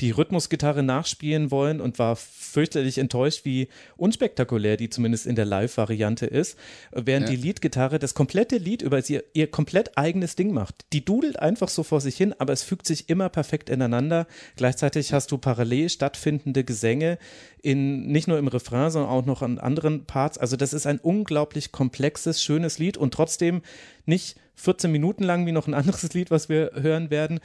die 0.00 0.12
Rhythmusgitarre 0.12 0.84
nachspielen 0.84 1.50
wollen 1.50 1.80
und 1.80 1.98
war 1.98 2.14
fürchterlich 2.14 2.98
enttäuscht, 2.98 3.44
wie 3.44 3.68
unspektakulär 3.96 4.76
die 4.76 4.90
zumindest 4.90 5.26
in 5.26 5.34
der 5.34 5.44
Live-Variante 5.44 6.26
ist, 6.26 6.56
während 6.92 7.28
ja. 7.28 7.34
die 7.34 7.42
Leadgitarre 7.42 7.98
das 7.98 8.14
komplette 8.14 8.58
Lied 8.58 8.82
über 8.82 9.02
sie 9.02 9.20
ihr 9.32 9.50
komplett 9.50 9.98
eigenes 9.98 10.36
Ding 10.36 10.52
macht. 10.52 10.86
Die 10.92 11.04
dudelt 11.04 11.40
einfach 11.40 11.68
so 11.68 11.82
vor 11.82 12.00
sich 12.00 12.16
hin, 12.16 12.34
aber 12.38 12.52
es 12.52 12.62
fügt 12.62 12.86
sich 12.86 13.08
immer 13.08 13.28
perfekt 13.28 13.70
ineinander. 13.70 14.28
Gleichzeitig 14.54 15.12
hast 15.12 15.32
du 15.32 15.38
parallel 15.38 15.88
stattfindende 15.88 16.62
Gesänge 16.62 17.18
in 17.62 18.06
nicht 18.06 18.28
nur 18.28 18.38
im 18.38 18.48
Refrain, 18.48 18.90
sondern 18.90 19.10
auch 19.10 19.24
noch 19.24 19.42
an 19.42 19.58
anderen 19.58 20.04
Parts. 20.06 20.38
Also 20.38 20.56
das 20.56 20.72
ist 20.72 20.86
ein 20.86 20.98
unglaublich 20.98 21.72
komplexes, 21.72 22.42
schönes 22.42 22.78
Lied 22.78 22.96
und 22.96 23.14
trotzdem 23.14 23.62
nicht 24.06 24.36
14 24.54 24.90
Minuten 24.90 25.24
lang 25.24 25.46
wie 25.46 25.52
noch 25.52 25.66
ein 25.66 25.74
anderes 25.74 26.12
Lied, 26.14 26.30
was 26.30 26.48
wir 26.48 26.72
hören 26.74 27.10
werden. 27.10 27.40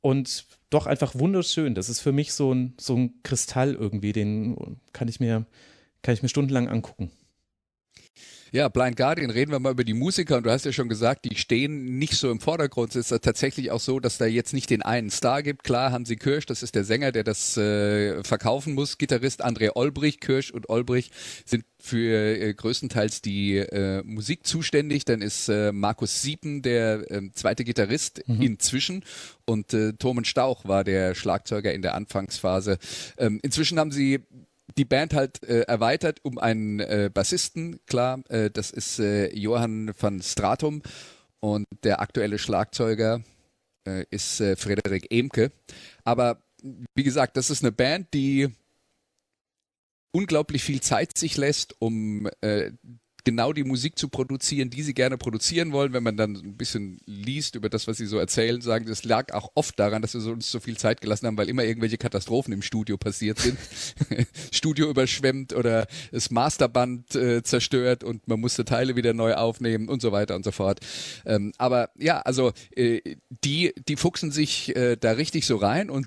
Und 0.00 0.46
doch 0.70 0.86
einfach 0.86 1.14
wunderschön. 1.14 1.74
Das 1.74 1.88
ist 1.88 2.00
für 2.00 2.12
mich 2.12 2.32
so 2.32 2.52
ein, 2.52 2.74
so 2.78 2.96
ein 2.96 3.22
Kristall 3.22 3.74
irgendwie, 3.74 4.12
den 4.12 4.78
kann 4.92 5.08
ich 5.08 5.20
mir, 5.20 5.46
kann 6.02 6.14
ich 6.14 6.22
mir 6.22 6.28
stundenlang 6.28 6.68
angucken. 6.68 7.10
Ja, 8.56 8.70
Blind 8.70 8.96
Guardian, 8.96 9.28
reden 9.28 9.52
wir 9.52 9.58
mal 9.58 9.72
über 9.72 9.84
die 9.84 9.92
Musiker. 9.92 10.38
Und 10.38 10.46
du 10.46 10.50
hast 10.50 10.64
ja 10.64 10.72
schon 10.72 10.88
gesagt, 10.88 11.26
die 11.26 11.36
stehen 11.36 11.98
nicht 11.98 12.14
so 12.14 12.30
im 12.30 12.40
Vordergrund. 12.40 12.96
Es 12.96 13.12
ist 13.12 13.22
tatsächlich 13.22 13.70
auch 13.70 13.80
so, 13.80 14.00
dass 14.00 14.16
da 14.16 14.24
jetzt 14.24 14.54
nicht 14.54 14.70
den 14.70 14.80
einen 14.80 15.10
Star 15.10 15.42
gibt. 15.42 15.62
Klar, 15.62 15.92
Hansi 15.92 16.16
Kirsch, 16.16 16.46
das 16.46 16.62
ist 16.62 16.74
der 16.74 16.84
Sänger, 16.84 17.12
der 17.12 17.22
das 17.22 17.58
äh, 17.58 18.24
verkaufen 18.24 18.72
muss. 18.72 18.96
Gitarrist 18.96 19.44
André 19.44 19.72
Olbrich, 19.74 20.20
Kirsch 20.20 20.52
und 20.52 20.70
Olbrich 20.70 21.10
sind 21.44 21.66
für 21.78 22.40
äh, 22.40 22.54
größtenteils 22.54 23.20
die 23.20 23.58
äh, 23.58 24.02
Musik 24.04 24.46
zuständig. 24.46 25.04
Dann 25.04 25.20
ist 25.20 25.50
äh, 25.50 25.70
Markus 25.72 26.22
Siepen 26.22 26.62
der 26.62 27.10
äh, 27.10 27.30
zweite 27.34 27.62
Gitarrist 27.62 28.22
mhm. 28.26 28.40
inzwischen 28.40 29.04
und 29.44 29.74
äh, 29.74 29.92
Thomen 29.92 30.24
Stauch 30.24 30.64
war 30.64 30.82
der 30.82 31.14
Schlagzeuger 31.14 31.74
in 31.74 31.82
der 31.82 31.94
Anfangsphase. 31.94 32.78
Ähm, 33.18 33.38
inzwischen 33.42 33.78
haben 33.78 33.92
sie 33.92 34.24
die 34.76 34.84
Band 34.84 35.14
halt 35.14 35.42
äh, 35.44 35.60
erweitert 35.62 36.20
um 36.24 36.38
einen 36.38 36.80
äh, 36.80 37.10
Bassisten, 37.12 37.80
klar, 37.86 38.22
äh, 38.28 38.50
das 38.50 38.70
ist 38.70 38.98
äh, 38.98 39.34
Johann 39.34 39.92
van 39.98 40.22
Stratum 40.22 40.82
und 41.40 41.66
der 41.84 42.00
aktuelle 42.00 42.38
Schlagzeuger 42.38 43.22
äh, 43.86 44.04
ist 44.10 44.40
äh, 44.40 44.56
Frederik 44.56 45.06
Emke. 45.10 45.52
Aber 46.04 46.42
wie 46.94 47.04
gesagt, 47.04 47.36
das 47.36 47.50
ist 47.50 47.62
eine 47.62 47.72
Band, 47.72 48.12
die 48.12 48.48
unglaublich 50.12 50.64
viel 50.64 50.80
Zeit 50.80 51.16
sich 51.16 51.36
lässt, 51.36 51.80
um 51.80 52.28
genau 53.26 53.52
die 53.52 53.64
Musik 53.64 53.98
zu 53.98 54.08
produzieren, 54.08 54.70
die 54.70 54.82
sie 54.82 54.94
gerne 54.94 55.18
produzieren 55.18 55.72
wollen. 55.72 55.92
Wenn 55.92 56.04
man 56.04 56.16
dann 56.16 56.36
ein 56.36 56.56
bisschen 56.56 57.00
liest 57.06 57.56
über 57.56 57.68
das, 57.68 57.88
was 57.88 57.96
sie 57.96 58.06
so 58.06 58.18
erzählen, 58.18 58.60
sagen, 58.60 58.86
das 58.86 59.04
lag 59.04 59.34
auch 59.34 59.50
oft 59.54 59.78
daran, 59.78 60.00
dass 60.00 60.14
wir 60.14 60.24
uns 60.32 60.50
so 60.50 60.60
viel 60.60 60.76
Zeit 60.76 61.00
gelassen 61.00 61.26
haben, 61.26 61.36
weil 61.36 61.48
immer 61.48 61.64
irgendwelche 61.64 61.98
Katastrophen 61.98 62.52
im 62.52 62.62
Studio 62.62 62.96
passiert 62.96 63.40
sind. 63.40 63.58
Studio 64.52 64.88
überschwemmt 64.88 65.52
oder 65.52 65.88
das 66.12 66.30
Masterband 66.30 67.16
äh, 67.16 67.42
zerstört 67.42 68.04
und 68.04 68.28
man 68.28 68.38
musste 68.38 68.64
Teile 68.64 68.94
wieder 68.94 69.12
neu 69.12 69.34
aufnehmen 69.34 69.88
und 69.88 70.00
so 70.00 70.12
weiter 70.12 70.36
und 70.36 70.44
so 70.44 70.52
fort. 70.52 70.78
Ähm, 71.26 71.52
aber 71.58 71.90
ja, 71.98 72.20
also 72.20 72.52
äh, 72.76 73.16
die, 73.44 73.74
die 73.88 73.96
fuchsen 73.96 74.30
sich 74.30 74.74
äh, 74.76 74.96
da 74.96 75.12
richtig 75.12 75.46
so 75.46 75.56
rein 75.56 75.90
und 75.90 76.06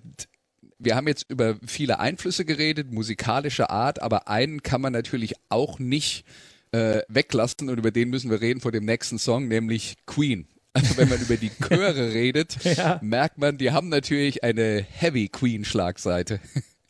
wir 0.78 0.96
haben 0.96 1.08
jetzt 1.10 1.26
über 1.30 1.58
viele 1.68 2.00
Einflüsse 2.00 2.46
geredet, 2.46 2.94
musikalischer 2.94 3.70
Art, 3.70 4.02
aber 4.02 4.30
einen 4.30 4.64
kann 4.64 4.80
man 4.80 4.94
natürlich 4.94 5.34
auch 5.50 5.80
nicht 5.80 6.24
äh, 6.72 7.02
weglassen 7.08 7.70
und 7.70 7.78
über 7.78 7.92
den 7.92 8.10
müssen 8.10 8.30
wir 8.30 8.42
reden 8.42 8.62
vor 8.62 8.72
dem 8.72 8.86
nächsten 8.86 9.18
Song, 9.20 9.48
nämlich 9.48 9.96
Queen. 10.06 10.48
Also 10.74 10.98
wenn 10.98 11.10
man 11.10 11.20
über 11.20 11.38
die 11.38 11.50
Chöre 11.68 12.14
redet, 12.14 12.64
ja. 12.64 13.00
merkt 13.02 13.38
man, 13.38 13.58
die 13.58 13.72
haben 13.72 13.90
natürlich 13.90 14.44
eine 14.44 14.86
Heavy 14.90 15.28
Queen 15.28 15.66
Schlagseite. 15.66 16.40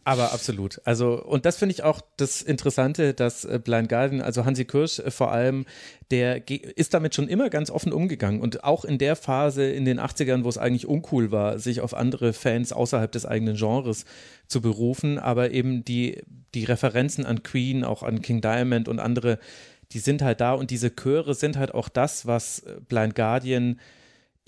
Aber 0.10 0.34
absolut. 0.34 0.82
Also, 0.86 1.24
und 1.24 1.46
das 1.46 1.58
finde 1.58 1.74
ich 1.74 1.84
auch 1.84 2.02
das 2.18 2.42
Interessante, 2.42 3.14
dass 3.14 3.46
äh, 3.46 3.60
Blind 3.64 3.90
Guardian, 3.90 4.22
also 4.22 4.44
Hansi 4.44 4.66
Kirsch 4.66 4.98
äh, 4.98 5.12
vor 5.12 5.32
allem, 5.32 5.68
der 6.10 6.50
ist 6.50 6.96
damit 6.96 7.14
schon 7.14 7.28
immer 7.28 7.52
ganz 7.52 7.70
offen 7.70 7.94
umgegangen. 7.94 8.42
Und 8.42 8.64
auch 8.64 8.86
in 8.86 8.98
der 8.98 9.16
Phase 9.16 9.70
in 9.70 9.86
den 9.86 10.00
80ern, 10.00 10.44
wo 10.44 10.50
es 10.50 10.58
eigentlich 10.58 10.88
uncool 10.88 11.32
war, 11.32 11.60
sich 11.60 11.82
auf 11.82 11.94
andere 11.94 12.34
Fans 12.34 12.74
außerhalb 12.74 13.12
des 13.12 13.28
eigenen 13.28 13.56
Genres 13.56 14.06
zu 14.48 14.62
berufen, 14.62 15.20
aber 15.20 15.52
eben 15.52 15.86
die, 15.86 16.24
die 16.56 16.64
Referenzen 16.64 17.28
an 17.28 17.44
Queen, 17.44 17.84
auch 17.84 18.02
an 18.02 18.24
King 18.24 18.42
Diamond 18.42 18.88
und 18.88 19.00
andere, 19.00 19.38
die 19.92 20.00
sind 20.00 20.24
halt 20.24 20.42
da 20.42 20.54
und 20.54 20.72
diese 20.72 20.96
Chöre 20.96 21.36
sind 21.36 21.56
halt 21.56 21.76
auch 21.76 21.88
das, 21.88 22.26
was 22.26 22.62
äh, 22.62 22.78
Blind 22.88 23.14
Guardian 23.14 23.80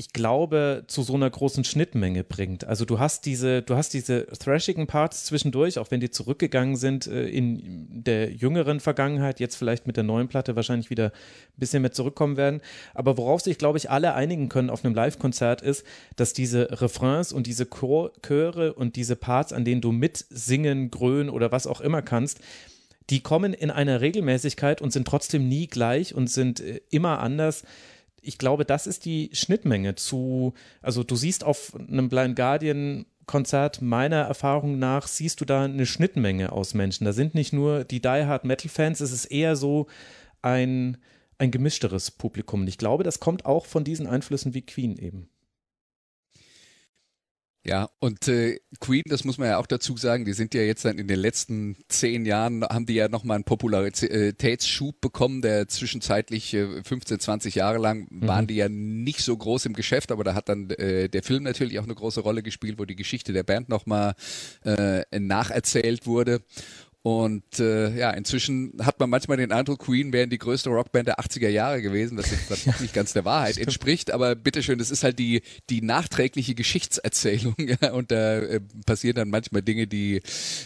ich 0.01 0.13
glaube, 0.13 0.85
zu 0.87 1.03
so 1.03 1.13
einer 1.13 1.29
großen 1.29 1.63
Schnittmenge 1.63 2.23
bringt. 2.23 2.65
Also 2.65 2.85
du 2.85 2.97
hast 2.97 3.27
diese, 3.27 3.61
du 3.61 3.75
hast 3.75 3.93
diese 3.93 4.25
thrashigen 4.25 4.87
Parts 4.87 5.25
zwischendurch, 5.25 5.77
auch 5.77 5.91
wenn 5.91 5.99
die 5.99 6.09
zurückgegangen 6.09 6.75
sind 6.75 7.05
äh, 7.05 7.27
in 7.27 7.87
der 7.87 8.31
jüngeren 8.31 8.79
Vergangenheit, 8.79 9.39
jetzt 9.39 9.57
vielleicht 9.57 9.85
mit 9.85 9.97
der 9.97 10.03
neuen 10.03 10.27
Platte 10.27 10.55
wahrscheinlich 10.55 10.89
wieder 10.89 11.09
ein 11.09 11.59
bisschen 11.59 11.83
mehr 11.83 11.91
zurückkommen 11.91 12.35
werden. 12.35 12.61
Aber 12.95 13.15
worauf 13.15 13.41
sich, 13.41 13.59
glaube 13.59 13.77
ich, 13.77 13.91
alle 13.91 14.15
einigen 14.15 14.49
können 14.49 14.71
auf 14.71 14.83
einem 14.83 14.95
Live-Konzert 14.95 15.61
ist, 15.61 15.85
dass 16.15 16.33
diese 16.33 16.81
Refrains 16.81 17.31
und 17.31 17.45
diese 17.45 17.67
Chöre 17.69 18.73
und 18.73 18.95
diese 18.95 19.15
Parts, 19.15 19.53
an 19.53 19.65
denen 19.65 19.81
du 19.81 19.91
mitsingen, 19.91 20.89
grölen 20.89 21.29
oder 21.29 21.51
was 21.51 21.67
auch 21.67 21.79
immer 21.79 22.01
kannst, 22.01 22.39
die 23.11 23.19
kommen 23.19 23.53
in 23.53 23.69
einer 23.69 24.01
Regelmäßigkeit 24.01 24.81
und 24.81 24.91
sind 24.91 25.07
trotzdem 25.07 25.47
nie 25.47 25.67
gleich 25.67 26.15
und 26.15 26.27
sind 26.27 26.59
äh, 26.59 26.81
immer 26.89 27.19
anders 27.19 27.65
ich 28.21 28.37
glaube, 28.37 28.65
das 28.65 28.87
ist 28.87 29.05
die 29.05 29.29
Schnittmenge 29.33 29.95
zu, 29.95 30.53
also 30.81 31.03
du 31.03 31.15
siehst 31.15 31.43
auf 31.43 31.73
einem 31.75 32.09
Blind 32.09 32.35
Guardian 32.35 33.05
Konzert 33.25 33.81
meiner 33.81 34.23
Erfahrung 34.23 34.77
nach 34.79 35.07
siehst 35.07 35.41
du 35.41 35.45
da 35.45 35.63
eine 35.63 35.85
Schnittmenge 35.85 36.51
aus 36.51 36.73
Menschen. 36.73 37.05
Da 37.05 37.13
sind 37.13 37.33
nicht 37.33 37.53
nur 37.53 37.83
die 37.83 38.01
Die 38.01 38.07
Hard 38.07 38.45
Metal 38.45 38.69
Fans, 38.69 38.99
es 38.99 39.11
ist 39.11 39.25
eher 39.25 39.55
so 39.55 39.87
ein, 40.41 40.97
ein 41.37 41.51
gemischteres 41.51 42.11
Publikum. 42.11 42.61
Und 42.61 42.67
ich 42.67 42.77
glaube, 42.77 43.03
das 43.03 43.19
kommt 43.19 43.45
auch 43.45 43.65
von 43.65 43.83
diesen 43.83 44.07
Einflüssen 44.07 44.53
wie 44.53 44.63
Queen 44.65 44.97
eben. 44.97 45.29
Ja, 47.63 47.91
und 47.99 48.27
äh, 48.27 48.59
Queen, 48.79 49.03
das 49.05 49.23
muss 49.23 49.37
man 49.37 49.49
ja 49.49 49.57
auch 49.59 49.67
dazu 49.67 49.95
sagen, 49.95 50.25
die 50.25 50.33
sind 50.33 50.55
ja 50.55 50.61
jetzt 50.61 50.83
dann 50.83 50.97
in 50.97 51.07
den 51.07 51.19
letzten 51.19 51.75
zehn 51.89 52.25
Jahren, 52.25 52.63
haben 52.63 52.87
die 52.87 52.95
ja 52.95 53.07
nochmal 53.07 53.35
einen 53.35 53.43
Popularitätsschub 53.43 54.99
bekommen, 54.99 55.43
der 55.43 55.67
zwischenzeitlich 55.67 56.55
äh, 56.55 56.81
15, 56.83 57.19
20 57.19 57.53
Jahre 57.53 57.77
lang 57.77 58.07
mhm. 58.09 58.27
waren 58.27 58.47
die 58.47 58.55
ja 58.55 58.67
nicht 58.67 59.21
so 59.21 59.37
groß 59.37 59.67
im 59.67 59.73
Geschäft, 59.73 60.11
aber 60.11 60.23
da 60.23 60.33
hat 60.33 60.49
dann 60.49 60.71
äh, 60.71 61.07
der 61.07 61.21
Film 61.21 61.43
natürlich 61.43 61.77
auch 61.77 61.83
eine 61.83 61.93
große 61.93 62.21
Rolle 62.21 62.41
gespielt, 62.41 62.79
wo 62.79 62.85
die 62.85 62.95
Geschichte 62.95 63.31
der 63.31 63.43
Band 63.43 63.69
nochmal 63.69 64.15
äh, 64.65 65.03
nacherzählt 65.19 66.07
wurde. 66.07 66.41
Und 67.03 67.59
äh, 67.59 67.97
ja, 67.97 68.11
inzwischen 68.11 68.73
hat 68.83 68.99
man 68.99 69.09
manchmal 69.09 69.37
den 69.37 69.51
Eindruck, 69.51 69.79
Queen 69.79 70.13
wären 70.13 70.29
die 70.29 70.37
größte 70.37 70.69
Rockband 70.69 71.07
der 71.07 71.19
80er 71.19 71.49
Jahre 71.49 71.81
gewesen, 71.81 72.15
was 72.15 72.29
jetzt 72.29 72.65
ja, 72.65 72.75
nicht 72.79 72.93
ganz 72.93 73.13
der 73.13 73.25
Wahrheit 73.25 73.57
entspricht, 73.57 74.11
aber 74.11 74.35
bitteschön, 74.35 74.77
das 74.77 74.91
ist 74.91 75.03
halt 75.03 75.17
die, 75.17 75.41
die 75.71 75.81
nachträgliche 75.81 76.53
Geschichtserzählung 76.53 77.55
ja, 77.81 77.93
und 77.93 78.11
da 78.11 78.37
äh, 78.37 78.61
passieren 78.85 79.15
dann 79.15 79.29
manchmal 79.31 79.63
Dinge, 79.63 79.87
die 79.87 80.21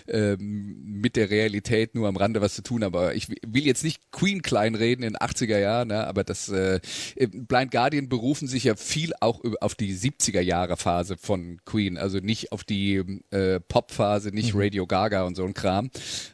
äh, 0.07 0.35
mit 0.35 1.15
der 1.15 1.29
Realität 1.29 1.95
nur 1.95 2.09
am 2.09 2.17
Rande 2.17 2.41
was 2.41 2.55
zu 2.55 2.63
tun. 2.63 2.83
Haben. 2.83 2.93
Aber 2.95 3.15
ich 3.15 3.29
will 3.29 3.65
jetzt 3.65 3.85
nicht 3.85 4.11
Queen 4.11 4.41
kleinreden 4.41 5.05
in 5.05 5.15
80er 5.15 5.57
Jahren, 5.57 5.89
ja, 5.89 6.03
aber 6.03 6.25
das 6.25 6.49
äh, 6.49 6.81
Blind 7.15 7.71
Guardian 7.71 8.09
berufen 8.09 8.49
sich 8.49 8.65
ja 8.65 8.75
viel 8.75 9.13
auch 9.21 9.41
auf 9.61 9.75
die 9.75 9.95
70er 9.95 10.41
Jahre 10.41 10.75
Phase 10.75 11.15
von 11.15 11.61
Queen, 11.63 11.97
also 11.97 12.17
nicht 12.17 12.51
auf 12.51 12.65
die 12.65 13.21
äh, 13.31 13.61
Pop-Phase, 13.61 14.31
nicht 14.31 14.53
mhm. 14.53 14.59
Radio 14.59 14.85
Gaga 14.85 15.23
und 15.23 15.35
so 15.35 15.45
ein 15.45 15.53
Kram 15.53 15.89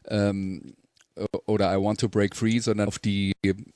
ähm, 0.08 0.74
oder 1.46 1.74
I 1.74 1.82
Want 1.82 2.00
to 2.00 2.10
Break 2.10 2.36
Free, 2.36 2.60
sondern 2.60 2.88
auf 2.88 3.00
die 3.00 3.34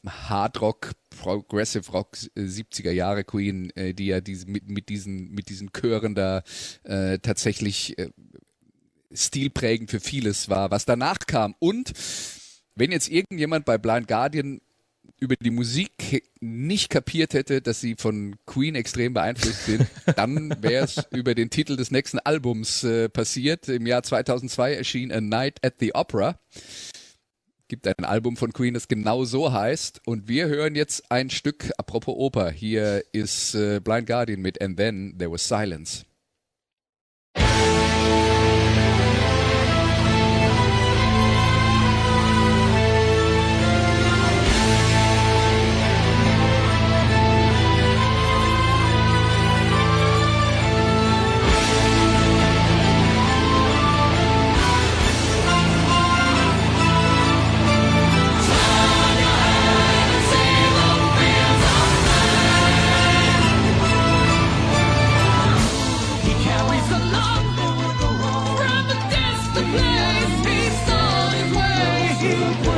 Hard 0.07 0.61
Rock, 0.61 0.91
Progressive 1.09 1.91
Rock 1.91 2.16
70er 2.36 2.89
äh, 2.89 2.93
Jahre 2.93 3.24
Queen, 3.24 3.70
äh, 3.72 3.93
die 3.93 4.07
ja 4.07 4.22
diese, 4.22 4.49
mit, 4.49 4.70
mit, 4.70 4.89
diesen, 4.89 5.32
mit 5.32 5.49
diesen 5.49 5.72
Chören 5.74 6.16
da 6.16 6.43
äh, 6.84 7.20
tatsächlich 7.20 7.97
äh, 7.97 8.09
stilprägend 9.13 9.91
für 9.91 9.99
vieles 9.99 10.49
war, 10.49 10.72
was 10.72 10.86
danach 10.86 11.20
kam. 11.28 11.55
Und 11.59 11.93
wenn 12.76 12.91
jetzt 12.91 13.09
irgendjemand 13.09 13.66
bei 13.66 13.78
Blind 13.78 14.07
Guardian 14.07 14.61
über 15.26 15.36
die 15.36 15.51
Musik 15.51 16.23
nicht 16.39 16.89
kapiert 16.89 17.34
hätte, 17.34 17.61
dass 17.61 17.82
sie 17.82 17.95
von 17.97 18.36
Queen 18.45 18.76
extrem 18.76 19.13
beeinflusst 19.13 19.65
sind, 19.65 19.88
dann 20.15 20.55
wäre 20.61 20.86
es 20.86 21.03
über 21.11 21.34
den 21.36 21.49
Titel 21.49 21.76
des 21.76 21.91
nächsten 21.91 22.19
Albums 22.19 22.84
äh, 22.84 23.09
passiert. 23.09 23.67
Im 23.67 23.88
Jahr 23.88 24.03
2002 24.03 24.76
erschien 24.76 25.11
A 25.11 25.19
Night 25.19 25.65
at 25.65 25.76
the 25.80 25.93
Opera. 25.95 26.39
Gibt 27.67 27.88
ein 27.88 28.05
Album 28.05 28.38
von 28.38 28.53
Queen, 28.53 28.76
das 28.76 28.88
genau 28.88 29.26
so 29.26 29.51
heißt. 29.51 30.01
Und 30.05 30.28
wir 30.28 30.47
hören 30.47 30.76
jetzt 30.76 31.11
ein 31.11 31.32
Stück, 31.32 31.71
apropos 31.80 32.15
Oper. 32.15 32.51
Hier 32.51 33.03
ist 33.11 33.55
äh, 33.55 33.80
Blind 33.80 34.05
Guardian 34.05 34.41
mit 34.41 34.61
And 34.61 34.78
Then 34.78 35.15
There 35.17 35.32
Was 35.32 35.47
Silence. 35.47 36.05
you. 72.26 72.74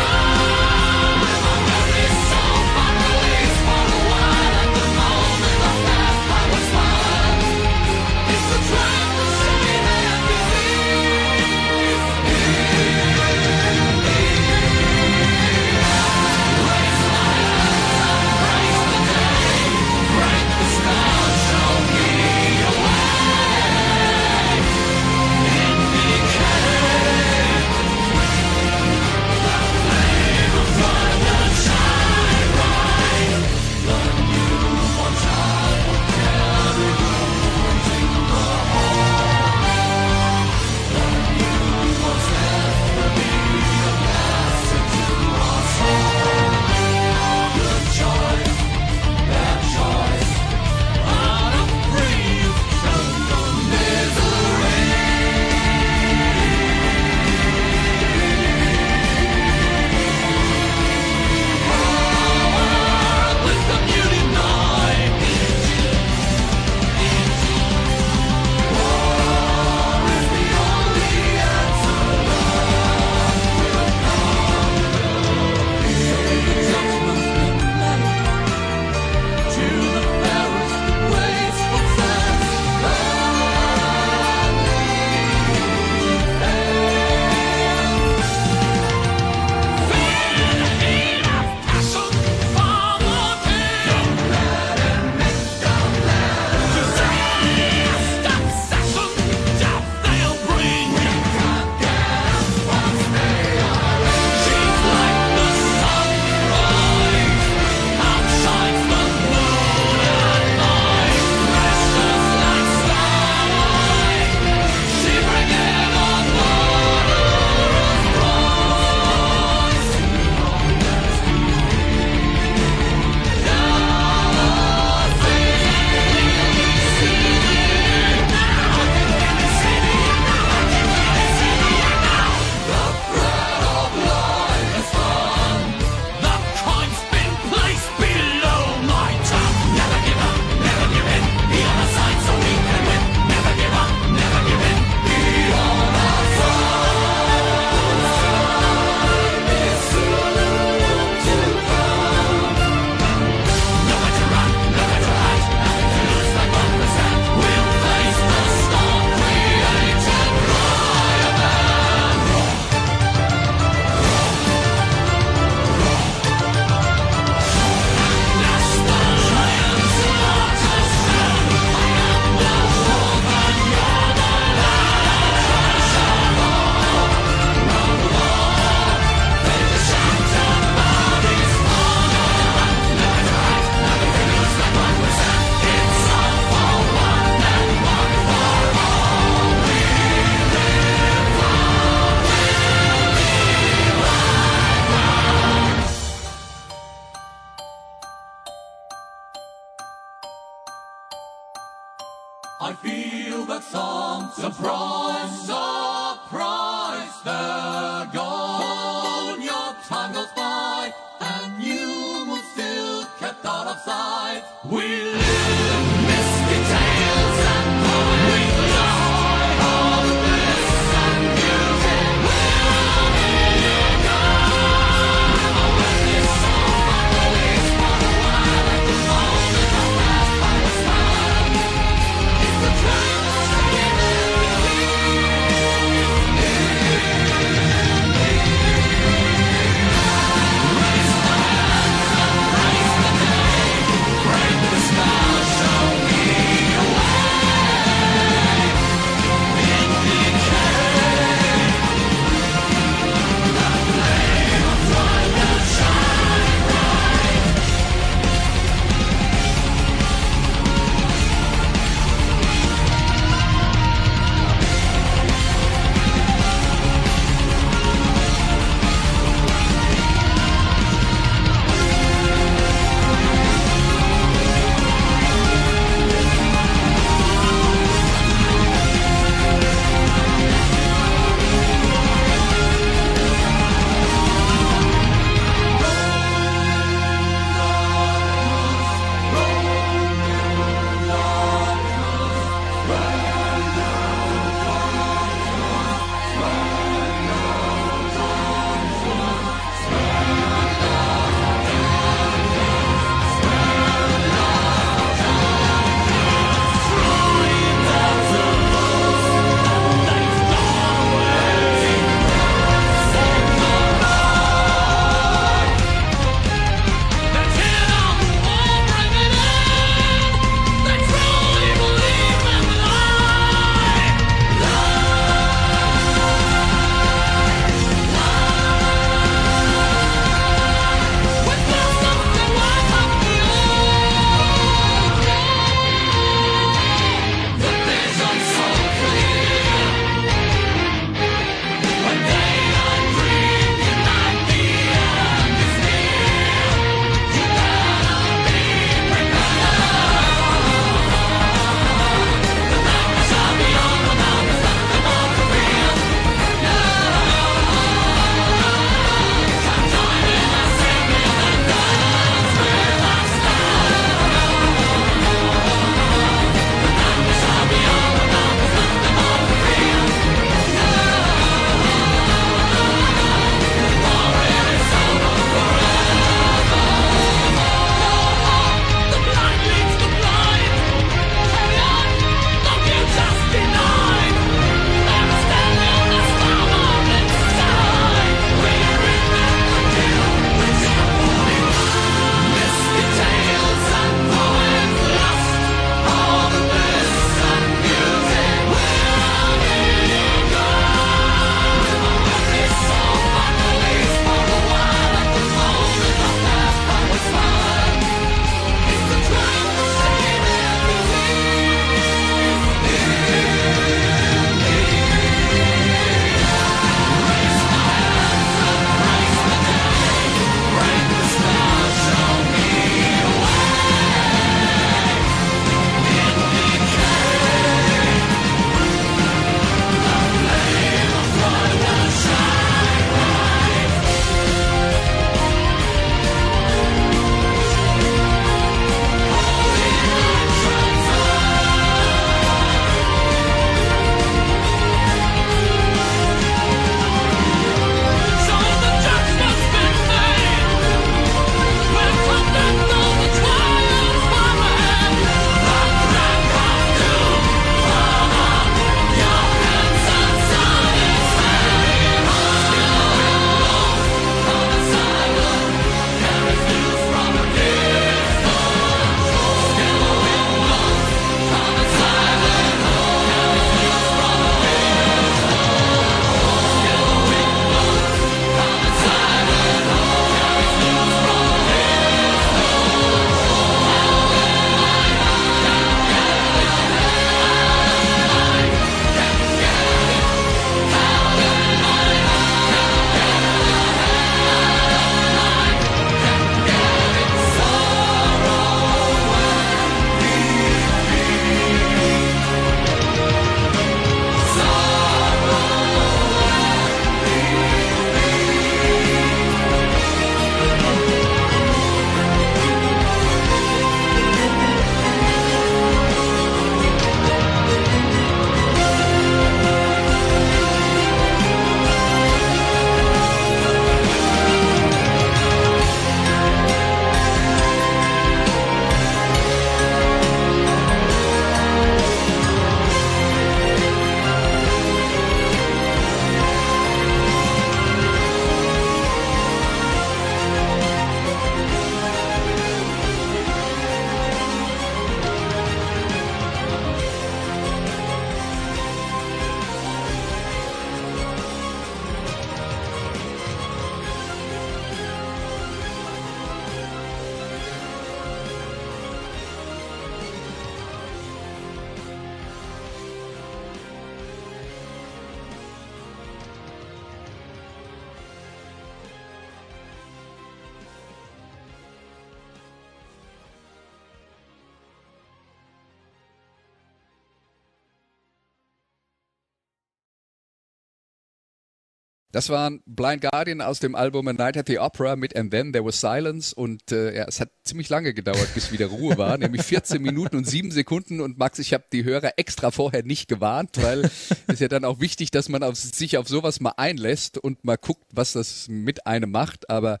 Das 582.42 582.48
waren 582.48 582.82
Blind 582.86 583.22
Guardian 583.22 583.60
aus 583.60 583.78
dem 583.78 583.94
Album 583.94 584.26
A 584.26 584.32
Night 584.32 584.56
at 584.56 584.66
the 584.66 584.80
Opera 584.80 585.14
mit 585.14 585.36
And 585.36 585.52
Then 585.52 585.72
There 585.72 585.84
Was 585.84 586.00
Silence. 586.00 586.52
Und 586.52 586.90
äh, 586.90 587.14
ja, 587.14 587.24
es 587.28 587.38
hat 587.38 587.50
ziemlich 587.62 587.88
lange 587.88 588.14
gedauert, 588.14 588.52
bis 588.52 588.72
wieder 588.72 588.86
Ruhe 588.86 589.16
war, 589.16 589.38
nämlich 589.38 589.62
14 589.62 590.02
Minuten 590.02 590.38
und 590.38 590.44
7 590.44 590.72
Sekunden. 590.72 591.20
Und 591.20 591.38
Max, 591.38 591.60
ich 591.60 591.72
habe 591.72 591.84
die 591.92 592.02
Hörer 592.02 592.32
extra 592.38 592.72
vorher 592.72 593.04
nicht 593.04 593.28
gewarnt, 593.28 593.80
weil 593.80 594.10
es 594.48 594.58
ja 594.58 594.66
dann 594.66 594.84
auch 594.84 594.98
wichtig, 594.98 595.30
dass 595.30 595.48
man 595.48 595.62
auf, 595.62 595.76
sich 595.76 596.18
auf 596.18 596.26
sowas 596.26 596.58
mal 596.58 596.74
einlässt 596.76 597.38
und 597.38 597.64
mal 597.64 597.76
guckt, 597.76 598.06
was 598.12 598.32
das 598.32 598.66
mit 598.68 599.06
einem 599.06 599.30
macht, 599.30 599.70
aber 599.70 600.00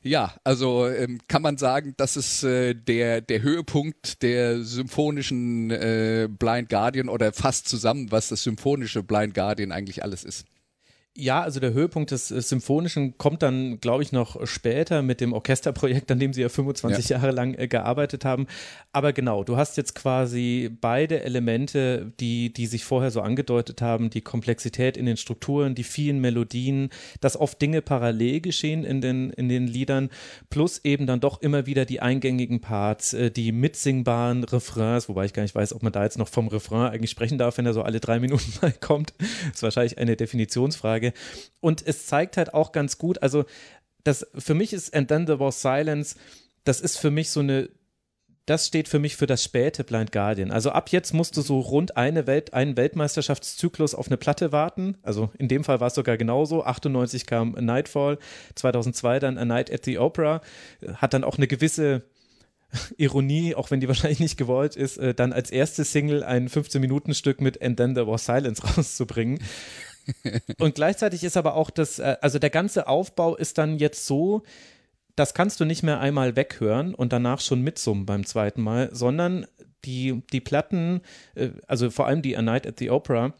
ja, 0.00 0.34
also 0.44 0.86
ähm, 0.86 1.18
kann 1.28 1.42
man 1.42 1.56
sagen, 1.56 1.94
das 1.96 2.16
ist 2.16 2.44
äh, 2.44 2.74
der, 2.74 3.20
der 3.22 3.42
Höhepunkt 3.42 4.22
der 4.22 4.62
symphonischen 4.62 5.70
äh, 5.70 6.28
Blind 6.30 6.68
Guardian 6.68 7.08
oder 7.08 7.32
fast 7.32 7.66
zusammen, 7.66 8.12
was 8.12 8.28
das 8.28 8.42
symphonische 8.42 9.02
Blind 9.02 9.34
Guardian 9.34 9.72
eigentlich 9.72 10.04
alles 10.04 10.22
ist. 10.22 10.44
Ja, 11.16 11.42
also 11.42 11.60
der 11.60 11.72
Höhepunkt 11.72 12.10
des 12.10 12.32
äh, 12.32 12.42
Symphonischen 12.42 13.16
kommt 13.18 13.42
dann, 13.42 13.78
glaube 13.78 14.02
ich, 14.02 14.10
noch 14.10 14.44
später 14.48 15.00
mit 15.00 15.20
dem 15.20 15.32
Orchesterprojekt, 15.32 16.10
an 16.10 16.18
dem 16.18 16.32
sie 16.32 16.42
ja 16.42 16.48
25 16.48 17.08
ja. 17.08 17.18
Jahre 17.18 17.30
lang 17.30 17.54
äh, 17.54 17.68
gearbeitet 17.68 18.24
haben. 18.24 18.48
Aber 18.90 19.12
genau, 19.12 19.44
du 19.44 19.56
hast 19.56 19.76
jetzt 19.76 19.94
quasi 19.94 20.76
beide 20.80 21.22
Elemente, 21.22 22.12
die, 22.18 22.52
die 22.52 22.66
sich 22.66 22.84
vorher 22.84 23.12
so 23.12 23.20
angedeutet 23.20 23.80
haben, 23.80 24.10
die 24.10 24.22
Komplexität 24.22 24.96
in 24.96 25.06
den 25.06 25.16
Strukturen, 25.16 25.76
die 25.76 25.84
vielen 25.84 26.20
Melodien, 26.20 26.90
dass 27.20 27.36
oft 27.36 27.62
Dinge 27.62 27.80
parallel 27.80 28.40
geschehen 28.40 28.82
in 28.82 29.00
den, 29.00 29.30
in 29.30 29.48
den 29.48 29.68
Liedern, 29.68 30.10
plus 30.50 30.80
eben 30.84 31.06
dann 31.06 31.20
doch 31.20 31.40
immer 31.42 31.66
wieder 31.66 31.84
die 31.84 32.00
eingängigen 32.00 32.60
Parts, 32.60 33.12
äh, 33.12 33.30
die 33.30 33.52
mitsingbaren 33.52 34.42
Refrains, 34.42 35.08
wobei 35.08 35.26
ich 35.26 35.32
gar 35.32 35.44
nicht 35.44 35.54
weiß, 35.54 35.74
ob 35.74 35.84
man 35.84 35.92
da 35.92 36.02
jetzt 36.02 36.18
noch 36.18 36.28
vom 36.28 36.48
Refrain 36.48 36.90
eigentlich 36.90 37.12
sprechen 37.12 37.38
darf, 37.38 37.56
wenn 37.58 37.66
er 37.66 37.72
so 37.72 37.82
alle 37.82 38.00
drei 38.00 38.18
Minuten 38.18 38.52
mal 38.62 38.72
kommt. 38.72 39.14
Das 39.18 39.28
ist 39.54 39.62
wahrscheinlich 39.62 39.98
eine 39.98 40.16
Definitionsfrage. 40.16 41.03
Frage. 41.04 41.12
Und 41.60 41.86
es 41.86 42.06
zeigt 42.06 42.36
halt 42.36 42.54
auch 42.54 42.72
ganz 42.72 42.98
gut, 42.98 43.22
also 43.22 43.44
das 44.04 44.26
für 44.36 44.54
mich 44.54 44.72
ist 44.72 44.94
And 44.94 45.08
Then 45.08 45.26
There 45.26 45.40
Was 45.40 45.62
Silence, 45.62 46.16
das 46.64 46.80
ist 46.80 46.98
für 46.98 47.10
mich 47.10 47.30
so 47.30 47.40
eine 47.40 47.68
das 48.46 48.66
steht 48.66 48.88
für 48.88 48.98
mich 48.98 49.16
für 49.16 49.26
das 49.26 49.42
späte 49.42 49.84
Blind 49.84 50.12
Guardian. 50.12 50.50
Also 50.50 50.68
ab 50.68 50.90
jetzt 50.90 51.14
musst 51.14 51.34
du 51.38 51.40
so 51.40 51.60
rund 51.60 51.96
eine 51.96 52.26
Welt, 52.26 52.52
einen 52.52 52.76
Weltmeisterschaftszyklus 52.76 53.94
auf 53.94 54.08
eine 54.08 54.18
Platte 54.18 54.52
warten. 54.52 54.98
Also 55.00 55.30
in 55.38 55.48
dem 55.48 55.64
Fall 55.64 55.80
war 55.80 55.86
es 55.86 55.94
sogar 55.94 56.18
genauso. 56.18 56.62
98 56.62 57.24
kam 57.24 57.52
Nightfall, 57.52 58.18
2002 58.54 59.18
dann 59.18 59.38
A 59.38 59.46
Night 59.46 59.72
at 59.72 59.86
the 59.86 59.96
Opera. 59.96 60.42
Hat 60.96 61.14
dann 61.14 61.24
auch 61.24 61.38
eine 61.38 61.46
gewisse 61.46 62.02
Ironie, 62.98 63.54
auch 63.54 63.70
wenn 63.70 63.80
die 63.80 63.88
wahrscheinlich 63.88 64.20
nicht 64.20 64.36
gewollt 64.36 64.76
ist, 64.76 64.98
äh, 64.98 65.14
dann 65.14 65.32
als 65.32 65.50
erste 65.50 65.82
Single 65.84 66.22
ein 66.22 66.50
15-Minuten-Stück 66.50 67.40
mit 67.40 67.62
And 67.62 67.78
Then 67.78 67.94
There 67.94 68.06
Was 68.06 68.26
Silence 68.26 68.62
rauszubringen. 68.76 69.38
Und 70.58 70.74
gleichzeitig 70.74 71.24
ist 71.24 71.36
aber 71.36 71.54
auch 71.54 71.70
das, 71.70 71.98
äh, 71.98 72.16
also 72.20 72.38
der 72.38 72.50
ganze 72.50 72.88
Aufbau 72.88 73.36
ist 73.36 73.58
dann 73.58 73.78
jetzt 73.78 74.06
so, 74.06 74.42
das 75.16 75.34
kannst 75.34 75.60
du 75.60 75.64
nicht 75.64 75.82
mehr 75.82 76.00
einmal 76.00 76.36
weghören 76.36 76.94
und 76.94 77.12
danach 77.12 77.40
schon 77.40 77.62
mitsummen 77.62 78.06
beim 78.06 78.26
zweiten 78.26 78.62
Mal, 78.62 78.90
sondern 78.92 79.46
die, 79.84 80.22
die 80.32 80.40
Platten, 80.40 81.00
äh, 81.34 81.50
also 81.66 81.90
vor 81.90 82.06
allem 82.06 82.22
die 82.22 82.36
A 82.36 82.42
Night 82.42 82.66
at 82.66 82.78
the 82.78 82.90
Opera, 82.90 83.34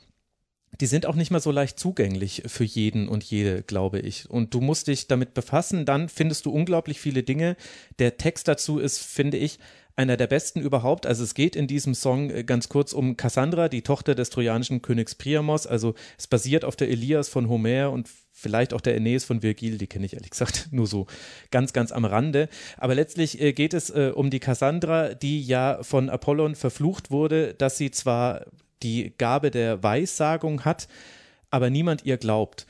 die 0.81 0.87
sind 0.87 1.07
auch 1.07 1.15
nicht 1.15 1.31
mehr 1.31 1.41
so 1.41 1.51
leicht 1.51 1.79
zugänglich 1.79 2.43
für 2.47 2.65
jeden 2.65 3.09
und 3.09 3.23
jede, 3.23 3.63
glaube 3.63 4.01
ich. 4.01 4.29
Und 4.29 4.55
du 4.55 4.61
musst 4.61 4.89
dich 4.89 5.07
damit 5.07 5.35
befassen, 5.35 5.85
dann 5.85 6.09
findest 6.09 6.47
du 6.47 6.51
unglaublich 6.51 7.01
viele 7.01 7.23
Dinge. 7.23 7.57
Der 7.99 8.17
Text 8.17 8.49
dazu 8.49 8.79
ist, 8.79 8.99
finde 8.99 9.37
ich, 9.37 9.59
einer 9.97 10.17
der 10.17 10.27
besten 10.27 10.61
überhaupt. 10.61 11.07
Also 11.07 11.23
es 11.23 11.35
geht 11.35 11.55
in 11.55 11.67
diesem 11.67 11.95
Song 11.95 12.31
äh, 12.31 12.45
ganz 12.45 12.69
kurz 12.69 12.93
um 12.93 13.17
Cassandra, 13.17 13.69
die 13.69 13.83
Tochter 13.83 14.15
des 14.15 14.31
trojanischen 14.31 14.83
Königs 14.83 15.15
Priamos. 15.15 15.67
Also 15.67 15.95
es 16.19 16.27
basiert 16.27 16.65
auf 16.65 16.77
der 16.77 16.91
Elias 16.91 17.29
von 17.29 17.49
Homer 17.49 17.91
und 17.91 18.09
vielleicht 18.33 18.75
auch 18.75 18.81
der 18.81 18.95
Aeneas 18.95 19.25
von 19.25 19.43
Virgil, 19.43 19.79
die 19.79 19.87
kenne 19.87 20.07
ich 20.07 20.15
ehrlich 20.15 20.31
gesagt 20.31 20.69
nur 20.73 20.87
so 20.87 21.07
ganz, 21.51 21.73
ganz 21.73 21.93
am 21.93 22.05
Rande. 22.05 22.49
Aber 22.77 22.95
letztlich 22.95 23.41
äh, 23.41 23.53
geht 23.53 23.75
es 23.75 23.91
äh, 23.91 24.13
um 24.15 24.31
die 24.31 24.41
Cassandra, 24.41 25.15
die 25.15 25.43
ja 25.43 25.83
von 25.83 26.11
Apollon 26.11 26.55
verflucht 26.55 27.11
wurde, 27.11 27.55
dass 27.55 27.79
sie 27.79 27.91
zwar 27.91 28.47
die 28.83 29.15
Gabe 29.17 29.51
der 29.51 29.83
Weissagung 29.83 30.65
hat, 30.65 30.89
aber 31.51 31.71
niemand 31.71 32.05
ihr 32.05 32.17
glaubt. 32.17 32.67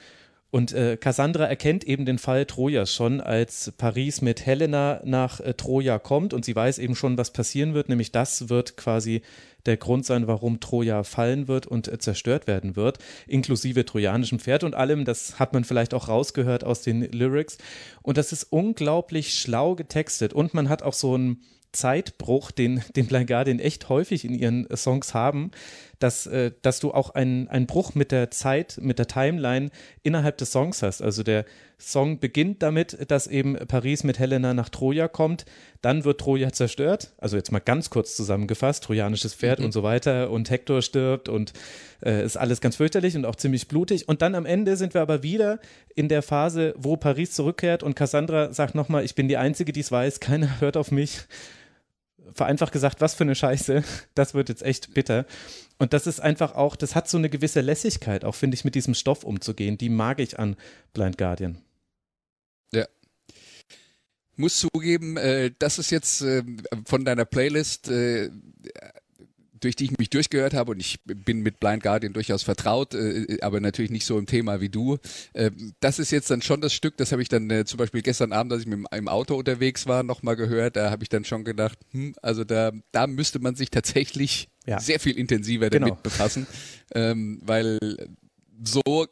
Und 0.54 0.72
äh, 0.72 0.96
Cassandra 0.96 1.46
erkennt 1.46 1.82
eben 1.82 2.06
den 2.06 2.16
Fall 2.16 2.46
Trojas 2.46 2.94
schon, 2.94 3.20
als 3.20 3.72
Paris 3.76 4.22
mit 4.22 4.46
Helena 4.46 5.00
nach 5.02 5.40
äh, 5.40 5.54
Troja 5.54 5.98
kommt 5.98 6.32
und 6.32 6.44
sie 6.44 6.54
weiß 6.54 6.78
eben 6.78 6.94
schon, 6.94 7.18
was 7.18 7.32
passieren 7.32 7.74
wird, 7.74 7.88
nämlich 7.88 8.12
das 8.12 8.48
wird 8.48 8.76
quasi 8.76 9.22
der 9.66 9.78
Grund 9.78 10.06
sein, 10.06 10.28
warum 10.28 10.60
Troja 10.60 11.02
fallen 11.02 11.48
wird 11.48 11.66
und 11.66 11.88
äh, 11.88 11.98
zerstört 11.98 12.46
werden 12.46 12.76
wird, 12.76 12.98
inklusive 13.26 13.84
trojanischem 13.84 14.38
Pferd 14.38 14.62
und 14.62 14.76
allem. 14.76 15.04
Das 15.04 15.40
hat 15.40 15.54
man 15.54 15.64
vielleicht 15.64 15.92
auch 15.92 16.06
rausgehört 16.06 16.62
aus 16.62 16.82
den 16.82 17.02
Lyrics. 17.02 17.58
Und 18.02 18.16
das 18.16 18.30
ist 18.30 18.44
unglaublich 18.44 19.36
schlau 19.36 19.74
getextet 19.74 20.34
und 20.34 20.54
man 20.54 20.68
hat 20.68 20.84
auch 20.84 20.94
so 20.94 21.18
ein 21.18 21.40
Zeitbruch, 21.74 22.52
den, 22.52 22.82
den 22.94 23.06
Blind 23.06 23.26
Guardian 23.26 23.58
echt 23.58 23.88
häufig 23.88 24.24
in 24.24 24.34
ihren 24.34 24.68
Songs 24.76 25.14
haben, 25.14 25.50
dass, 25.98 26.26
äh, 26.26 26.52
dass 26.62 26.80
du 26.80 26.92
auch 26.92 27.10
einen, 27.10 27.48
einen 27.48 27.66
Bruch 27.66 27.94
mit 27.94 28.12
der 28.12 28.30
Zeit, 28.30 28.78
mit 28.80 28.98
der 28.98 29.06
Timeline 29.06 29.70
innerhalb 30.02 30.38
des 30.38 30.52
Songs 30.52 30.82
hast. 30.82 31.02
Also 31.02 31.22
der 31.22 31.44
Song 31.78 32.18
beginnt 32.18 32.62
damit, 32.62 33.10
dass 33.10 33.26
eben 33.26 33.56
Paris 33.68 34.04
mit 34.04 34.18
Helena 34.18 34.54
nach 34.54 34.68
Troja 34.68 35.08
kommt, 35.08 35.44
dann 35.82 36.04
wird 36.04 36.20
Troja 36.20 36.52
zerstört, 36.52 37.12
also 37.18 37.36
jetzt 37.36 37.52
mal 37.52 37.58
ganz 37.58 37.90
kurz 37.90 38.16
zusammengefasst, 38.16 38.84
trojanisches 38.84 39.34
Pferd 39.34 39.58
mhm. 39.58 39.66
und 39.66 39.72
so 39.72 39.82
weiter 39.82 40.30
und 40.30 40.50
Hektor 40.50 40.82
stirbt 40.82 41.28
und 41.28 41.52
äh, 42.04 42.24
ist 42.24 42.36
alles 42.36 42.60
ganz 42.60 42.76
fürchterlich 42.76 43.16
und 43.16 43.26
auch 43.26 43.36
ziemlich 43.36 43.68
blutig 43.68 44.08
und 44.08 44.22
dann 44.22 44.34
am 44.34 44.46
Ende 44.46 44.76
sind 44.76 44.94
wir 44.94 45.02
aber 45.02 45.22
wieder 45.22 45.58
in 45.94 46.08
der 46.08 46.22
Phase, 46.22 46.74
wo 46.76 46.96
Paris 46.96 47.32
zurückkehrt 47.32 47.82
und 47.82 47.96
Cassandra 47.96 48.52
sagt 48.52 48.74
nochmal, 48.74 49.04
ich 49.04 49.14
bin 49.14 49.28
die 49.28 49.36
Einzige, 49.36 49.72
die 49.72 49.80
es 49.80 49.92
weiß, 49.92 50.20
keiner 50.20 50.60
hört 50.60 50.76
auf 50.76 50.90
mich 50.90 51.26
vereinfacht 52.32 52.72
gesagt, 52.72 53.00
was 53.00 53.14
für 53.14 53.24
eine 53.24 53.34
Scheiße. 53.34 53.84
Das 54.14 54.34
wird 54.34 54.48
jetzt 54.48 54.62
echt 54.62 54.94
bitter. 54.94 55.26
Und 55.78 55.92
das 55.92 56.06
ist 56.06 56.20
einfach 56.20 56.54
auch, 56.54 56.76
das 56.76 56.94
hat 56.94 57.08
so 57.08 57.18
eine 57.18 57.28
gewisse 57.28 57.60
Lässigkeit, 57.60 58.24
auch 58.24 58.34
finde 58.34 58.54
ich, 58.54 58.64
mit 58.64 58.74
diesem 58.74 58.94
Stoff 58.94 59.24
umzugehen. 59.24 59.76
Die 59.76 59.88
mag 59.88 60.20
ich 60.20 60.38
an 60.38 60.56
Blind 60.92 61.18
Guardian. 61.18 61.58
Ja. 62.72 62.86
Muss 64.36 64.58
zugeben, 64.58 65.16
äh, 65.16 65.52
das 65.58 65.78
ist 65.78 65.90
jetzt 65.90 66.22
äh, 66.22 66.42
von 66.86 67.04
deiner 67.04 67.24
Playlist 67.24 67.88
äh, 67.88 68.30
durch 69.64 69.76
die 69.76 69.84
ich 69.84 69.98
mich 69.98 70.10
durchgehört 70.10 70.54
habe 70.54 70.72
und 70.72 70.80
ich 70.80 71.00
bin 71.04 71.40
mit 71.40 71.58
Blind 71.58 71.82
Guardian 71.82 72.12
durchaus 72.12 72.42
vertraut, 72.42 72.94
äh, 72.94 73.38
aber 73.40 73.60
natürlich 73.60 73.90
nicht 73.90 74.04
so 74.04 74.18
im 74.18 74.26
Thema 74.26 74.60
wie 74.60 74.68
du. 74.68 74.98
Äh, 75.32 75.50
das 75.80 75.98
ist 75.98 76.10
jetzt 76.10 76.30
dann 76.30 76.42
schon 76.42 76.60
das 76.60 76.74
Stück, 76.74 76.96
das 76.98 77.12
habe 77.12 77.22
ich 77.22 77.28
dann 77.28 77.50
äh, 77.50 77.64
zum 77.64 77.78
Beispiel 77.78 78.02
gestern 78.02 78.32
Abend, 78.32 78.52
als 78.52 78.62
ich 78.62 78.68
mit 78.68 78.84
im 78.92 79.08
Auto 79.08 79.36
unterwegs 79.36 79.86
war, 79.86 80.02
nochmal 80.02 80.36
gehört. 80.36 80.76
Da 80.76 80.90
habe 80.90 81.02
ich 81.02 81.08
dann 81.08 81.24
schon 81.24 81.44
gedacht, 81.44 81.78
hm, 81.92 82.14
also 82.20 82.44
da, 82.44 82.72
da 82.92 83.06
müsste 83.06 83.38
man 83.38 83.54
sich 83.54 83.70
tatsächlich 83.70 84.48
ja. 84.66 84.80
sehr 84.80 85.00
viel 85.00 85.18
intensiver 85.18 85.70
damit 85.70 85.88
genau. 85.88 86.00
befassen, 86.02 86.46
ähm, 86.94 87.40
weil 87.44 87.78
so 88.62 89.06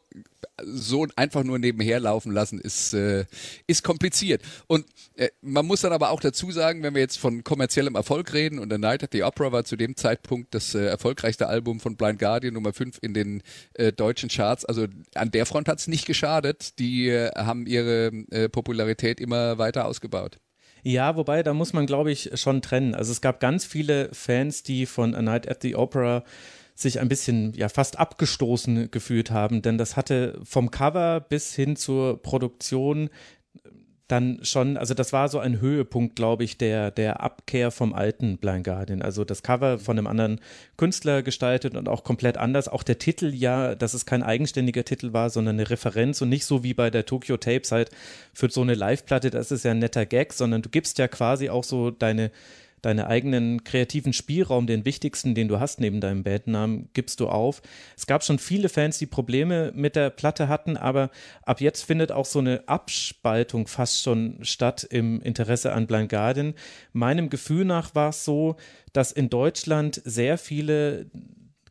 so 0.63 1.07
einfach 1.15 1.43
nur 1.43 1.59
nebenher 1.59 1.99
laufen 1.99 2.31
lassen 2.31 2.59
ist 2.59 2.93
äh, 2.93 3.25
ist 3.67 3.83
kompliziert 3.83 4.41
und 4.67 4.85
äh, 5.15 5.29
man 5.41 5.65
muss 5.65 5.81
dann 5.81 5.91
aber 5.93 6.11
auch 6.11 6.19
dazu 6.19 6.51
sagen, 6.51 6.83
wenn 6.83 6.93
wir 6.93 7.01
jetzt 7.01 7.17
von 7.17 7.43
kommerziellem 7.43 7.95
Erfolg 7.95 8.33
reden 8.33 8.59
und 8.59 8.71
The 8.71 8.77
Night 8.77 9.03
at 9.03 9.09
the 9.11 9.23
Opera 9.23 9.51
war 9.51 9.65
zu 9.65 9.75
dem 9.75 9.95
Zeitpunkt 9.95 10.53
das 10.53 10.75
äh, 10.75 10.85
erfolgreichste 10.85 11.47
Album 11.47 11.79
von 11.79 11.95
Blind 11.95 12.19
Guardian 12.19 12.53
Nummer 12.53 12.73
5 12.73 12.99
in 13.01 13.13
den 13.13 13.41
äh, 13.73 13.91
deutschen 13.91 14.29
Charts, 14.29 14.63
also 14.65 14.87
an 15.15 15.31
der 15.31 15.45
Front 15.45 15.67
hat 15.67 15.79
es 15.79 15.87
nicht 15.87 16.05
geschadet, 16.05 16.79
die 16.79 17.09
äh, 17.09 17.31
haben 17.35 17.65
ihre 17.65 18.07
äh, 18.31 18.47
Popularität 18.47 19.19
immer 19.19 19.57
weiter 19.57 19.85
ausgebaut. 19.85 20.39
Ja, 20.83 21.15
wobei, 21.15 21.43
da 21.43 21.53
muss 21.53 21.71
man, 21.71 21.85
glaube 21.85 22.11
ich, 22.11 22.31
schon 22.35 22.61
trennen. 22.61 22.93
Also 22.93 23.11
es 23.11 23.21
gab 23.21 23.39
ganz 23.39 23.65
viele 23.65 24.09
Fans, 24.13 24.63
die 24.63 24.85
von 24.85 25.15
A 25.15 25.21
Night 25.21 25.49
at 25.49 25.61
the 25.61 25.75
Opera 25.75 26.23
sich 26.75 26.99
ein 26.99 27.07
bisschen 27.07 27.53
ja 27.53 27.69
fast 27.69 27.99
abgestoßen 27.99 28.91
gefühlt 28.91 29.31
haben, 29.31 29.61
denn 29.61 29.77
das 29.77 29.95
hatte 29.95 30.39
vom 30.43 30.71
Cover 30.71 31.21
bis 31.21 31.53
hin 31.53 31.75
zur 31.75 32.21
Produktion 32.21 33.09
dann 34.07 34.39
schon, 34.43 34.77
also 34.77 34.93
das 34.93 35.13
war 35.13 35.29
so 35.29 35.39
ein 35.39 35.61
Höhepunkt, 35.61 36.15
glaube 36.15 36.43
ich, 36.43 36.57
der, 36.57 36.91
der 36.91 37.21
Abkehr 37.21 37.71
vom 37.71 37.93
alten 37.93 38.37
Blind 38.37 38.65
Guardian. 38.65 39.01
Also 39.01 39.23
das 39.23 39.43
Cover 39.43 39.79
von 39.79 39.97
einem 39.97 40.07
anderen 40.07 40.41
Künstler 40.75 41.23
gestaltet 41.23 41.75
und 41.75 41.87
auch 41.87 42.03
komplett 42.03 42.37
anders. 42.37 42.67
Auch 42.67 42.83
der 42.83 42.99
Titel 42.99 43.33
ja, 43.33 43.75
dass 43.75 43.93
es 43.93 44.05
kein 44.05 44.21
eigenständiger 44.21 44.83
Titel 44.83 45.13
war, 45.13 45.29
sondern 45.29 45.55
eine 45.55 45.69
Referenz 45.69 46.21
und 46.21 46.29
nicht 46.29 46.45
so 46.45 46.63
wie 46.63 46.73
bei 46.73 46.89
der 46.89 47.05
Tokyo 47.05 47.37
Tapes 47.37 47.71
halt 47.71 47.91
für 48.33 48.49
so 48.49 48.61
eine 48.61 48.75
Live-Platte, 48.75 49.29
das 49.29 49.51
ist 49.51 49.63
ja 49.63 49.71
ein 49.71 49.79
netter 49.79 50.05
Gag, 50.05 50.33
sondern 50.33 50.61
du 50.61 50.69
gibst 50.69 50.97
ja 50.97 51.07
quasi 51.07 51.49
auch 51.49 51.63
so 51.63 51.89
deine 51.89 52.31
deinen 52.83 53.05
eigenen 53.05 53.63
kreativen 53.63 54.13
Spielraum, 54.13 54.67
den 54.67 54.85
wichtigsten, 54.85 55.33
den 55.33 55.47
du 55.47 55.59
hast 55.59 55.79
neben 55.79 56.01
deinem 56.01 56.23
Bandnamen, 56.23 56.89
gibst 56.93 57.19
du 57.19 57.29
auf. 57.29 57.61
Es 57.97 58.05
gab 58.05 58.23
schon 58.23 58.37
viele 58.37 58.69
Fans, 58.69 58.99
die 58.99 59.05
Probleme 59.07 59.71
mit 59.73 59.95
der 59.95 60.09
Platte 60.09 60.49
hatten, 60.49 60.77
aber 60.77 61.09
ab 61.43 61.61
jetzt 61.61 61.83
findet 61.83 62.11
auch 62.11 62.25
so 62.25 62.39
eine 62.39 62.63
Abspaltung 62.67 63.67
fast 63.67 64.03
schon 64.03 64.37
statt 64.41 64.85
im 64.89 65.21
Interesse 65.21 65.73
an 65.73 65.87
Blind 65.87 66.09
Guardian. 66.09 66.53
Meinem 66.91 67.29
Gefühl 67.29 67.65
nach 67.65 67.95
war 67.95 68.09
es 68.09 68.25
so, 68.25 68.57
dass 68.91 69.11
in 69.11 69.29
Deutschland 69.29 70.01
sehr 70.05 70.37
viele 70.37 71.07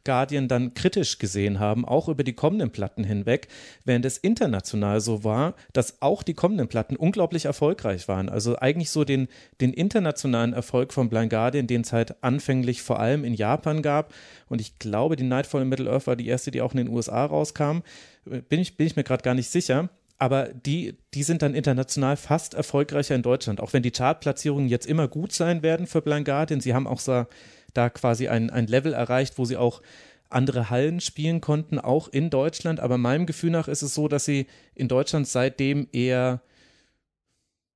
Guardian 0.05 0.49
dann 0.49 0.75
kritisch 0.75 1.19
gesehen 1.19 1.61
haben, 1.61 1.85
auch 1.85 2.09
über 2.09 2.25
die 2.25 2.33
kommenden 2.33 2.71
Platten 2.71 3.05
hinweg, 3.05 3.49
während 3.85 4.05
es 4.05 4.19
international 4.19 5.01
so 5.01 5.25
war, 5.25 5.55
dass 5.73 6.03
auch 6.03 6.23
die 6.23 6.35
kommenden 6.35 6.69
Platten 6.69 6.97
unglaublich 6.97 7.45
erfolgreich 7.45 8.09
waren. 8.09 8.29
Also 8.29 8.59
eigentlich 8.59 8.91
so 8.91 9.05
den, 9.05 9.29
den 9.61 9.73
internationalen 9.73 10.53
Erfolg 10.53 10.93
von 10.93 11.09
Blind 11.09 11.31
Guardian, 11.31 11.67
den 11.67 11.83
es 11.83 11.93
halt 11.93 12.23
anfänglich 12.23 12.83
vor 12.83 13.01
allem 13.01 13.25
in 13.25 13.35
Japan 13.35 13.83
gab. 13.83 14.13
Und 14.49 14.61
ich 14.61 14.79
glaube, 14.79 15.17
die 15.17 15.25
Nightfall 15.25 15.63
in 15.63 15.69
Middle 15.69 15.91
Earth 15.91 16.07
war 16.07 16.17
die 16.17 16.27
erste, 16.27 16.51
die 16.51 16.61
auch 16.61 16.73
in 16.73 16.79
den 16.79 16.89
USA 16.89 17.25
rauskam. 17.25 17.81
Bin 18.25 18.61
ich, 18.61 18.77
bin 18.77 18.87
ich 18.87 18.97
mir 18.97 19.05
gerade 19.05 19.23
gar 19.23 19.35
nicht 19.35 19.51
sicher 19.51 19.89
aber 20.23 20.51
die, 20.55 20.97
die 21.15 21.25
sind 21.25 21.43
dann 21.43 21.53
international 21.53 22.17
fast 22.17 22.55
erfolgreicher 22.55 23.17
in 23.17 23.23
Deutschland, 23.23 23.61
auch 23.61 23.73
wenn 23.73 23.83
die 23.83 23.91
Chartplatzierungen 23.91 24.69
jetzt 24.69 24.87
immer 24.87 25.09
gut 25.09 25.33
sein 25.33 25.65
werden 25.65 25.89
für 25.89 26.01
Blind 26.01 26.27
Guardian. 26.27 26.61
Sie 26.61 26.75
haben 26.75 26.87
auch 26.87 27.01
so, 27.01 27.27
da 27.75 27.91
quasi 27.91 28.29
ein, 28.29 28.51
ein 28.51 28.67
Level 28.67 28.93
erreicht, 28.93 29.39
wo 29.39 29.45
sie 29.45 29.57
auch 29.57 29.83
andere 30.29 30.71
Hallen 30.71 31.01
spielen 31.01 31.41
konnten, 31.41 31.79
auch 31.79 32.09
in 32.09 32.31
Deutschland. 32.31 32.81
Aber 32.81 32.99
meinem 32.99 33.27
Gefühl 33.27 33.51
nach 33.51 33.69
ist 33.69 33.83
es 33.83 33.95
so, 33.95 34.09
dass 34.09 34.25
sie 34.25 34.47
in 34.75 34.89
Deutschland 34.89 35.29
seitdem 35.29 35.89
eher 35.93 36.41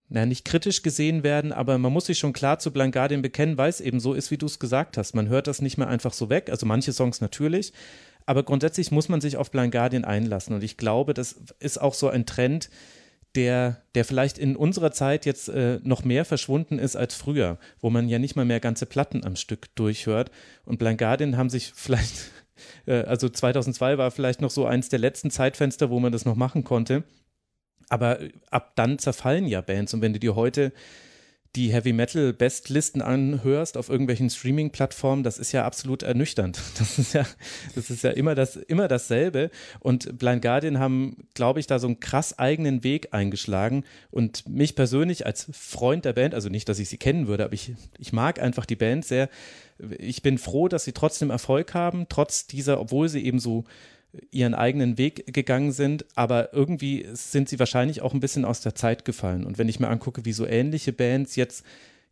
na, 0.08 0.24
nicht 0.24 0.44
kritisch 0.44 0.82
gesehen 0.82 1.24
werden, 1.24 1.52
aber 1.52 1.78
man 1.78 1.92
muss 1.92 2.06
sich 2.06 2.18
schon 2.18 2.32
klar 2.32 2.58
zu 2.58 2.70
Blind 2.70 2.92
Guardian 2.92 3.22
bekennen, 3.22 3.58
weil 3.58 3.70
es 3.70 3.80
eben 3.80 3.98
so 3.98 4.14
ist, 4.14 4.30
wie 4.30 4.38
du 4.38 4.46
es 4.46 4.60
gesagt 4.60 4.96
hast. 4.96 5.14
Man 5.14 5.28
hört 5.28 5.48
das 5.48 5.60
nicht 5.60 5.78
mehr 5.78 5.88
einfach 5.88 6.12
so 6.12 6.30
weg, 6.30 6.48
also 6.48 6.64
manche 6.64 6.92
Songs 6.92 7.20
natürlich, 7.20 7.72
aber 8.24 8.44
grundsätzlich 8.44 8.92
muss 8.92 9.08
man 9.08 9.20
sich 9.20 9.36
auf 9.36 9.50
Blind 9.50 9.72
Guardian 9.72 10.04
einlassen. 10.04 10.54
Und 10.54 10.62
ich 10.62 10.76
glaube, 10.76 11.12
das 11.12 11.36
ist 11.58 11.80
auch 11.80 11.94
so 11.94 12.08
ein 12.08 12.24
Trend, 12.24 12.70
der, 13.36 13.82
der 13.94 14.04
vielleicht 14.04 14.38
in 14.38 14.56
unserer 14.56 14.90
Zeit 14.90 15.26
jetzt 15.26 15.48
äh, 15.48 15.78
noch 15.82 16.04
mehr 16.04 16.24
verschwunden 16.24 16.78
ist 16.78 16.96
als 16.96 17.14
früher, 17.14 17.58
wo 17.80 17.90
man 17.90 18.08
ja 18.08 18.18
nicht 18.18 18.34
mal 18.34 18.44
mehr 18.44 18.60
ganze 18.60 18.86
Platten 18.86 19.24
am 19.24 19.36
Stück 19.36 19.74
durchhört. 19.74 20.30
Und 20.64 20.78
Blind 20.78 20.98
Guardian 20.98 21.36
haben 21.36 21.50
sich 21.50 21.72
vielleicht, 21.74 22.30
äh, 22.86 23.02
also 23.02 23.28
2002 23.28 23.98
war 23.98 24.10
vielleicht 24.10 24.40
noch 24.40 24.50
so 24.50 24.66
eins 24.66 24.88
der 24.88 24.98
letzten 24.98 25.30
Zeitfenster, 25.30 25.90
wo 25.90 26.00
man 26.00 26.12
das 26.12 26.24
noch 26.24 26.36
machen 26.36 26.64
konnte. 26.64 27.04
Aber 27.88 28.18
ab 28.50 28.72
dann 28.74 28.98
zerfallen 28.98 29.46
ja 29.46 29.60
Bands. 29.60 29.94
Und 29.94 30.00
wenn 30.00 30.12
du 30.12 30.18
dir 30.18 30.34
heute 30.34 30.72
die 31.56 31.72
Heavy 31.72 31.94
Metal 31.94 32.34
Bestlisten 32.34 33.00
anhörst 33.00 33.78
auf 33.78 33.88
irgendwelchen 33.88 34.28
Streaming-Plattformen, 34.28 35.22
das 35.22 35.38
ist 35.38 35.52
ja 35.52 35.64
absolut 35.64 36.02
ernüchternd. 36.02 36.60
Das 36.78 36.98
ist 36.98 37.14
ja, 37.14 37.26
das 37.74 37.90
ist 37.90 38.04
ja 38.04 38.10
immer 38.10 38.34
das, 38.34 38.56
immer 38.56 38.86
dasselbe. 38.86 39.50
Und 39.80 40.18
Blind 40.18 40.42
Guardian 40.42 40.78
haben, 40.78 41.28
glaube 41.34 41.60
ich, 41.60 41.66
da 41.66 41.78
so 41.78 41.86
einen 41.86 42.00
krass 42.00 42.38
eigenen 42.38 42.84
Weg 42.84 43.08
eingeschlagen. 43.12 43.84
Und 44.10 44.48
mich 44.48 44.76
persönlich 44.76 45.24
als 45.26 45.48
Freund 45.52 46.04
der 46.04 46.12
Band, 46.12 46.34
also 46.34 46.48
nicht, 46.48 46.68
dass 46.68 46.78
ich 46.78 46.88
sie 46.88 46.98
kennen 46.98 47.26
würde, 47.26 47.44
aber 47.44 47.54
ich, 47.54 47.72
ich 47.98 48.12
mag 48.12 48.40
einfach 48.40 48.66
die 48.66 48.76
Band 48.76 49.04
sehr. 49.04 49.28
Ich 49.98 50.22
bin 50.22 50.38
froh, 50.38 50.68
dass 50.68 50.84
sie 50.84 50.92
trotzdem 50.92 51.30
Erfolg 51.30 51.74
haben, 51.74 52.06
trotz 52.08 52.46
dieser, 52.46 52.80
obwohl 52.80 53.08
sie 53.08 53.24
eben 53.24 53.38
so 53.38 53.64
ihren 54.30 54.54
eigenen 54.54 54.98
Weg 54.98 55.32
gegangen 55.32 55.72
sind, 55.72 56.04
aber 56.14 56.52
irgendwie 56.52 57.06
sind 57.12 57.48
sie 57.48 57.58
wahrscheinlich 57.58 58.02
auch 58.02 58.14
ein 58.14 58.20
bisschen 58.20 58.44
aus 58.44 58.60
der 58.60 58.74
Zeit 58.74 59.04
gefallen. 59.04 59.44
Und 59.44 59.58
wenn 59.58 59.68
ich 59.68 59.80
mir 59.80 59.88
angucke, 59.88 60.24
wie 60.24 60.32
so 60.32 60.46
ähnliche 60.46 60.92
Bands 60.92 61.36
jetzt 61.36 61.64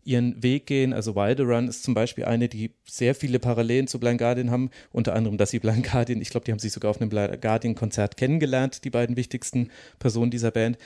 ihren 0.05 0.43
Weg 0.43 0.67
gehen, 0.67 0.93
also 0.93 1.17
Wilder 1.17 1.45
Run 1.45 1.69
ist 1.69 1.83
zum 1.83 1.95
Beispiel 1.95 2.25
eine, 2.25 2.49
die 2.49 2.73
sehr 2.85 3.15
viele 3.15 3.39
Parallelen 3.39 3.87
zu 3.87 3.99
Blind 3.99 4.19
Guardian 4.19 4.51
haben, 4.51 4.71
unter 4.93 5.15
anderem, 5.15 5.39
dass 5.39 5.51
sie 5.51 5.59
Blind 5.59 5.91
Guardian, 5.91 6.21
ich 6.21 6.31
glaube, 6.31 6.45
die 6.45 6.53
haben 6.53 6.59
sich 6.59 6.73
sogar 6.73 6.91
auf 6.91 7.01
einem 7.01 7.11
Blind 7.11 7.41
Guardian-Konzert 7.41 8.17
kennengelernt, 8.17 8.85
die 8.85 8.91
beiden 8.91 9.17
wichtigsten 9.17 9.71
Personen 9.99 10.31
dieser 10.31 10.51
Band. 10.51 10.79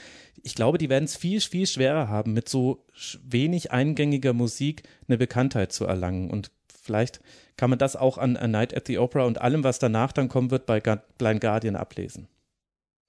Ich 0.43 0.55
glaube, 0.55 0.77
die 0.77 0.89
werden 0.89 1.05
es 1.05 1.17
viel, 1.17 1.41
viel 1.41 1.67
schwerer 1.67 2.07
haben, 2.07 2.33
mit 2.33 2.47
so 2.47 2.85
wenig 3.23 3.71
eingängiger 3.71 4.33
Musik 4.33 4.83
eine 5.07 5.17
Bekanntheit 5.17 5.73
zu 5.73 5.85
erlangen. 5.85 6.29
Und 6.29 6.51
vielleicht 6.81 7.19
kann 7.59 7.69
man 7.69 7.77
das 7.77 7.97
auch 7.97 8.17
an 8.17 8.37
A 8.37 8.47
Night 8.47 8.73
at 8.73 8.87
the 8.87 8.99
Opera 8.99 9.25
und 9.25 9.41
allem, 9.41 9.65
was 9.65 9.79
danach 9.79 10.13
dann 10.13 10.29
kommen 10.29 10.49
wird, 10.49 10.65
bei 10.65 10.79
Blind 10.79 11.41
Guardian 11.41 11.75
ablesen. 11.75 12.29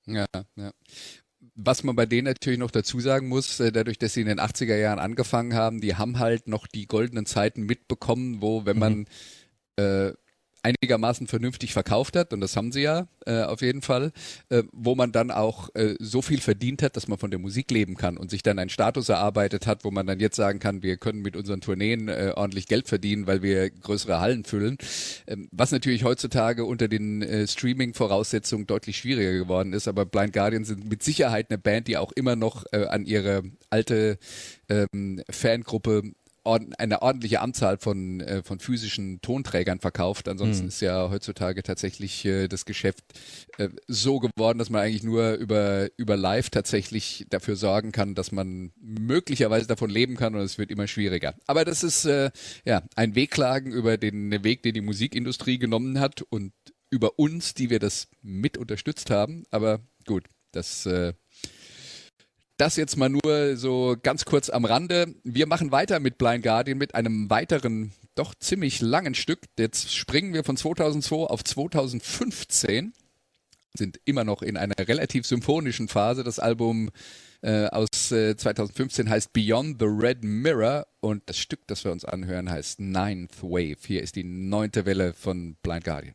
Ja, 0.07 0.27
ja. 0.57 0.73
Was 1.55 1.85
man 1.85 1.95
bei 1.95 2.05
denen 2.05 2.27
natürlich 2.27 2.59
noch 2.59 2.73
dazu 2.73 2.99
sagen 2.99 3.29
muss, 3.29 3.61
äh, 3.61 3.71
dadurch, 3.71 3.99
dass 3.99 4.15
sie 4.15 4.23
in 4.23 4.27
den 4.27 4.41
80er 4.41 4.75
Jahren 4.75 4.99
angefangen 4.99 5.55
haben, 5.55 5.81
die 5.81 5.95
haben 5.95 6.19
halt 6.19 6.49
noch 6.49 6.67
die 6.67 6.89
goldenen 6.89 7.27
Zeiten 7.27 7.63
mitbekommen, 7.63 8.43
wo, 8.43 8.67
wenn 8.67 8.77
man 8.77 8.99
mhm. 8.99 9.07
äh, 9.77 10.13
einigermaßen 10.63 11.27
vernünftig 11.27 11.73
verkauft 11.73 12.17
hat, 12.17 12.33
und 12.33 12.41
das 12.41 12.57
haben 12.57 12.73
sie 12.73 12.83
ja 12.83 13.09
äh, 13.27 13.43
auf 13.43 13.63
jeden 13.63 13.83
Fall, 13.83 14.13
äh, 14.49 14.63
wo 14.73 14.95
man 14.95 15.13
dann 15.13 15.31
auch 15.31 15.69
äh, 15.75 15.95
so 15.99 16.23
viel 16.23 16.41
verdient 16.41 16.83
hat, 16.83 16.97
dass 16.97 17.09
man 17.09 17.19
von 17.19 17.31
der 17.31 17.39
Musik 17.39 17.71
leben 17.71 17.97
kann 17.97 18.17
und 18.17 18.31
sich 18.31 18.43
dann 18.43 18.59
einen 18.59 18.71
Status 18.71 19.09
erarbeitet 19.09 19.67
hat, 19.67 19.85
wo 19.85 19.91
man 19.91 20.07
dann 20.07 20.21
jetzt 20.21 20.37
sagen 20.37 20.59
kann, 20.59 20.83
wir 20.83 20.97
können 20.97 21.23
mit 21.23 21.37
unseren 21.37 21.61
Tourneen 21.61 22.09
äh, 22.09 22.33
ordentlich 22.35 22.67
Geld 22.67 22.89
verdienen, 22.89 23.27
weil 23.27 23.43
wir 23.43 23.71
größere 23.71 24.21
Hallen 24.21 24.45
füllen. 24.45 24.77
Ähm, 25.27 25.49
was 25.53 25.73
natürlich 25.73 26.05
heutzutage 26.05 26.65
unter 26.65 26.89
den 26.89 27.23
äh, 27.23 27.47
Streaming-Voraussetzungen 27.47 28.67
deutlich 28.67 28.99
schwieriger 28.99 29.33
geworden 29.33 29.73
ist, 29.73 29.89
aber 29.89 30.07
Blind 30.07 30.33
Guardian 30.33 30.65
sind 30.65 30.89
mit 30.89 31.03
Sicherheit 31.03 31.51
eine 31.51 31.59
Band, 31.59 31.89
die 31.89 31.97
auch 31.97 32.13
immer 32.13 32.37
noch 32.37 32.65
äh, 32.73 32.87
an 32.87 33.05
ihre 33.07 33.43
alte 33.71 34.19
ähm, 34.69 35.23
Fangruppe 35.31 36.03
eine 36.53 37.03
ordentliche 37.03 37.41
Anzahl 37.41 37.79
von, 37.79 38.21
äh, 38.21 38.43
von 38.43 38.61
physischen 38.61 39.21
Tonträgern 39.21 39.81
verkauft. 39.81 40.29
Ansonsten 40.29 40.65
mhm. 40.65 40.69
ist 40.69 40.81
ja 40.81 41.11
heutzutage 41.11 41.63
tatsächlich 41.63 42.25
äh, 42.25 42.49
das 42.49 42.65
Geschäft 42.65 43.05
äh, 43.59 43.69
so 43.87 44.19
geworden, 44.19 44.59
dass 44.59 44.71
man 44.71 44.83
eigentlich 44.83 45.03
nur 45.03 45.35
über, 45.35 45.89
über 45.97 46.17
Live 46.17 46.51
tatsächlich 46.51 47.27
dafür 47.31 47.57
sorgen 47.57 47.93
kann, 47.93 48.15
dass 48.15 48.33
man 48.33 48.73
möglicherweise 48.81 49.67
davon 49.67 49.91
leben 49.91 50.17
kann 50.17 50.35
und 50.35 50.43
es 50.43 50.59
wird 50.59 50.71
immer 50.71 50.87
schwieriger. 50.87 51.35
Aber 51.47 51.65
das 51.65 51.83
ist 51.83 52.05
äh, 52.05 52.31
ja 52.65 52.83
ein 52.97 53.15
Wehklagen 53.15 53.73
über 53.73 53.97
den 53.97 54.45
Weg, 54.45 54.63
den 54.63 54.75
die 54.75 54.81
Musikindustrie 54.81 55.59
genommen 55.59 56.01
hat 56.01 56.23
und 56.23 56.53
über 56.91 57.19
uns, 57.19 57.55
die 57.55 57.71
wir 57.71 57.79
das 57.79 58.09
mit 58.23 58.59
unterstützt 58.59 59.11
haben. 59.11 59.45
Aber 59.51 59.81
gut, 60.07 60.25
das 60.53 60.87
äh, 60.87 61.15
das 62.61 62.77
jetzt 62.77 62.97
mal 62.97 63.09
nur 63.09 63.57
so 63.57 63.97
ganz 64.03 64.27
kurz 64.27 64.51
am 64.51 64.67
Rande. 64.67 65.15
Wir 65.25 65.47
machen 65.47 65.73
weiter 65.73 65.99
mit 65.99 66.19
Blind 66.19 66.45
Guardian 66.45 66.77
mit 66.77 66.95
einem 66.95 67.31
weiteren, 67.31 67.93
doch 68.15 68.35
ziemlich 68.35 68.83
langen 68.83 69.15
Stück. 69.15 69.41
Jetzt 69.59 69.95
springen 69.95 70.35
wir 70.35 70.45
von 70.45 70.59
2002 70.59 71.17
auf 71.17 71.43
2015. 71.43 72.93
Sind 73.75 74.01
immer 74.05 74.25
noch 74.25 74.43
in 74.43 74.59
einer 74.59 74.75
relativ 74.79 75.27
symphonischen 75.27 75.89
Phase. 75.89 76.23
Das 76.23 76.39
Album 76.39 76.91
äh, 77.41 77.67
aus 77.67 78.13
äh, 78.13 78.37
2015 78.37 79.09
heißt 79.09 79.33
Beyond 79.33 79.81
the 79.81 79.87
Red 79.89 80.23
Mirror 80.23 80.87
und 81.01 81.23
das 81.27 81.39
Stück, 81.39 81.61
das 81.67 81.85
wir 81.85 81.93
uns 81.93 82.05
anhören, 82.05 82.51
heißt 82.51 82.81
Ninth 82.81 83.43
Wave. 83.43 83.79
Hier 83.87 84.03
ist 84.03 84.17
die 84.17 84.25
neunte 84.25 84.85
Welle 84.85 85.15
von 85.15 85.57
Blind 85.63 85.85
Guardian. 85.85 86.15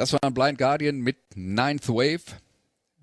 Das 0.00 0.14
war 0.14 0.30
Blind 0.30 0.56
Guardian 0.56 1.00
mit 1.00 1.18
Ninth 1.34 1.90
Wave. 1.90 2.22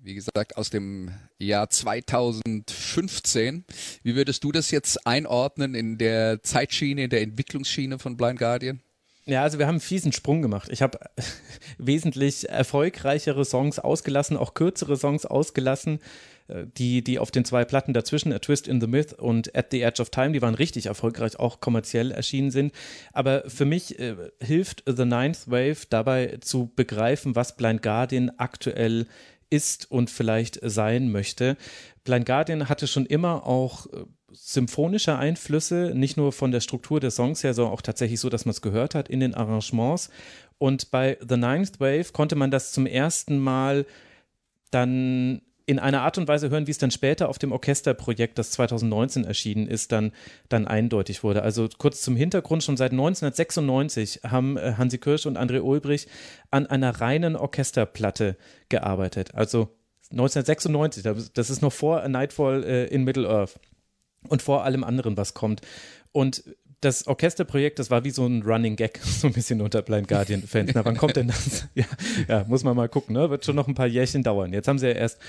Wie 0.02 0.14
gesagt, 0.14 0.56
aus 0.56 0.68
dem 0.68 1.12
Jahr 1.38 1.70
2015. 1.70 3.64
Wie 4.02 4.16
würdest 4.16 4.42
du 4.42 4.50
das 4.50 4.72
jetzt 4.72 5.06
einordnen 5.06 5.76
in 5.76 5.96
der 5.96 6.42
Zeitschiene, 6.42 7.04
in 7.04 7.10
der 7.10 7.22
Entwicklungsschiene 7.22 8.00
von 8.00 8.16
Blind 8.16 8.40
Guardian? 8.40 8.80
Ja, 9.28 9.42
also 9.42 9.58
wir 9.58 9.66
haben 9.66 9.74
einen 9.74 9.80
fiesen 9.80 10.12
Sprung 10.12 10.40
gemacht. 10.40 10.70
Ich 10.72 10.80
habe 10.80 10.98
wesentlich 11.78 12.48
erfolgreichere 12.48 13.44
Songs 13.44 13.78
ausgelassen, 13.78 14.38
auch 14.38 14.54
kürzere 14.54 14.96
Songs 14.96 15.26
ausgelassen. 15.26 16.00
äh, 16.48 16.64
Die, 16.78 17.04
die 17.04 17.18
auf 17.18 17.30
den 17.30 17.44
zwei 17.44 17.66
Platten 17.66 17.92
dazwischen, 17.92 18.32
A 18.32 18.38
Twist 18.38 18.66
in 18.66 18.80
the 18.80 18.86
Myth 18.86 19.12
und 19.12 19.54
At 19.54 19.66
the 19.70 19.82
Edge 19.82 20.00
of 20.00 20.08
Time, 20.08 20.32
die 20.32 20.40
waren 20.40 20.54
richtig 20.54 20.86
erfolgreich, 20.86 21.38
auch 21.38 21.60
kommerziell 21.60 22.10
erschienen 22.10 22.50
sind. 22.50 22.72
Aber 23.12 23.44
für 23.48 23.66
mich 23.66 23.98
äh, 23.98 24.16
hilft 24.42 24.84
The 24.86 25.04
Ninth 25.04 25.40
Wave 25.46 25.86
dabei 25.90 26.38
zu 26.40 26.72
begreifen, 26.74 27.36
was 27.36 27.54
Blind 27.54 27.82
Guardian 27.82 28.30
aktuell 28.38 29.06
ist 29.50 29.90
und 29.90 30.08
vielleicht 30.08 30.58
sein 30.62 31.12
möchte. 31.12 31.58
Blind 32.04 32.24
Guardian 32.24 32.70
hatte 32.70 32.86
schon 32.86 33.04
immer 33.04 33.46
auch 33.46 33.86
äh, 33.92 34.04
symphonische 34.30 35.16
Einflüsse, 35.16 35.92
nicht 35.94 36.16
nur 36.16 36.32
von 36.32 36.50
der 36.50 36.60
Struktur 36.60 37.00
der 37.00 37.10
Songs 37.10 37.42
her, 37.44 37.54
sondern 37.54 37.72
auch 37.72 37.82
tatsächlich 37.82 38.20
so, 38.20 38.28
dass 38.28 38.44
man 38.44 38.50
es 38.50 38.62
gehört 38.62 38.94
hat 38.94 39.08
in 39.08 39.20
den 39.20 39.34
Arrangements. 39.34 40.10
Und 40.58 40.90
bei 40.90 41.16
The 41.26 41.36
Ninth 41.36 41.80
Wave 41.80 42.12
konnte 42.12 42.36
man 42.36 42.50
das 42.50 42.72
zum 42.72 42.86
ersten 42.86 43.38
Mal 43.38 43.86
dann 44.70 45.40
in 45.66 45.78
einer 45.78 46.00
Art 46.00 46.16
und 46.16 46.28
Weise 46.28 46.48
hören, 46.48 46.66
wie 46.66 46.70
es 46.70 46.78
dann 46.78 46.90
später 46.90 47.28
auf 47.28 47.38
dem 47.38 47.52
Orchesterprojekt, 47.52 48.38
das 48.38 48.52
2019 48.52 49.24
erschienen 49.24 49.66
ist, 49.66 49.92
dann, 49.92 50.12
dann 50.48 50.66
eindeutig 50.66 51.22
wurde. 51.22 51.42
Also 51.42 51.68
kurz 51.76 52.00
zum 52.00 52.16
Hintergrund, 52.16 52.64
schon 52.64 52.78
seit 52.78 52.92
1996 52.92 54.20
haben 54.26 54.56
äh, 54.56 54.74
Hansi 54.78 54.96
Kirsch 54.96 55.26
und 55.26 55.36
André 55.36 55.60
Ulbrich 55.60 56.06
an 56.50 56.66
einer 56.66 57.02
reinen 57.02 57.36
Orchesterplatte 57.36 58.36
gearbeitet. 58.70 59.34
Also 59.34 59.68
1996, 60.10 61.02
das- 61.34 61.50
ist 61.50 61.60
noch 61.60 61.72
vor 61.72 62.02
A 62.02 62.08
Nightfall 62.08 62.64
äh, 62.64 62.86
in 62.86 63.04
Middle-earth 63.04 63.60
und 64.28 64.42
vor 64.42 64.64
allem 64.64 64.84
anderen, 64.84 65.16
was 65.16 65.34
kommt. 65.34 65.62
Und 66.12 66.42
das 66.80 67.08
Orchesterprojekt, 67.08 67.80
das 67.80 67.90
war 67.90 68.04
wie 68.04 68.10
so 68.10 68.24
ein 68.24 68.42
Running 68.42 68.76
Gag, 68.76 68.98
so 69.02 69.26
ein 69.26 69.32
bisschen 69.32 69.60
unter 69.60 69.82
Blind 69.82 70.06
Guardian-Fans. 70.06 70.72
Na, 70.74 70.84
wann 70.84 70.96
kommt 70.96 71.16
denn 71.16 71.28
das? 71.28 71.66
Ja, 71.74 71.84
ja, 72.28 72.44
muss 72.48 72.64
man 72.64 72.76
mal 72.76 72.88
gucken, 72.88 73.14
ne? 73.14 73.30
Wird 73.30 73.44
schon 73.44 73.54
noch 73.54 73.68
ein 73.68 73.74
paar 73.74 73.86
Jährchen 73.86 74.22
dauern. 74.22 74.52
Jetzt 74.52 74.66
haben 74.66 74.78
sie 74.78 74.88
ja 74.88 74.94
erst, 74.94 75.20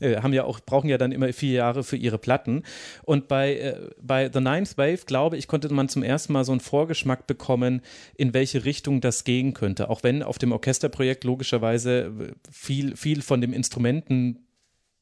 äh, 0.00 0.16
haben 0.16 0.32
ja 0.32 0.44
auch, 0.44 0.60
brauchen 0.60 0.88
ja 0.88 0.96
dann 0.96 1.12
immer 1.12 1.32
vier 1.32 1.52
Jahre 1.52 1.84
für 1.84 1.96
ihre 1.96 2.18
Platten. 2.18 2.62
Und 3.02 3.28
bei, 3.28 3.56
äh, 3.56 3.90
bei 4.00 4.30
The 4.32 4.40
Ninth 4.40 4.78
Wave, 4.78 5.00
glaube 5.06 5.36
ich, 5.36 5.48
konnte 5.48 5.72
man 5.72 5.88
zum 5.88 6.02
ersten 6.02 6.32
Mal 6.32 6.44
so 6.44 6.52
einen 6.52 6.60
Vorgeschmack 6.60 7.26
bekommen, 7.26 7.82
in 8.16 8.32
welche 8.32 8.64
Richtung 8.64 9.00
das 9.00 9.24
gehen 9.24 9.52
könnte. 9.52 9.90
Auch 9.90 10.02
wenn 10.02 10.22
auf 10.22 10.38
dem 10.38 10.52
Orchesterprojekt 10.52 11.24
logischerweise 11.24 12.12
äh, 12.18 12.32
viel, 12.50 12.96
viel 12.96 13.22
von 13.22 13.40
dem 13.40 13.52
Instrumenten 13.52 14.47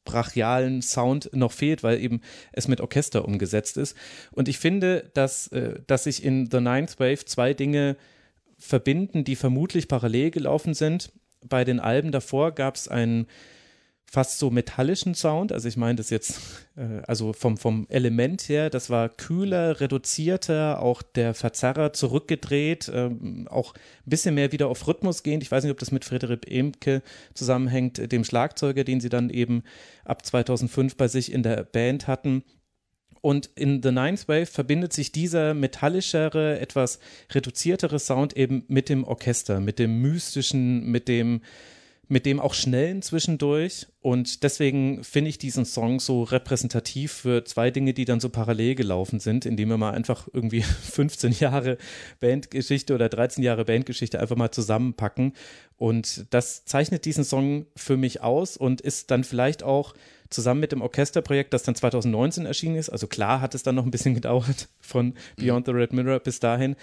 brachialen 0.06 0.80
Sound 0.80 1.28
noch 1.34 1.52
fehlt, 1.52 1.82
weil 1.82 2.00
eben 2.00 2.22
es 2.52 2.66
mit 2.66 2.80
Orchester 2.80 3.26
umgesetzt 3.26 3.76
ist. 3.76 3.94
Und 4.32 4.48
ich 4.48 4.58
finde, 4.58 5.10
dass, 5.12 5.48
äh, 5.48 5.80
dass 5.86 6.04
sich 6.04 6.24
in 6.24 6.50
The 6.50 6.60
Ninth 6.60 6.98
Wave 6.98 7.26
zwei 7.26 7.52
Dinge 7.52 7.96
verbinden, 8.58 9.24
die 9.24 9.36
vermutlich 9.36 9.88
parallel 9.88 10.30
gelaufen 10.30 10.72
sind. 10.72 11.12
Bei 11.46 11.64
den 11.64 11.78
Alben 11.78 12.10
davor 12.10 12.52
gab 12.52 12.76
es 12.76 12.88
einen 12.88 13.26
fast 14.10 14.38
so 14.38 14.50
metallischen 14.50 15.14
Sound. 15.14 15.52
Also 15.52 15.68
ich 15.68 15.76
meine 15.76 15.96
das 15.96 16.10
jetzt, 16.10 16.40
äh, 16.76 17.02
also 17.06 17.32
vom, 17.32 17.56
vom 17.56 17.86
Element 17.88 18.48
her, 18.48 18.70
das 18.70 18.88
war 18.88 19.08
kühler, 19.08 19.80
reduzierter, 19.80 20.80
auch 20.80 21.02
der 21.02 21.34
Verzerrer 21.34 21.92
zurückgedreht, 21.92 22.90
ähm, 22.94 23.48
auch 23.48 23.74
ein 23.74 24.10
bisschen 24.10 24.36
mehr 24.36 24.52
wieder 24.52 24.68
auf 24.68 24.86
Rhythmus 24.86 25.22
gehend. 25.22 25.42
Ich 25.42 25.50
weiß 25.50 25.64
nicht, 25.64 25.72
ob 25.72 25.78
das 25.78 25.92
mit 25.92 26.04
Frederik 26.04 26.50
Emke 26.50 27.02
zusammenhängt, 27.34 27.98
äh, 27.98 28.08
dem 28.08 28.24
Schlagzeuger, 28.24 28.84
den 28.84 29.00
sie 29.00 29.08
dann 29.08 29.28
eben 29.28 29.64
ab 30.04 30.24
2005 30.24 30.96
bei 30.96 31.08
sich 31.08 31.32
in 31.32 31.42
der 31.42 31.64
Band 31.64 32.06
hatten. 32.06 32.44
Und 33.26 33.50
in 33.56 33.82
The 33.82 33.90
Ninth 33.90 34.28
Wave 34.28 34.46
verbindet 34.46 34.92
sich 34.92 35.10
dieser 35.10 35.52
metallischere, 35.52 36.60
etwas 36.60 37.00
reduziertere 37.32 37.98
Sound 37.98 38.36
eben 38.36 38.64
mit 38.68 38.88
dem 38.88 39.02
Orchester, 39.02 39.58
mit 39.58 39.80
dem 39.80 40.00
mystischen, 40.00 40.86
mit 40.92 41.08
dem, 41.08 41.40
mit 42.08 42.24
dem 42.24 42.38
auch 42.38 42.54
schnellen 42.54 43.02
zwischendurch. 43.02 43.86
Und 44.00 44.44
deswegen 44.44 45.02
finde 45.02 45.30
ich 45.30 45.38
diesen 45.38 45.64
Song 45.64 45.98
so 45.98 46.22
repräsentativ 46.22 47.12
für 47.12 47.44
zwei 47.44 47.70
Dinge, 47.70 47.94
die 47.94 48.04
dann 48.04 48.20
so 48.20 48.28
parallel 48.28 48.76
gelaufen 48.76 49.18
sind, 49.18 49.44
indem 49.44 49.70
wir 49.70 49.76
mal 49.76 49.92
einfach 49.92 50.28
irgendwie 50.32 50.62
15 50.92 51.32
Jahre 51.32 51.78
Bandgeschichte 52.20 52.94
oder 52.94 53.08
13 53.08 53.42
Jahre 53.42 53.64
Bandgeschichte 53.64 54.20
einfach 54.20 54.36
mal 54.36 54.52
zusammenpacken. 54.52 55.32
Und 55.76 56.26
das 56.30 56.64
zeichnet 56.64 57.04
diesen 57.04 57.24
Song 57.24 57.66
für 57.74 57.96
mich 57.96 58.22
aus 58.22 58.56
und 58.56 58.80
ist 58.80 59.10
dann 59.10 59.24
vielleicht 59.24 59.62
auch 59.62 59.94
zusammen 60.30 60.60
mit 60.60 60.72
dem 60.72 60.82
Orchesterprojekt, 60.82 61.52
das 61.52 61.64
dann 61.64 61.74
2019 61.74 62.46
erschienen 62.46 62.76
ist. 62.76 62.88
Also 62.88 63.06
klar 63.06 63.40
hat 63.40 63.54
es 63.54 63.62
dann 63.62 63.74
noch 63.74 63.84
ein 63.84 63.90
bisschen 63.90 64.14
gedauert 64.16 64.68
von 64.80 65.14
Beyond 65.36 65.66
the 65.66 65.72
Red 65.72 65.92
Mirror 65.92 66.20
bis 66.20 66.38
dahin. 66.38 66.76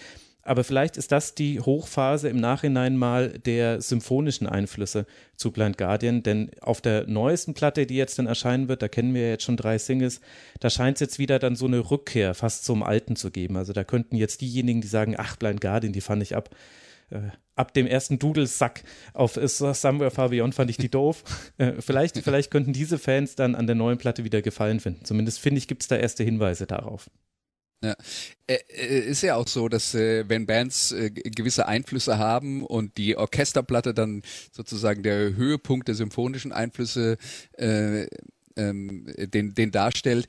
Aber 0.45 0.65
vielleicht 0.65 0.97
ist 0.97 1.13
das 1.13 1.35
die 1.35 1.61
Hochphase 1.61 2.27
im 2.27 2.37
Nachhinein 2.37 2.97
mal 2.97 3.29
der 3.29 3.81
symphonischen 3.81 4.45
Einflüsse 4.45 5.05
zu 5.37 5.51
Blind 5.51 5.77
Guardian, 5.77 6.21
denn 6.21 6.51
auf 6.59 6.81
der 6.81 7.07
neuesten 7.07 7.53
Platte, 7.53 7.85
die 7.85 7.95
jetzt 7.95 8.19
dann 8.19 8.27
erscheinen 8.27 8.67
wird, 8.67 8.81
da 8.81 8.89
kennen 8.89 9.13
wir 9.13 9.21
ja 9.21 9.29
jetzt 9.29 9.45
schon 9.45 9.55
drei 9.55 9.77
Singles, 9.77 10.19
da 10.59 10.69
scheint 10.69 10.97
es 10.97 11.01
jetzt 11.01 11.17
wieder 11.17 11.39
dann 11.39 11.55
so 11.55 11.65
eine 11.65 11.89
Rückkehr 11.89 12.33
fast 12.33 12.65
zum 12.65 12.83
Alten 12.83 13.15
zu 13.15 13.31
geben. 13.31 13.55
Also 13.55 13.71
da 13.71 13.85
könnten 13.85 14.17
jetzt 14.17 14.41
diejenigen, 14.41 14.81
die 14.81 14.87
sagen, 14.87 15.15
ach, 15.17 15.37
Blind 15.37 15.61
Guardian, 15.61 15.93
die 15.93 16.01
fand 16.01 16.21
ich 16.21 16.35
ab, 16.35 16.49
äh, 17.09 17.21
ab 17.55 17.73
dem 17.73 17.87
ersten 17.87 18.19
Dudelsack 18.19 18.83
auf 19.13 19.39
Somewhere 19.41 20.11
Far 20.11 20.29
Beyond 20.29 20.55
fand 20.55 20.69
ich 20.69 20.77
die 20.77 20.91
doof. 20.91 21.23
Äh, 21.59 21.73
vielleicht, 21.81 22.17
vielleicht 22.17 22.49
könnten 22.49 22.73
diese 22.73 22.97
Fans 22.97 23.35
dann 23.35 23.53
an 23.53 23.67
der 23.67 23.75
neuen 23.75 23.99
Platte 23.99 24.23
wieder 24.23 24.41
Gefallen 24.41 24.79
finden. 24.79 25.05
Zumindest 25.05 25.39
finde 25.39 25.59
ich, 25.59 25.67
gibt 25.67 25.83
es 25.83 25.87
da 25.87 25.95
erste 25.95 26.23
Hinweise 26.23 26.65
darauf. 26.65 27.11
Ja. 27.83 27.95
Ist 28.47 29.23
ja 29.23 29.35
auch 29.35 29.47
so, 29.47 29.67
dass 29.67 29.93
äh, 29.93 30.27
wenn 30.29 30.45
Bands 30.45 30.93
äh, 30.93 31.09
gewisse 31.09 31.67
Einflüsse 31.67 32.17
haben 32.17 32.65
und 32.65 32.97
die 32.97 33.17
Orchesterplatte 33.17 33.93
dann 33.93 34.21
sozusagen 34.51 35.03
der 35.03 35.35
Höhepunkt 35.35 35.89
der 35.89 35.95
symphonischen 35.95 36.53
Einflüsse 36.53 37.17
äh, 37.57 38.07
ähm, 38.55 39.05
den, 39.17 39.53
den 39.53 39.71
darstellt, 39.71 40.27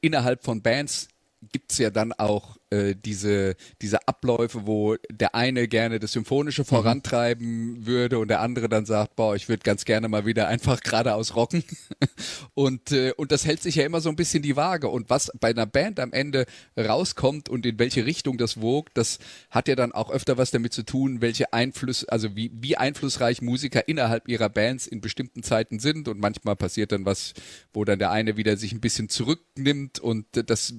innerhalb 0.00 0.44
von 0.44 0.62
Bands 0.62 1.08
gibt's 1.50 1.78
ja 1.78 1.90
dann 1.90 2.12
auch 2.12 2.56
äh, 2.72 2.96
diese, 2.96 3.54
diese 3.82 4.08
Abläufe, 4.08 4.66
wo 4.66 4.96
der 5.10 5.34
eine 5.34 5.68
gerne 5.68 5.98
das 5.98 6.12
Symphonische 6.12 6.64
vorantreiben 6.64 7.84
würde 7.86 8.18
und 8.18 8.28
der 8.28 8.40
andere 8.40 8.70
dann 8.70 8.86
sagt, 8.86 9.14
boah, 9.14 9.36
ich 9.36 9.48
würde 9.50 9.62
ganz 9.62 9.84
gerne 9.84 10.08
mal 10.08 10.24
wieder 10.24 10.48
einfach 10.48 10.80
geradeaus 10.82 11.36
rocken. 11.36 11.64
Und, 12.54 12.92
äh, 12.92 13.12
und 13.16 13.30
das 13.30 13.44
hält 13.44 13.62
sich 13.62 13.74
ja 13.74 13.84
immer 13.84 14.00
so 14.00 14.08
ein 14.08 14.16
bisschen 14.16 14.42
die 14.42 14.56
Waage. 14.56 14.88
Und 14.88 15.10
was 15.10 15.30
bei 15.38 15.50
einer 15.50 15.66
Band 15.66 16.00
am 16.00 16.12
Ende 16.12 16.46
rauskommt 16.78 17.50
und 17.50 17.66
in 17.66 17.78
welche 17.78 18.06
Richtung 18.06 18.38
das 18.38 18.60
wogt, 18.60 18.96
das 18.96 19.18
hat 19.50 19.68
ja 19.68 19.76
dann 19.76 19.92
auch 19.92 20.10
öfter 20.10 20.38
was 20.38 20.50
damit 20.50 20.72
zu 20.72 20.82
tun, 20.82 21.20
welche 21.20 21.52
Einfluss, 21.52 22.06
also 22.06 22.34
wie, 22.36 22.50
wie 22.54 22.76
einflussreich 22.78 23.42
Musiker 23.42 23.86
innerhalb 23.86 24.28
ihrer 24.28 24.48
Bands 24.48 24.86
in 24.86 25.02
bestimmten 25.02 25.42
Zeiten 25.42 25.78
sind. 25.78 26.08
Und 26.08 26.18
manchmal 26.18 26.56
passiert 26.56 26.92
dann 26.92 27.04
was, 27.04 27.34
wo 27.74 27.84
dann 27.84 27.98
der 27.98 28.10
eine 28.10 28.38
wieder 28.38 28.56
sich 28.56 28.72
ein 28.72 28.80
bisschen 28.80 29.10
zurücknimmt 29.10 29.98
und 29.98 30.24
das 30.32 30.74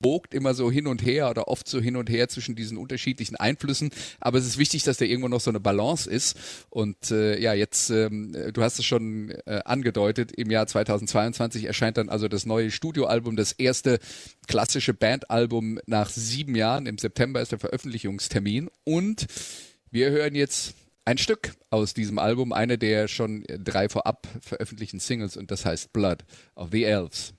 wogt 0.00 0.34
immer 0.34 0.54
so 0.54 0.70
hin 0.70 0.86
und 0.86 1.04
her 1.04 1.28
oder 1.30 1.48
oft 1.48 1.68
so 1.68 1.80
hin 1.80 1.96
und 1.96 2.08
her 2.08 2.28
zwischen 2.28 2.54
diesen 2.54 2.78
unterschiedlichen 2.78 3.36
Einflüssen. 3.36 3.90
Aber 4.20 4.38
es 4.38 4.46
ist 4.46 4.58
wichtig, 4.58 4.82
dass 4.84 4.98
da 4.98 5.04
irgendwo 5.04 5.28
noch 5.28 5.40
so 5.40 5.50
eine 5.50 5.60
Balance 5.60 6.08
ist. 6.08 6.36
Und 6.70 7.10
äh, 7.10 7.38
ja, 7.40 7.54
jetzt, 7.54 7.90
ähm, 7.90 8.34
du 8.52 8.62
hast 8.62 8.78
es 8.78 8.84
schon 8.84 9.30
äh, 9.46 9.60
angedeutet, 9.64 10.32
im 10.32 10.50
Jahr 10.50 10.66
2022 10.66 11.64
erscheint 11.64 11.96
dann 11.96 12.08
also 12.08 12.28
das 12.28 12.46
neue 12.46 12.70
Studioalbum, 12.70 13.36
das 13.36 13.52
erste 13.52 13.98
klassische 14.46 14.94
Bandalbum 14.94 15.80
nach 15.86 16.10
sieben 16.10 16.54
Jahren. 16.54 16.86
Im 16.86 16.98
September 16.98 17.40
ist 17.40 17.52
der 17.52 17.58
Veröffentlichungstermin. 17.58 18.70
Und 18.84 19.26
wir 19.90 20.10
hören 20.10 20.34
jetzt 20.34 20.74
ein 21.04 21.16
Stück 21.16 21.54
aus 21.70 21.94
diesem 21.94 22.18
Album, 22.18 22.52
eine 22.52 22.76
der 22.76 23.08
schon 23.08 23.44
drei 23.48 23.88
vorab 23.88 24.28
veröffentlichten 24.42 25.00
Singles 25.00 25.38
und 25.38 25.50
das 25.50 25.64
heißt 25.64 25.92
Blood 25.94 26.24
of 26.54 26.68
the 26.70 26.84
Elves. 26.84 27.32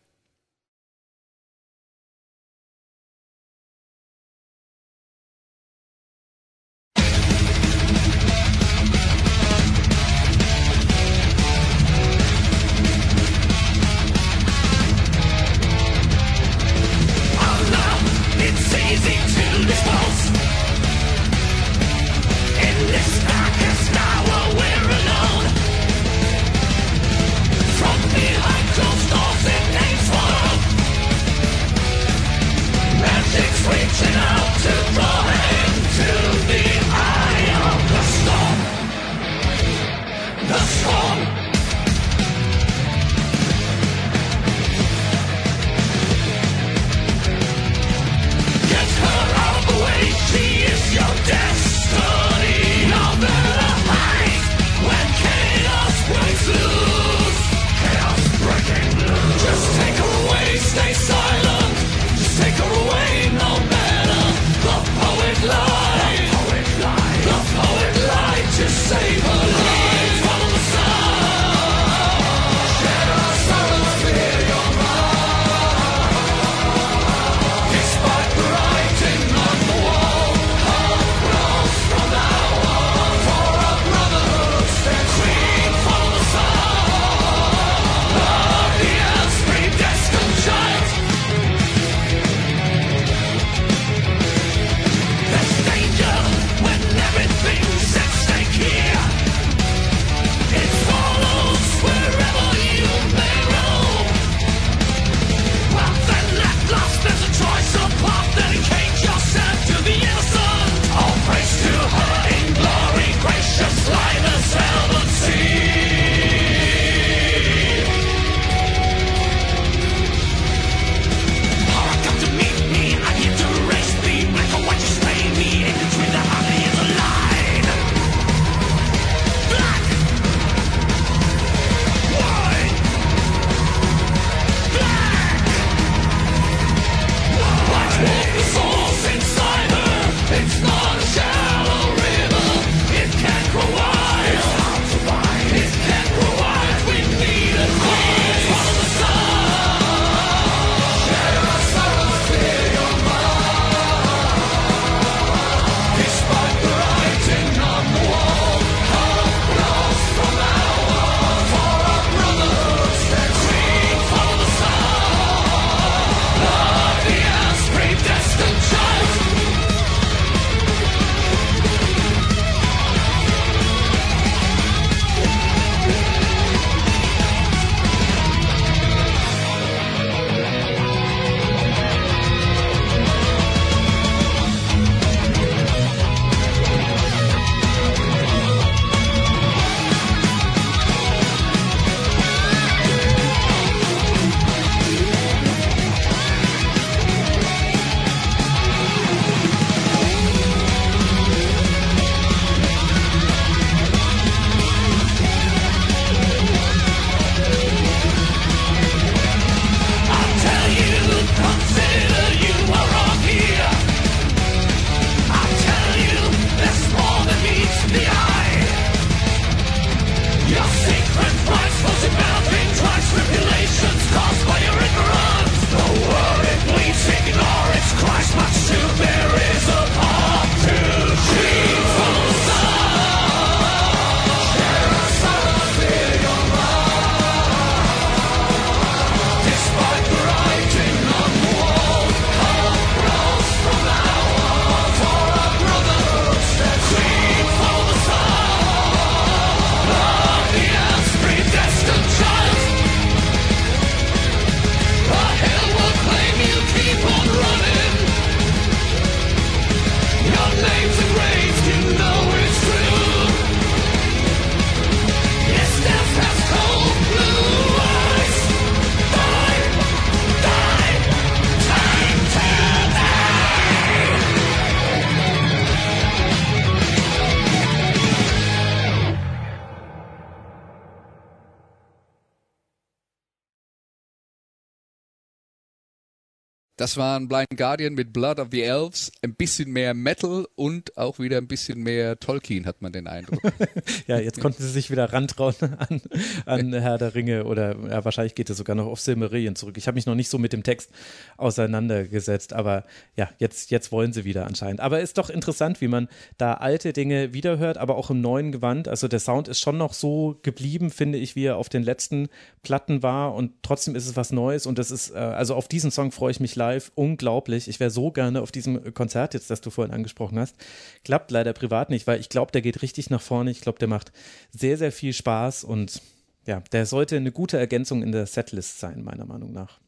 Das 286.80 286.96
war 286.96 287.20
ein 287.20 287.28
Blind 287.28 287.58
Guardian 287.58 287.94
mit 287.94 288.14
Blood 288.14 288.40
of 288.40 288.48
the 288.52 288.64
Elves, 288.64 289.12
ein 289.22 289.36
bisschen 289.36 289.70
mehr 289.70 289.94
Metal 289.94 290.48
und 290.56 290.98
auch 290.98 291.20
wieder 291.20 291.36
ein 291.36 291.48
bisschen 291.50 291.84
mehr 291.84 292.18
Tolkien, 292.18 292.66
hat 292.66 292.82
man 292.82 292.94
den 292.94 293.06
Eindruck. 293.06 293.42
ja, 294.08 294.18
jetzt 294.18 294.40
konnten 294.40 294.64
sie 294.64 294.70
sich 294.70 294.90
wieder 294.90 295.12
rantrauen 295.12 295.56
an, 295.78 296.02
an 296.46 296.72
Herr 296.82 296.98
der 296.98 297.16
Ringe 297.16 297.44
oder 297.44 297.76
ja, 297.90 298.06
wahrscheinlich 298.06 298.34
geht 298.34 298.50
es 298.50 298.56
sogar 298.56 298.78
noch 298.78 298.86
auf 298.86 299.02
Silmarillion 299.02 299.58
zurück. 299.58 299.76
Ich 299.76 299.88
habe 299.88 299.96
mich 299.96 300.06
noch 300.06 300.16
nicht 300.16 300.30
so 300.30 300.38
mit 300.38 300.54
dem 300.54 300.64
Text 300.64 300.90
auseinandergesetzt, 301.36 302.54
aber 302.54 302.86
ja, 303.18 303.30
jetzt, 303.40 303.72
jetzt 303.72 303.92
wollen 303.92 304.14
sie 304.14 304.24
wieder 304.24 304.48
anscheinend. 304.48 304.80
Aber 304.80 305.02
ist 305.02 305.18
doch 305.18 305.30
interessant, 305.30 305.82
wie 305.82 305.90
man 305.90 306.08
da 306.38 306.54
alte 306.54 306.94
Dinge 306.94 307.34
wiederhört, 307.34 307.78
aber 307.78 307.98
auch 307.98 308.10
im 308.10 308.22
neuen 308.22 308.54
Gewand. 308.54 308.88
Also 308.88 309.10
der 309.10 309.20
Sound 309.20 309.50
ist 309.50 309.60
schon 309.60 309.78
noch 309.78 309.92
so 309.92 310.40
geblieben, 310.44 310.92
finde 310.92 311.18
ich, 311.18 311.36
wie 311.36 311.44
er 311.44 311.58
auf 311.58 311.68
den 311.68 311.84
letzten 311.84 312.30
Platten 312.64 313.04
war 313.04 313.36
und 313.36 313.52
trotzdem 313.64 313.96
ist 313.96 314.08
es 314.08 314.16
was 314.16 314.32
Neues 314.32 314.66
und 314.66 314.80
das 314.80 314.92
ist, 314.92 315.12
äh, 315.12 315.18
also 315.18 315.56
auf 315.56 315.68
diesen 315.68 315.92
Song 315.92 316.14
freue 316.14 316.32
ich 316.32 316.40
mich 316.40 316.56
leider 316.56 316.69
live 316.70 316.92
unglaublich. 316.96 317.68
Ich 317.68 317.80
wäre 317.80 317.90
so 317.90 318.12
gerne 318.12 318.42
auf 318.42 318.52
diesem 318.52 318.94
Konzert 318.94 319.34
jetzt, 319.34 319.50
das 319.50 319.62
du 319.62 319.70
vorhin 319.70 319.94
angesprochen 319.94 320.38
hast. 320.38 320.56
Klappt 321.04 321.32
leider 321.32 321.54
privat 321.54 321.90
nicht, 321.90 322.06
weil 322.06 322.20
ich 322.20 322.30
glaube, 322.30 322.52
der 322.52 322.62
geht 322.62 322.82
richtig 322.82 323.10
nach 323.10 323.22
vorne. 323.22 323.52
Ich 323.52 323.62
glaube, 323.62 323.80
der 323.80 323.88
macht 323.88 324.12
sehr, 324.52 324.78
sehr 324.78 324.92
viel 324.92 325.14
Spaß 325.14 325.64
und 325.64 326.02
ja, 326.46 326.62
der 326.72 326.86
sollte 326.86 327.18
eine 327.18 327.32
gute 327.32 327.58
Ergänzung 327.58 328.04
in 328.04 328.12
der 328.12 328.26
Setlist 328.26 328.80
sein, 328.80 329.04
meiner 329.04 329.26
Meinung 329.26 329.52
nach. 329.52 329.80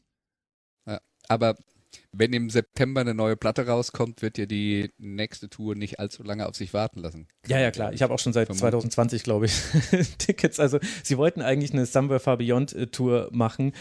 Ja, 0.86 1.00
aber 1.28 1.56
wenn 2.12 2.32
im 2.32 2.50
September 2.50 3.00
eine 3.00 3.14
neue 3.14 3.36
Platte 3.36 3.66
rauskommt, 3.66 4.22
wird 4.22 4.38
ja 4.38 4.46
die 4.46 4.90
nächste 4.98 5.48
Tour 5.48 5.74
nicht 5.74 6.00
allzu 6.00 6.22
lange 6.22 6.48
auf 6.48 6.56
sich 6.56 6.72
warten 6.74 7.00
lassen. 7.00 7.28
Ja, 7.46 7.58
ja, 7.58 7.70
klar. 7.70 7.92
Ich 7.92 8.02
habe 8.02 8.12
auch 8.12 8.18
schon 8.18 8.32
seit 8.32 8.52
2020, 8.52 9.22
glaube 9.22 9.46
ich, 9.46 9.52
Tickets. 10.18 10.58
Also, 10.58 10.78
sie 11.02 11.18
wollten 11.18 11.42
eigentlich 11.42 11.72
eine 11.72 11.86
Somewhere 11.86 12.20
Far 12.20 12.38
Beyond 12.38 12.74
äh, 12.74 12.86
Tour 12.88 13.28
machen. 13.32 13.72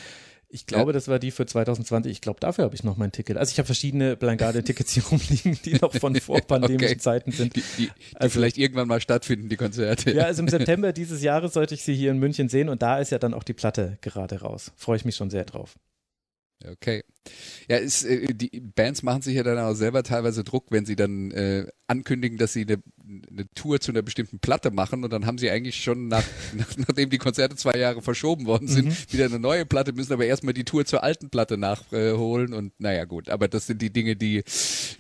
Ich 0.53 0.65
glaube, 0.65 0.91
ja. 0.91 0.93
das 0.93 1.07
war 1.07 1.17
die 1.17 1.31
für 1.31 1.45
2020. 1.45 2.11
Ich 2.11 2.19
glaube, 2.19 2.41
dafür 2.41 2.65
habe 2.65 2.75
ich 2.75 2.83
noch 2.83 2.97
mein 2.97 3.13
Ticket. 3.13 3.37
Also 3.37 3.51
ich 3.51 3.57
habe 3.57 3.65
verschiedene 3.65 4.17
Blind-Tickets 4.17 4.91
hier 4.91 5.03
rumliegen, 5.11 5.57
die 5.63 5.75
noch 5.75 5.93
von 5.93 6.13
vorpandemischen 6.15 6.85
okay. 6.87 6.97
Zeiten 6.97 7.31
sind. 7.31 7.55
Die, 7.55 7.63
die, 7.77 7.83
die 7.85 7.91
also, 8.15 8.33
vielleicht 8.33 8.57
irgendwann 8.57 8.89
mal 8.89 8.99
stattfinden, 8.99 9.47
die 9.47 9.55
Konzerte. 9.55 10.11
Ja, 10.11 10.25
also 10.25 10.41
im 10.41 10.49
September 10.49 10.91
dieses 10.91 11.23
Jahres 11.23 11.53
sollte 11.53 11.73
ich 11.73 11.83
sie 11.83 11.95
hier 11.95 12.11
in 12.11 12.17
München 12.17 12.49
sehen 12.49 12.67
und 12.67 12.81
da 12.81 12.99
ist 12.99 13.11
ja 13.11 13.17
dann 13.17 13.33
auch 13.33 13.43
die 13.43 13.53
Platte 13.53 13.97
gerade 14.01 14.41
raus. 14.41 14.73
Freue 14.75 14.97
ich 14.97 15.05
mich 15.05 15.15
schon 15.15 15.29
sehr 15.29 15.45
drauf. 15.45 15.75
Okay. 16.69 17.03
Ja, 17.69 17.77
ist, 17.77 18.03
äh, 18.03 18.33
die 18.33 18.59
Bands 18.59 19.03
machen 19.03 19.21
sich 19.21 19.35
ja 19.35 19.43
dann 19.43 19.57
auch 19.59 19.73
selber 19.73 20.03
teilweise 20.03 20.43
Druck, 20.43 20.67
wenn 20.69 20.85
sie 20.85 20.95
dann 20.95 21.31
äh, 21.31 21.67
ankündigen, 21.87 22.37
dass 22.37 22.53
sie 22.53 22.61
eine, 22.61 22.81
eine 23.29 23.47
Tour 23.53 23.79
zu 23.79 23.91
einer 23.91 24.01
bestimmten 24.01 24.39
Platte 24.39 24.71
machen 24.71 25.03
und 25.03 25.11
dann 25.11 25.25
haben 25.25 25.37
sie 25.37 25.49
eigentlich 25.49 25.83
schon 25.83 26.07
nach, 26.07 26.23
nach 26.53 26.77
nachdem 26.77 27.09
die 27.09 27.17
Konzerte 27.17 27.55
zwei 27.55 27.77
Jahre 27.77 28.01
verschoben 28.01 28.45
worden 28.45 28.67
sind, 28.67 28.87
mhm. 28.87 28.95
wieder 29.11 29.25
eine 29.25 29.39
neue 29.39 29.65
Platte, 29.65 29.93
müssen 29.93 30.13
aber 30.13 30.25
erstmal 30.25 30.53
die 30.53 30.63
Tour 30.65 30.85
zur 30.85 31.03
alten 31.03 31.29
Platte 31.29 31.57
nachholen 31.57 32.53
und 32.53 32.73
naja 32.79 33.05
gut, 33.05 33.29
aber 33.29 33.47
das 33.47 33.67
sind 33.67 33.81
die 33.81 33.93
Dinge, 33.93 34.15
die 34.15 34.43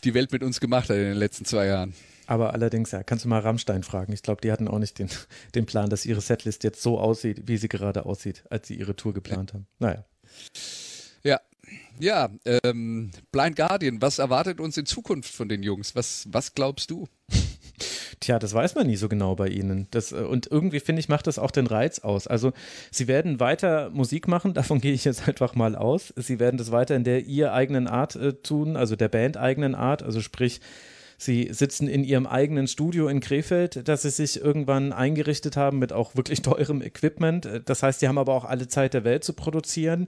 die 0.03 0.13
Welt 0.13 0.31
mit 0.31 0.43
uns 0.43 0.59
gemacht 0.59 0.89
hat 0.89 0.97
in 0.97 1.03
den 1.03 1.17
letzten 1.17 1.45
zwei 1.45 1.67
Jahren. 1.67 1.93
Aber 2.27 2.53
allerdings, 2.53 2.91
ja, 2.91 3.03
kannst 3.03 3.25
du 3.25 3.29
mal 3.29 3.39
Rammstein 3.39 3.83
fragen. 3.83 4.13
Ich 4.13 4.21
glaube, 4.21 4.39
die 4.39 4.53
hatten 4.53 4.69
auch 4.69 4.79
nicht 4.79 4.99
den, 4.99 5.09
den 5.55 5.65
Plan, 5.65 5.89
dass 5.89 6.05
ihre 6.05 6.21
Setlist 6.21 6.63
jetzt 6.63 6.81
so 6.81 6.97
aussieht, 6.97 7.43
wie 7.47 7.57
sie 7.57 7.67
gerade 7.67 8.05
aussieht, 8.05 8.43
als 8.49 8.69
sie 8.69 8.75
ihre 8.75 8.95
Tour 8.95 9.13
geplant 9.13 9.49
ja. 9.49 9.55
haben. 9.55 9.67
Naja. 9.79 10.05
Ja, 12.01 12.29
ähm, 12.63 13.11
Blind 13.31 13.55
Guardian, 13.55 14.01
was 14.01 14.17
erwartet 14.17 14.59
uns 14.59 14.75
in 14.75 14.87
Zukunft 14.87 15.31
von 15.31 15.47
den 15.47 15.61
Jungs? 15.61 15.95
Was, 15.95 16.27
was 16.31 16.55
glaubst 16.55 16.89
du? 16.89 17.07
Tja, 18.19 18.39
das 18.39 18.55
weiß 18.55 18.73
man 18.73 18.87
nie 18.87 18.95
so 18.95 19.07
genau 19.07 19.35
bei 19.35 19.49
ihnen. 19.49 19.87
Das, 19.91 20.11
äh, 20.11 20.15
und 20.15 20.47
irgendwie 20.47 20.79
finde 20.79 20.99
ich, 20.99 21.09
macht 21.09 21.27
das 21.27 21.37
auch 21.37 21.51
den 21.51 21.67
Reiz 21.67 21.99
aus. 21.99 22.25
Also, 22.25 22.53
sie 22.89 23.07
werden 23.07 23.39
weiter 23.39 23.91
Musik 23.91 24.27
machen, 24.27 24.53
davon 24.55 24.81
gehe 24.81 24.93
ich 24.93 25.05
jetzt 25.05 25.27
einfach 25.27 25.53
mal 25.53 25.75
aus. 25.75 26.11
Sie 26.15 26.39
werden 26.39 26.57
das 26.57 26.71
weiter 26.71 26.95
in 26.95 27.03
der 27.03 27.25
ihr 27.25 27.53
eigenen 27.53 27.87
Art 27.87 28.15
äh, 28.15 28.33
tun, 28.33 28.77
also 28.77 28.95
der 28.95 29.09
Band 29.09 29.37
eigenen 29.37 29.75
Art, 29.75 30.01
also 30.01 30.21
sprich, 30.21 30.59
Sie 31.17 31.49
sitzen 31.51 31.87
in 31.87 32.03
ihrem 32.03 32.25
eigenen 32.25 32.67
Studio 32.67 33.07
in 33.07 33.19
Krefeld, 33.19 33.87
das 33.87 34.01
sie 34.01 34.09
sich 34.09 34.41
irgendwann 34.41 34.91
eingerichtet 34.91 35.55
haben 35.55 35.77
mit 35.77 35.93
auch 35.93 36.15
wirklich 36.15 36.41
teurem 36.41 36.81
Equipment. 36.81 37.47
Das 37.65 37.83
heißt, 37.83 37.99
sie 37.99 38.07
haben 38.07 38.17
aber 38.17 38.33
auch 38.33 38.45
alle 38.45 38.67
Zeit 38.67 38.95
der 38.95 39.03
Welt 39.03 39.23
zu 39.23 39.33
produzieren. 39.33 40.07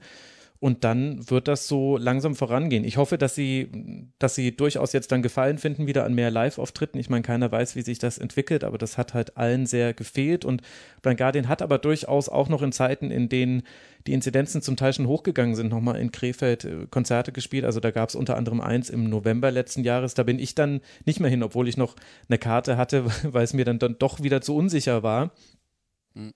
Und 0.63 0.85
dann 0.85 1.29
wird 1.29 1.49
das 1.49 1.67
so 1.67 1.97
langsam 1.97 2.35
vorangehen. 2.35 2.85
Ich 2.85 2.95
hoffe, 2.95 3.17
dass 3.17 3.35
sie, 3.35 4.07
dass 4.17 4.33
sie 4.33 4.55
durchaus 4.55 4.93
jetzt 4.93 5.11
dann 5.11 5.21
Gefallen 5.21 5.57
finden 5.57 5.87
wieder 5.87 6.05
an 6.05 6.13
mehr 6.13 6.31
Live-Auftritten. 6.31 6.97
Ich 6.99 7.09
meine, 7.09 7.21
keiner 7.21 7.51
weiß, 7.51 7.75
wie 7.75 7.81
sich 7.81 7.99
das 7.99 8.17
entwickelt, 8.17 8.63
aber 8.63 8.77
das 8.77 8.97
hat 8.97 9.13
halt 9.13 9.35
allen 9.35 9.65
sehr 9.65 9.93
gefehlt. 9.93 10.45
Und 10.45 10.61
Blind 11.01 11.17
Guardian 11.17 11.49
hat 11.49 11.61
aber 11.61 11.79
durchaus 11.79 12.29
auch 12.29 12.47
noch 12.47 12.61
in 12.61 12.71
Zeiten, 12.71 13.11
in 13.11 13.27
denen 13.27 13.63
die 14.07 14.13
Inzidenzen 14.13 14.61
zum 14.61 14.77
Teil 14.77 14.93
schon 14.93 15.07
hochgegangen 15.07 15.55
sind, 15.55 15.67
nochmal 15.67 15.97
in 15.97 16.13
Krefeld 16.13 16.63
äh, 16.63 16.87
Konzerte 16.89 17.33
gespielt. 17.33 17.65
Also 17.65 17.81
da 17.81 17.91
gab 17.91 18.07
es 18.07 18.15
unter 18.15 18.37
anderem 18.37 18.61
eins 18.61 18.89
im 18.89 19.09
November 19.09 19.51
letzten 19.51 19.83
Jahres. 19.83 20.13
Da 20.13 20.23
bin 20.23 20.39
ich 20.39 20.55
dann 20.55 20.79
nicht 21.03 21.19
mehr 21.19 21.29
hin, 21.29 21.43
obwohl 21.43 21.67
ich 21.67 21.75
noch 21.75 21.97
eine 22.29 22.37
Karte 22.37 22.77
hatte, 22.77 23.03
weil 23.23 23.43
es 23.43 23.51
mir 23.51 23.65
dann, 23.65 23.79
dann 23.79 23.97
doch 23.99 24.23
wieder 24.23 24.39
zu 24.39 24.55
unsicher 24.55 25.03
war. 25.03 25.31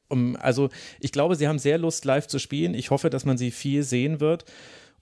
Um, 0.10 0.36
also 0.38 0.70
ich 0.99 1.12
glaube, 1.12 1.36
sie 1.36 1.48
haben 1.48 1.60
sehr 1.60 1.78
Lust, 1.78 2.06
live 2.06 2.28
zu 2.28 2.40
spielen. 2.40 2.74
Ich 2.74 2.90
hoffe, 2.91 3.10
dass 3.10 3.26
man 3.26 3.38
sie 3.38 3.52
viel 3.52 3.84
sehen 3.84 4.20
wird. 4.20 4.45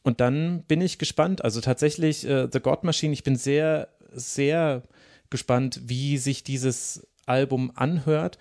Und 0.04 0.22
dann 0.22 0.64
bin 0.64 0.82
ich 0.82 1.00
gespannt. 1.00 1.44
Also 1.44 1.62
tatsächlich, 1.62 2.28
äh, 2.28 2.48
The 2.52 2.60
God 2.60 2.84
Machine, 2.84 3.14
ich 3.14 3.24
bin 3.24 3.36
sehr, 3.36 3.88
sehr 4.12 4.84
gespannt, 5.30 5.82
wie 5.86 6.18
sich 6.18 6.44
dieses 6.44 7.08
Album 7.26 7.72
anhört 7.76 8.38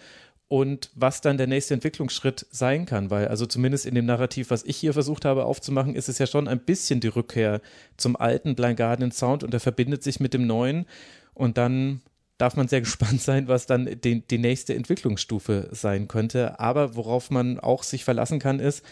und 0.49 0.91
was 0.95 1.21
dann 1.21 1.39
der 1.39 1.47
nächste 1.47 1.75
Entwicklungsschritt 1.75 2.47
sein 2.51 2.87
kann, 2.87 3.11
weil 3.11 3.29
also 3.29 3.47
zumindest 3.47 3.87
in 3.87 3.95
dem 3.95 4.07
Narrativ, 4.07 4.51
was 4.51 4.63
ich 4.63 4.77
hier 4.77 4.93
versucht 4.93 5.25
habe 5.25 5.47
aufzumachen, 5.47 5.97
ist 5.97 6.09
es 6.09 6.19
ja 6.19 6.27
schon 6.27 6.49
ein 6.49 6.61
bisschen 6.61 7.01
die 7.01 7.09
Rückkehr 7.09 7.61
zum 7.97 8.15
alten 8.15 8.55
Blind 8.55 8.77
Guardian 8.77 9.11
Sound 9.11 9.43
und 9.43 9.55
er 9.55 9.61
verbindet 9.61 10.03
sich 10.03 10.21
mit 10.21 10.35
dem 10.35 10.47
neuen 10.47 10.87
und 11.33 11.57
dann 11.59 12.03
darf 12.39 12.57
man 12.57 12.69
sehr 12.69 12.81
gespannt 12.83 13.21
sein, 13.21 13.49
was 13.49 13.67
dann 13.67 14.01
die, 14.03 14.27
die 14.27 14.39
nächste 14.39 14.75
Entwicklungsstufe 14.75 15.69
sein 15.73 16.09
könnte. 16.09 16.61
Aber 16.61 16.97
worauf 16.97 17.31
man 17.31 17.59
auch 17.59 17.83
sich 17.83 18.05
verlassen 18.05 18.39
kann, 18.39 18.61
ist, 18.61 18.85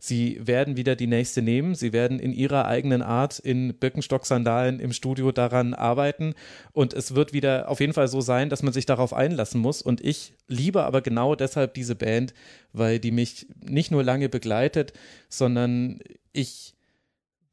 Sie 0.00 0.38
werden 0.46 0.76
wieder 0.76 0.94
die 0.94 1.08
nächste 1.08 1.42
nehmen. 1.42 1.74
Sie 1.74 1.92
werden 1.92 2.20
in 2.20 2.32
ihrer 2.32 2.66
eigenen 2.66 3.02
Art 3.02 3.40
in 3.40 3.74
Birkenstock-Sandalen 3.74 4.78
im 4.78 4.92
Studio 4.92 5.32
daran 5.32 5.74
arbeiten. 5.74 6.34
Und 6.72 6.94
es 6.94 7.16
wird 7.16 7.32
wieder 7.32 7.68
auf 7.68 7.80
jeden 7.80 7.92
Fall 7.92 8.06
so 8.06 8.20
sein, 8.20 8.48
dass 8.48 8.62
man 8.62 8.72
sich 8.72 8.86
darauf 8.86 9.12
einlassen 9.12 9.60
muss. 9.60 9.82
Und 9.82 10.00
ich 10.04 10.34
liebe 10.46 10.84
aber 10.84 11.02
genau 11.02 11.34
deshalb 11.34 11.74
diese 11.74 11.96
Band, 11.96 12.32
weil 12.72 13.00
die 13.00 13.10
mich 13.10 13.48
nicht 13.60 13.90
nur 13.90 14.04
lange 14.04 14.28
begleitet, 14.28 14.92
sondern 15.28 15.98
ich 16.32 16.74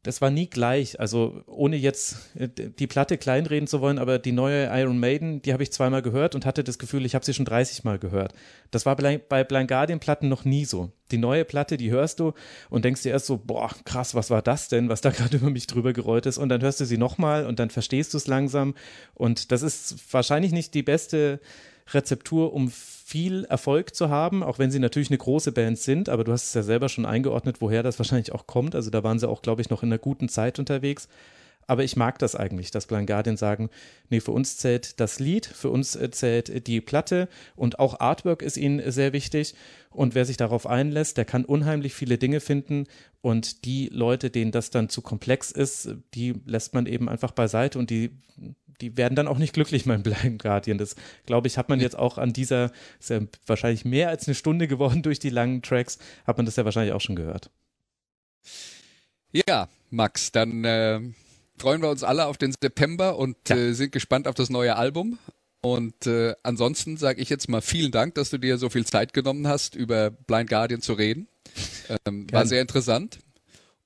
das 0.06 0.22
war 0.22 0.30
nie 0.30 0.48
gleich. 0.48 1.00
Also 1.00 1.42
ohne 1.48 1.76
jetzt 1.78 2.18
äh, 2.36 2.48
die 2.48 2.86
Platte 2.86 3.18
kleinreden 3.18 3.68
zu 3.68 3.82
wollen, 3.82 3.98
aber 3.98 4.20
die 4.20 4.32
neue 4.32 4.66
Iron 4.68 5.00
Maiden, 5.00 5.42
die 5.42 5.52
habe 5.52 5.64
ich 5.64 5.72
zweimal 5.72 6.04
gehört 6.04 6.36
und 6.36 6.46
hatte 6.46 6.64
das 6.64 6.78
Gefühl, 6.78 7.06
ich 7.06 7.16
habe 7.16 7.26
sie 7.26 7.34
schon 7.34 7.46
30 7.46 7.84
Mal 7.84 7.98
gehört. 7.98 8.34
Das 8.70 8.86
war 8.86 8.96
bei 8.96 9.44
Blind 9.44 9.68
Guardian 9.68 10.00
Platten 10.00 10.30
noch 10.30 10.46
nie 10.46 10.64
so. 10.64 10.92
Die 11.10 11.18
neue 11.18 11.44
Platte, 11.44 11.78
die 11.78 11.90
hörst 11.90 12.20
du 12.20 12.34
und 12.70 12.86
denkst 12.86 13.02
dir 13.02 13.14
erst 13.14 13.26
so, 13.26 13.38
boah, 13.38 13.72
krass, 13.84 14.14
was 14.14 14.30
war 14.30 14.44
das 14.44 14.70
denn, 14.70 14.90
was 14.90 15.02
da 15.02 15.10
gerade 15.12 15.38
über 15.38 15.50
mich 15.50 15.66
drüber 15.66 15.92
gerollt 15.92 16.28
ist. 16.28 16.38
Und 16.38 16.50
dann 16.50 16.62
hörst 16.62 16.80
du 16.80 16.86
sie 16.86 16.98
nochmal 16.98 17.48
und 17.48 17.58
dann 17.60 17.72
verstehst 17.72 18.14
du 18.14 18.18
es 18.18 18.28
langsam. 18.28 18.76
Und 19.16 19.52
das 19.52 19.64
ist 19.64 20.14
wahrscheinlich 20.14 20.52
nicht 20.52 20.76
die 20.76 20.84
beste 20.84 21.40
Rezeptur, 21.94 22.54
um 22.54 22.70
viel 22.70 23.46
Erfolg 23.46 23.94
zu 23.96 24.10
haben, 24.10 24.42
auch 24.44 24.58
wenn 24.58 24.72
sie 24.72 24.80
natürlich 24.80 25.10
eine 25.10 25.20
große 25.20 25.52
Band 25.52 25.78
sind, 25.78 26.10
aber 26.10 26.24
du 26.24 26.32
hast 26.32 26.48
es 26.48 26.54
ja 26.54 26.64
selber 26.64 26.90
schon 26.90 27.06
eingeordnet, 27.06 27.62
woher 27.62 27.84
das 27.84 28.00
wahrscheinlich 28.00 28.32
auch 28.32 28.48
kommt. 28.48 28.74
Also 28.74 28.90
da 28.90 29.04
waren 29.04 29.20
sie 29.20 29.30
auch, 29.30 29.42
glaube 29.42 29.62
ich, 29.62 29.70
noch 29.70 29.84
in 29.84 29.90
einer 29.90 30.00
guten 30.00 30.28
Zeit 30.28 30.58
unterwegs. 30.58 31.08
Aber 31.68 31.84
ich 31.84 31.96
mag 31.96 32.20
das 32.20 32.36
eigentlich, 32.36 32.72
dass 32.72 32.86
Blind 32.86 33.08
Guardian 33.08 33.38
sagen, 33.38 33.70
nee, 34.10 34.20
für 34.20 34.32
uns 34.32 34.58
zählt 34.58 35.00
das 35.00 35.20
Lied, 35.20 35.46
für 35.46 35.70
uns 35.70 35.96
äh, 35.96 36.12
zählt 36.12 36.68
die 36.68 36.82
Platte 36.82 37.28
und 37.56 37.80
auch 37.80 38.00
Artwork 38.00 38.42
ist 38.42 38.58
ihnen 38.58 38.92
sehr 38.92 39.14
wichtig. 39.14 39.56
Und 39.90 40.14
wer 40.14 40.26
sich 40.26 40.38
darauf 40.38 40.68
einlässt, 40.68 41.18
der 41.18 41.26
kann 41.26 41.46
unheimlich 41.46 41.94
viele 41.94 42.18
Dinge 42.18 42.40
finden. 42.40 42.86
Und 43.22 43.66
die 43.66 43.90
Leute, 43.92 44.30
denen 44.30 44.52
das 44.52 44.70
dann 44.70 44.90
zu 44.90 45.02
komplex 45.02 45.52
ist, 45.52 45.96
die 46.14 46.36
lässt 46.46 46.74
man 46.74 46.86
eben 46.86 47.10
einfach 47.10 47.32
beiseite 47.32 47.80
und 47.80 47.90
die 47.90 48.12
die 48.82 48.98
werden 48.98 49.16
dann 49.16 49.28
auch 49.28 49.38
nicht 49.38 49.54
glücklich, 49.54 49.86
mein 49.86 50.04
Blind 50.04 50.42
Guardian. 50.42 50.78
Das, 50.78 50.96
glaube 51.26 51.48
ich, 51.48 51.58
hat 51.58 51.70
man 51.70 51.80
jetzt 51.80 51.98
auch 51.98 52.18
an 52.18 52.34
dieser, 52.34 52.72
ist 53.00 53.10
ja 53.10 53.22
wahrscheinlich 53.46 53.86
mehr 53.86 54.10
als 54.10 54.28
eine 54.28 54.36
Stunde 54.36 54.68
geworden 54.68 55.02
durch 55.02 55.20
die 55.20 55.30
langen 55.30 55.62
Tracks, 55.62 55.98
hat 56.26 56.38
man 56.38 56.46
das 56.46 56.56
ja 56.56 56.66
wahrscheinlich 56.66 56.94
auch 56.94 57.02
schon 57.02 57.16
gehört. 57.16 57.50
Ja, 59.32 59.68
Max, 59.90 60.32
dann 60.32 60.64
äh, 60.64 61.02
freuen 61.58 61.82
wir 61.82 61.90
uns 61.90 62.04
alle 62.04 62.26
auf 62.26 62.38
den 62.38 62.54
September 62.60 63.18
und 63.18 63.38
ja. 63.50 63.56
äh, 63.56 63.74
sind 63.74 63.92
gespannt 63.92 64.28
auf 64.28 64.36
das 64.36 64.50
neue 64.50 64.76
Album. 64.76 65.18
Und 65.62 66.06
äh, 66.06 66.36
ansonsten 66.44 66.96
sage 66.96 67.22
ich 67.22 67.30
jetzt 67.30 67.50
mal 67.50 67.62
vielen 67.62 67.92
Dank, 67.92 68.14
dass 68.16 68.30
du 68.30 68.38
dir 68.38 68.58
so 68.58 68.70
viel 68.70 68.86
Zeit 68.86 69.14
genommen 69.14 69.48
hast, 69.48 69.76
über 69.76 70.12
Blind 70.12 70.50
Guardian 70.50 70.82
zu 70.82 70.94
reden. 70.94 71.28
Ähm, 72.06 72.28
war 72.32 72.46
sehr 72.46 72.62
interessant. 72.62 73.20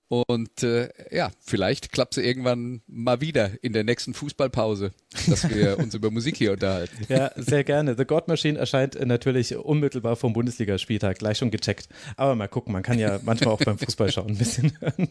Und 0.10 0.64
äh, 0.64 0.90
ja, 1.11 1.30
vielleicht 1.40 1.91
klappt 1.91 2.18
es 2.18 2.23
irgendwann 2.23 2.81
mal 2.88 3.22
wieder 3.22 3.52
in 3.61 3.73
der 3.73 3.84
nächsten 3.84 4.15
Fußballpause, 4.15 4.91
dass 5.27 5.48
wir 5.48 5.77
uns 5.77 5.94
über 5.94 6.10
Musik 6.10 6.36
hier 6.36 6.52
unterhalten. 6.52 7.06
Ja, 7.10 7.31
sehr 7.36 7.64
gerne. 7.64 7.95
The 7.95 8.06
God 8.06 8.27
Machine 8.27 8.57
erscheint 8.57 8.99
natürlich 9.06 9.56
unmittelbar 9.56 10.15
vom 10.15 10.34
Bundesligaspieltag, 10.34 11.19
gleich 11.19 11.38
schon 11.38 11.52
gecheckt. 11.52 11.90
Aber 12.18 12.34
mal 12.34 12.48
gucken, 12.48 12.73
man 12.73 12.81
kann 12.81 12.98
ja 12.98 13.19
manchmal 13.23 13.53
auch 13.53 13.64
beim 13.64 13.77
Fußball 13.77 14.11
schauen 14.11 14.30
ein 14.30 14.38
bisschen 14.38 14.76
hören. 14.80 15.10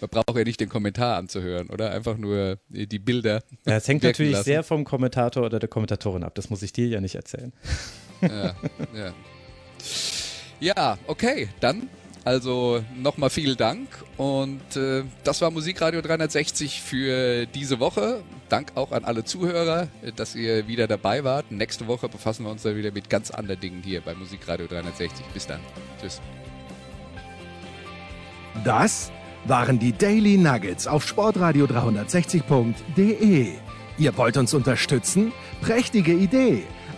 Man 0.00 0.10
braucht 0.10 0.36
ja 0.36 0.42
nicht 0.42 0.58
den 0.58 0.68
Kommentar 0.68 1.16
anzuhören, 1.16 1.70
oder? 1.70 1.92
Einfach 1.92 2.16
nur 2.16 2.58
die 2.68 2.98
Bilder. 2.98 3.44
Ja, 3.64 3.76
es 3.76 3.86
hängt 3.86 4.02
natürlich 4.02 4.32
lassen. 4.32 4.44
sehr 4.44 4.64
vom 4.64 4.84
Kommentator 4.84 5.44
oder 5.44 5.60
der 5.60 5.68
Kommentatorin 5.68 6.24
ab. 6.24 6.34
Das 6.34 6.50
muss 6.50 6.62
ich 6.62 6.72
dir 6.72 6.88
ja 6.88 7.00
nicht 7.00 7.14
erzählen. 7.14 7.52
Ja, 8.22 8.56
ja. 8.92 9.14
ja 10.58 10.98
okay, 11.06 11.48
dann 11.60 11.88
also 12.24 12.84
nochmal 12.96 13.30
vielen 13.30 13.56
Dank 13.56 13.88
und 14.16 14.76
äh, 14.76 15.04
das 15.24 15.40
war 15.40 15.50
Musikradio 15.50 16.02
360 16.02 16.82
für 16.82 17.46
diese 17.46 17.80
Woche. 17.80 18.22
Dank 18.48 18.72
auch 18.74 18.92
an 18.92 19.04
alle 19.04 19.24
Zuhörer, 19.24 19.88
äh, 20.02 20.12
dass 20.12 20.34
ihr 20.34 20.66
wieder 20.66 20.86
dabei 20.86 21.24
wart. 21.24 21.50
Nächste 21.50 21.86
Woche 21.86 22.08
befassen 22.08 22.44
wir 22.44 22.50
uns 22.50 22.62
dann 22.62 22.76
wieder 22.76 22.92
mit 22.92 23.08
ganz 23.08 23.30
anderen 23.30 23.60
Dingen 23.60 23.82
hier 23.82 24.00
bei 24.00 24.14
Musikradio 24.14 24.66
360. 24.66 25.24
Bis 25.32 25.46
dann. 25.46 25.60
Tschüss. 26.00 26.20
Das 28.64 29.10
waren 29.46 29.78
die 29.78 29.92
Daily 29.92 30.36
Nuggets 30.36 30.86
auf 30.86 31.06
sportradio 31.06 31.64
360.de. 31.66 33.54
Ihr 33.98 34.16
wollt 34.16 34.36
uns 34.36 34.54
unterstützen? 34.54 35.32
Prächtige 35.60 36.12
Idee! 36.12 36.64